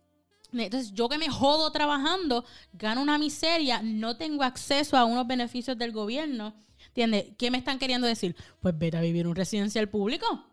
[0.53, 5.78] Entonces, yo que me jodo trabajando, gano una miseria, no tengo acceso a unos beneficios
[5.78, 6.53] del gobierno.
[6.88, 7.26] ¿Entiendes?
[7.38, 8.36] ¿Qué me están queriendo decir?
[8.59, 10.45] Pues vete a vivir un residencial público.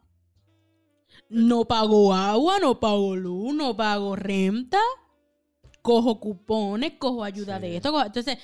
[1.28, 4.78] No pago agua, no pago luz, no pago renta.
[5.82, 7.62] Cojo cupones, cojo ayuda Sí.
[7.62, 7.92] de esto.
[7.92, 8.38] cojo- Entonces,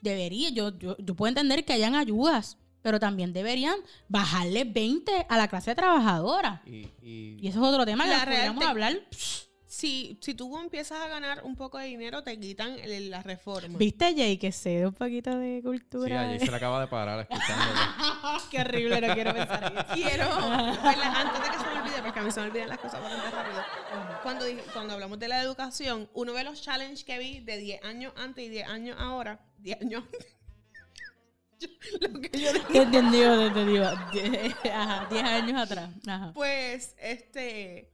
[0.00, 3.76] debería, yo, yo, yo puedo entender que hayan ayudas, pero también deberían
[4.08, 6.62] bajarle 20 a la clase trabajadora.
[6.66, 9.00] Y, y- Y eso es otro tema que La podríamos te- hablar.
[9.78, 13.78] Si, si tú empiezas a ganar un poco de dinero, te quitan el- la reforma.
[13.78, 16.22] ¿Viste, Jay, que sé un poquito de sí, cultura?
[16.28, 17.78] allí se le acaba de parar escuchándolo.
[18.50, 19.94] Qué horrible, no quiero pensar eso.
[19.94, 21.14] Quiero, ¿verdad?
[21.14, 23.30] antes de que se me olvide, porque a mí se me olvidan las cosas bastante
[23.30, 23.62] rápido.
[24.24, 27.84] Cuando, dije- cuando hablamos de la educación, uno de los challenges que vi de 10
[27.84, 30.02] años antes y 10 años ahora, 10 años
[31.60, 31.68] Yo-
[32.00, 33.84] lo que yo Te entendió, te entendió.
[34.74, 35.90] Ajá, 10 años atrás.
[36.04, 36.32] Ajá.
[36.34, 37.92] pues, este,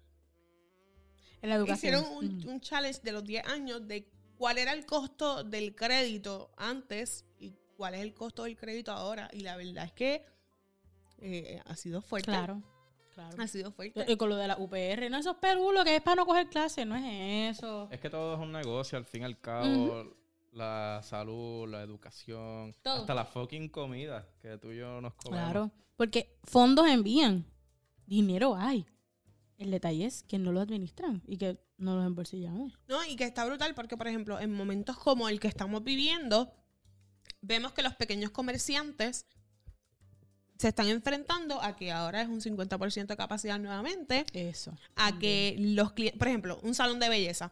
[1.45, 1.95] En la educación.
[1.95, 2.51] hicieron un, Ujú.
[2.53, 7.53] un challenge de los 10 años de cuál era el costo del crédito antes y
[7.76, 9.28] cuál es el costo del crédito ahora.
[9.32, 10.24] Y la verdad es que
[11.18, 12.26] eh, ha sido fuerte.
[12.30, 12.62] Claro,
[13.14, 13.36] claro.
[13.40, 14.05] Ha sido fuerte.
[14.09, 16.49] Y con lo de la UPR, no, eso es perulo, que es para no coger
[16.49, 17.88] clase, no es eso.
[17.90, 20.12] Es que todo es un negocio, al fin y al cabo.
[20.53, 23.01] La salud, la educación, Todo.
[23.01, 25.51] hasta la fucking comida que tú y yo nos comemos.
[25.51, 27.45] Claro, porque fondos envían,
[28.07, 28.86] dinero hay.
[29.64, 32.78] El detalle es que no lo administran y que no los embolsillamos.
[32.86, 36.52] No, y que está brutal porque, por ejemplo, en momentos como el que estamos viviendo,
[37.40, 39.24] vemos que los pequeños comerciantes
[40.58, 44.76] se están enfrentando a que ahora es un 50% de capacidad nuevamente, Eso.
[44.96, 47.50] a que los clientes, por ejemplo, un salón de belleza.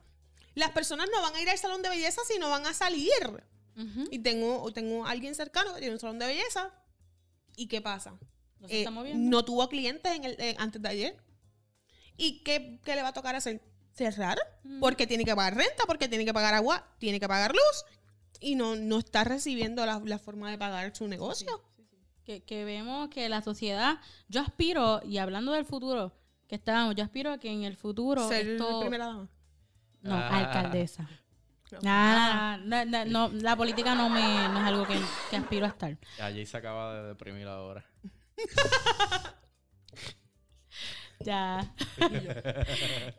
[0.54, 3.08] Las personas no van a ir al salón de belleza si no van a salir.
[3.74, 4.06] Ujú.
[4.10, 6.74] Y tengo, tengo alguien cercano que tiene un salón de belleza.
[7.56, 8.18] ¿Y qué pasa?
[8.68, 8.84] Eh,
[9.14, 11.31] no tuvo clientes en el, eh, antes de ayer.
[12.16, 13.60] ¿Y qué, qué le va a tocar hacer?
[13.94, 14.38] Cerrar.
[14.64, 14.80] Mm.
[14.80, 17.84] Porque tiene que pagar renta, porque tiene que pagar agua, tiene que pagar luz.
[18.40, 21.62] Y no, no está recibiendo la, la forma de pagar su negocio.
[22.24, 23.98] que, que vemos que la sociedad,
[24.28, 26.12] yo aspiro, y hablando del futuro,
[26.48, 29.28] que estábamos, yo aspiro a que en el futuro Ser esto- primera dama.
[30.02, 30.38] no, Ah.
[30.38, 31.08] alcaldesa.
[31.72, 31.78] No.
[31.82, 32.58] Nada,
[33.06, 35.00] no, la política no me no es algo que,
[35.30, 35.96] que aspiro a estar.
[36.20, 37.84] Allí se acaba de deprimir ahora.
[41.24, 41.74] Ya.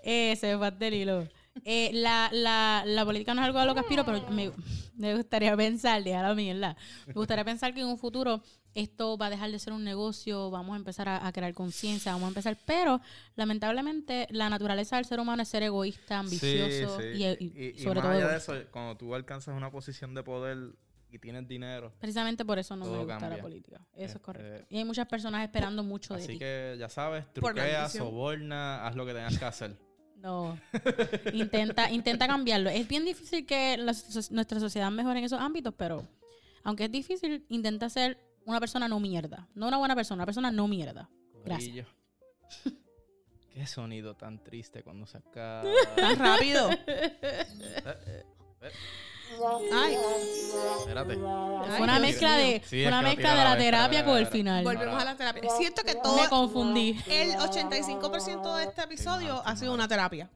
[0.04, 0.56] eh, se me
[0.88, 1.28] el hilo.
[1.66, 4.52] Eh, la, la, la política no es algo a lo que aspiro, pero me,
[4.96, 6.76] me gustaría pensar, dejar la mierda.
[7.08, 8.42] Me gustaría pensar que en un futuro
[8.74, 12.12] esto va a dejar de ser un negocio, vamos a empezar a, a crear conciencia,
[12.14, 12.58] vamos a empezar.
[12.66, 13.02] Pero
[13.36, 17.24] lamentablemente la naturaleza del ser humano es ser egoísta, ambicioso Sí, sí.
[17.24, 20.16] y, y Y- y sobre más todo allá de eso, cuando tú alcanzas una posición
[20.16, 20.58] de poder
[21.16, 23.78] y tienes dinero, Precisamente por eso no me gusta la política.
[23.94, 24.66] Eso es Este, correcto.
[24.70, 26.40] Y hay muchas personas esperando mucho de así ti.
[26.40, 29.78] que ya sabes, truquea, soborna, haz lo que tengas que hacer.
[30.24, 30.58] No.
[31.34, 32.70] intenta, intenta cambiarlo.
[32.70, 33.94] Es bien difícil que la
[34.32, 36.08] nuestra sociedad mejore en esos ámbitos, pero
[36.64, 39.50] aunque es difícil, intenta ser una persona no mierda.
[39.54, 41.10] No una buena persona, una persona no mierda.
[41.44, 41.88] Gracias.
[43.54, 45.70] Qué sonido tan triste cuando se acaba.
[45.98, 46.70] Tan rápido.
[49.74, 49.98] Ay,
[50.80, 51.16] Espérate.
[51.16, 54.64] Fue una mezcla de, Sí, una mezcla de la terapia con el final.
[54.64, 55.50] volvemos a la terapia.
[55.58, 56.98] Siento que todo Me confundí.
[57.08, 60.30] el 85% de este episodio ha sido una terapia.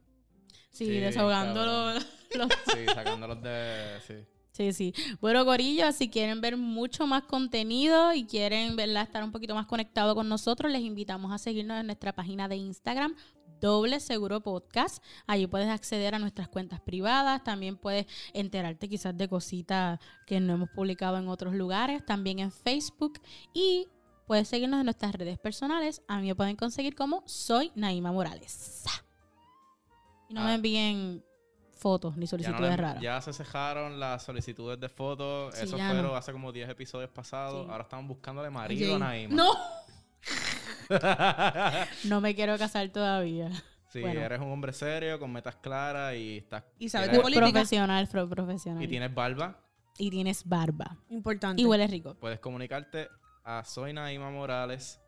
[0.70, 1.94] Sí, Sí, desahogando cabrón.
[2.34, 3.98] los, los- Sí, sacándolos de.
[4.06, 4.14] Sí.
[4.52, 4.94] Sí, sí.
[5.20, 9.04] Bueno, Corillo, si quieren ver mucho más contenido y quieren ¿verdad?
[9.04, 12.56] estar un poquito más conectado con nosotros, les invitamos a seguirnos en nuestra página de
[12.56, 13.14] Instagram,
[13.60, 15.02] Doble Seguro Podcast.
[15.26, 20.54] Allí puedes acceder a nuestras cuentas privadas, también puedes enterarte quizás de cositas que no
[20.54, 23.20] hemos publicado en otros lugares, también en Facebook
[23.52, 23.88] y
[24.26, 26.02] puedes seguirnos en nuestras redes personales.
[26.08, 28.84] A mí me pueden conseguir como Soy Naima Morales.
[30.28, 30.44] Y no Ah.
[30.44, 31.24] me envíen
[31.72, 33.00] fotos ni Ya, no solicitudes raras.
[33.02, 35.54] ya se cejaron las solicitudes de fotos.
[35.54, 36.14] Sí, Eso fueron no.
[36.16, 37.64] hace como 10 episodios pasados.
[37.64, 37.70] Sí.
[37.70, 38.98] Ahora estamos buscándole marido a.
[38.98, 39.34] Naima.
[39.34, 39.50] No.
[42.04, 43.50] No me quiero casar todavía.
[43.92, 44.20] Sí, Bueno.
[44.20, 46.64] eres un hombre serio, con metas claras y estás.
[46.78, 47.50] Y sabes de política.
[47.50, 48.82] Profesional, pro- profesional.
[48.82, 49.58] y tienes barba.
[49.96, 50.96] Y tienes barba.
[51.08, 51.60] Importante.
[51.62, 52.14] Y huele rico.
[52.20, 53.08] Puedes comunicarte
[53.44, 55.00] a Soy Naima Morales.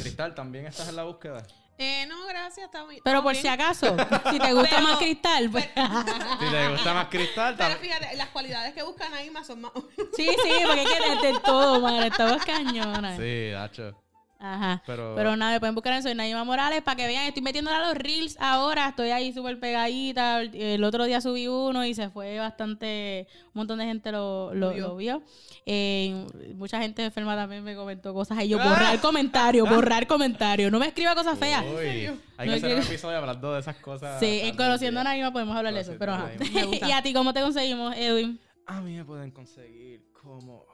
[0.00, 1.42] Cristal, ¿también estás en la búsqueda?
[1.78, 2.66] Eh, no, gracias.
[2.66, 3.42] Está muy, Pero por bien.
[3.42, 3.96] si acaso,
[4.30, 5.64] si te gusta Pero- más cristal, pues.
[6.40, 9.72] Si te gusta más Cristal, Pero fíjate, las cualidades que busca Naima son más.
[10.16, 12.08] Sí, sí, porque hay que tener todo, madre.
[12.08, 13.16] Estamos cañonas.
[13.18, 13.96] Sí, Dacho.
[14.40, 14.82] Ajá.
[14.86, 17.24] Pero, Pero nada, me pueden buscar en Soy Naima Morales para que vean.
[17.26, 18.88] Estoy metiéndole a los reels ahora.
[18.90, 20.42] Estoy ahí súper pegadita.
[20.42, 23.26] El- otro día subí uno y se fue bastante.
[23.46, 24.88] Un montón de gente lo, lo- Lo vio.
[24.88, 25.22] lo vio.
[25.66, 26.24] Eh,
[26.54, 28.42] mucha gente enferma también me comentó cosas.
[28.44, 28.68] Y yo, Ah.
[28.68, 30.70] borrar comentario, borrar comentario.
[30.70, 31.64] No me escriba cosas feas.
[31.64, 34.20] Uy, hay No que hacer un episodio hablando de esas cosas.
[34.20, 35.04] Sí, en conociendo a.
[35.04, 35.94] Naima podemos hablar de eso.
[35.98, 36.30] Pero ajá.
[36.88, 38.40] ¿Y a ti cómo te conseguimos, Edwin?
[38.66, 40.64] A mí me pueden conseguir como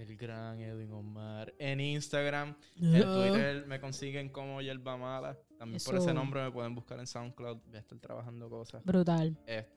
[0.00, 2.56] el gran Edwin Omar en Instagram.
[2.80, 5.38] En Twitter me consiguen como Yerba Mala.
[5.58, 7.58] También por ese nombre me pueden buscar en SoundCloud.
[7.66, 8.82] Voy a estar trabajando cosas.
[8.84, 9.36] Brutal.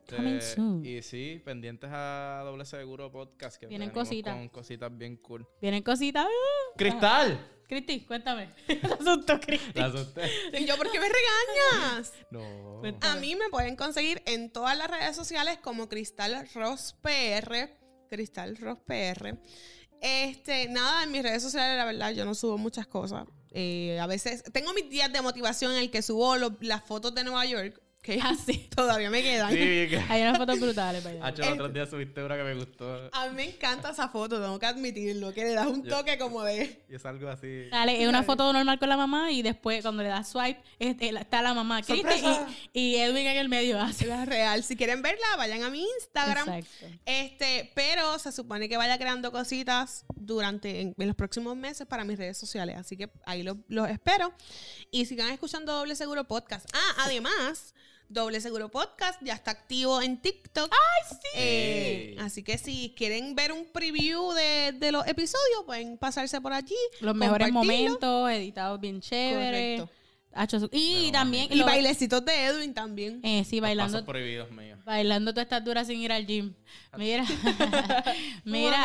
[0.09, 0.85] Coming Este, soon.
[0.85, 3.57] y sí, pendientes a Doble Seguro Podcast.
[3.59, 4.33] Que Vienen cositas.
[4.33, 5.45] Con cositas bien cool.
[5.61, 6.25] Vienen cositas.
[6.77, 7.37] ¡Cristal!
[7.67, 8.49] Cristi, cuéntame.
[8.67, 9.79] Te asustó, Cristi.
[9.79, 10.21] La asusté.
[10.57, 12.13] ¿Y yo por qué me regañas?
[12.31, 12.77] No.
[12.79, 13.17] Cuéntame.
[13.17, 17.69] A mí me pueden conseguir en todas las redes sociales como Cristal Ross PR.
[18.09, 19.37] Cristal Ross PR.
[20.03, 23.25] Este, nada, en mis redes sociales, la verdad, yo no subo muchas cosas.
[23.51, 27.23] Eh, a veces tengo mis días de motivación en el que subo las fotos de
[27.23, 28.67] Nueva York, que Ah, sí.
[28.75, 29.49] todavía me quedan.
[29.49, 30.03] Sí, que...
[30.09, 31.03] Hay unas fotos brutales.
[31.03, 31.25] vaya.
[31.25, 33.09] Hacho, el otro día subiste una que me gustó.
[33.13, 36.17] A mí me encanta esa foto, tengo que admitirlo, que le das un Yo- toque
[36.19, 36.83] como de...
[36.89, 37.69] Y es algo así.
[37.71, 41.09] Sale, es una foto normal con la mamá y después cuando le das swipe este,
[41.09, 42.03] está la mamá y,
[42.73, 44.05] y Edwin en el medio hace.
[44.05, 44.63] La real.
[44.63, 46.49] Si quieren verla, vayan a mi Instagram.
[46.49, 46.97] Exacto.
[47.05, 52.03] Este, pero se supone que vaya creando cositas durante en, en los próximos meses para
[52.03, 52.77] mis redes sociales.
[52.77, 54.33] Así que ahí los los espero.
[54.91, 56.67] Y sigan escuchando Doble Seguro Podcast.
[56.73, 57.73] Ah, además,
[58.13, 60.71] Doble Seguro Podcast ya está activo en TikTok.
[60.71, 61.17] ¡Ay,
[62.13, 62.15] sí!
[62.19, 66.75] así que si quieren ver un preview de, de los episodios, pueden pasarse por allí.
[67.01, 69.77] Los mejores momentos, editados bien chévere.
[69.79, 70.59] Correcto.
[70.59, 73.19] Su- y también Y lo- bailecitos de Edwin también.
[73.23, 74.79] eh, sí, bailando Pasos prohibidos míos.
[74.83, 76.53] bailando tú estás dura sin ir al gym.
[76.97, 77.23] Mira.
[78.43, 78.83] Mira,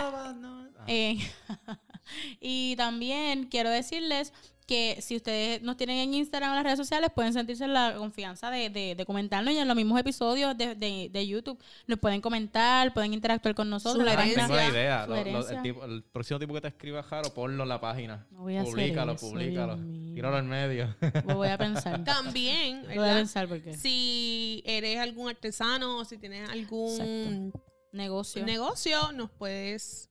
[0.80, 0.84] Ah.
[0.86, 1.18] Eh,
[2.40, 4.32] y también quiero decirles
[4.68, 7.72] que si ustedes nos tienen en Instagram o en las redes sociales, pueden sentirse en
[7.72, 11.58] la confianza de, de, de comentarnos y en los mismos episodios de, de, de YouTube
[11.86, 14.04] nos pueden comentar, pueden interactuar con nosotros.
[14.04, 15.06] La tengo una idea.
[15.06, 18.26] Lo- lo- el, tipo- el próximo tipo que te escriba Jaro, ponlo en la página.
[18.30, 19.76] No voy a hacer Publícalo, eso, publícalo.
[19.76, 20.14] Dios mío.
[20.14, 20.94] Tíralo en medio.
[21.26, 22.04] Lo voy a pensar.
[22.04, 27.52] También, Lo voy a pensar porque Si eres algún artesano o si tienes algún
[27.92, 28.44] negocio.
[28.44, 30.07] negocio, nos puedes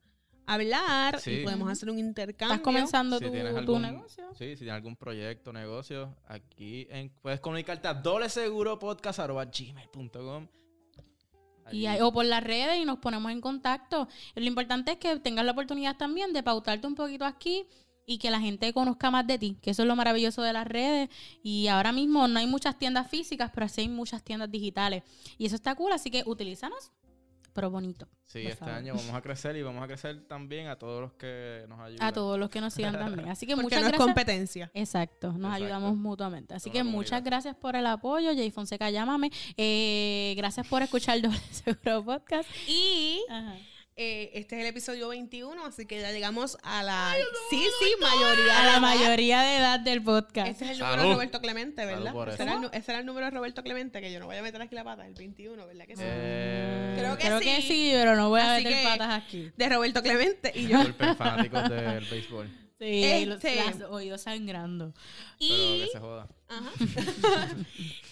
[0.48, 1.32] hablar Sí.
[1.32, 2.56] y podemos hacer un intercambio.
[2.56, 4.26] Estás comenzando si tu, tienes tu algún, negocio.
[4.34, 10.48] Sí, si tienes algún proyecto, negocio, aquí en- puedes comunicarte a dobleseguro.podcast.gmail.com
[11.72, 14.08] Y hay- o por las redes y nos ponemos en contacto.
[14.36, 17.66] Lo importante es que tengas la oportunidad también de pautarte un poquito aquí
[18.06, 20.66] y que la gente conozca más de ti, que eso es lo maravilloso de las
[20.66, 21.10] redes.
[21.44, 25.04] Y ahora mismo no hay muchas tiendas físicas, pero sí hay muchas tiendas digitales.
[25.38, 26.94] Y eso está cool, así que utilízanos,
[27.58, 28.08] pero bonito.
[28.28, 28.76] Sí, por este favor.
[28.76, 32.08] año vamos a crecer y vamos a crecer también a todos los que nos ayudan.
[32.08, 33.28] A todos los que nos sigan también.
[33.30, 34.06] Así que Porque muchas no es gracias.
[34.06, 34.72] competencia.
[34.76, 35.56] Exacto, nos Exacto.
[35.56, 36.54] ayudamos mutuamente.
[36.54, 39.32] Así que muchas gracias por el apoyo, Jay Fonseca, llámame.
[39.58, 42.48] Eh, gracias por escuchar Doble Seguro Podcast.
[42.68, 43.56] Y Ajá.
[43.98, 47.16] Eh, este es el episodio 21, así que ya llegamos a la...
[47.50, 48.60] sí, sí, mayoría.
[48.60, 48.82] A la de edad.
[48.82, 50.48] mayoría de edad del podcast.
[50.50, 51.10] Este es el número Salud.
[51.10, 52.14] de Roberto Clemente, ¿verdad?
[52.14, 52.44] por Ese eso.
[52.44, 54.62] era, el, ese era el número de Roberto Clemente, que yo no voy a meter
[54.62, 56.02] aquí la pata, el 21, ¿verdad que sí?
[56.06, 57.68] Eh, Creo que Creo que sí.
[57.68, 59.52] sí, pero no voy a Así meter que- patas aquí.
[59.58, 60.78] De Roberto Clemente y yo.
[61.18, 62.50] Fanáticos del béisbol.
[62.80, 64.94] Sí, los, Este- las oídos sangrando.
[65.40, 66.28] Pero Y, que se joda.
[66.48, 66.70] Ajá.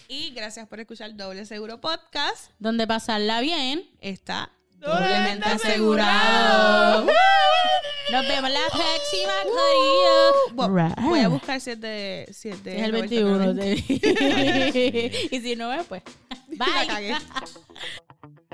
[0.08, 2.50] y gracias por escuchar Doble Seguro Podcast.
[2.58, 3.88] Donde pasarla bien.
[4.00, 4.50] Está
[4.86, 7.06] Doblemente asegurado.
[8.12, 10.32] Nos vemos la próxima, Corillo.
[10.52, 13.54] Voy, voy a buscar si es de, si es de Es el Roberto 21.
[13.54, 14.72] Clemente.
[14.72, 15.28] sí.
[15.32, 16.02] y si no es, pues.
[16.48, 17.16] Bye.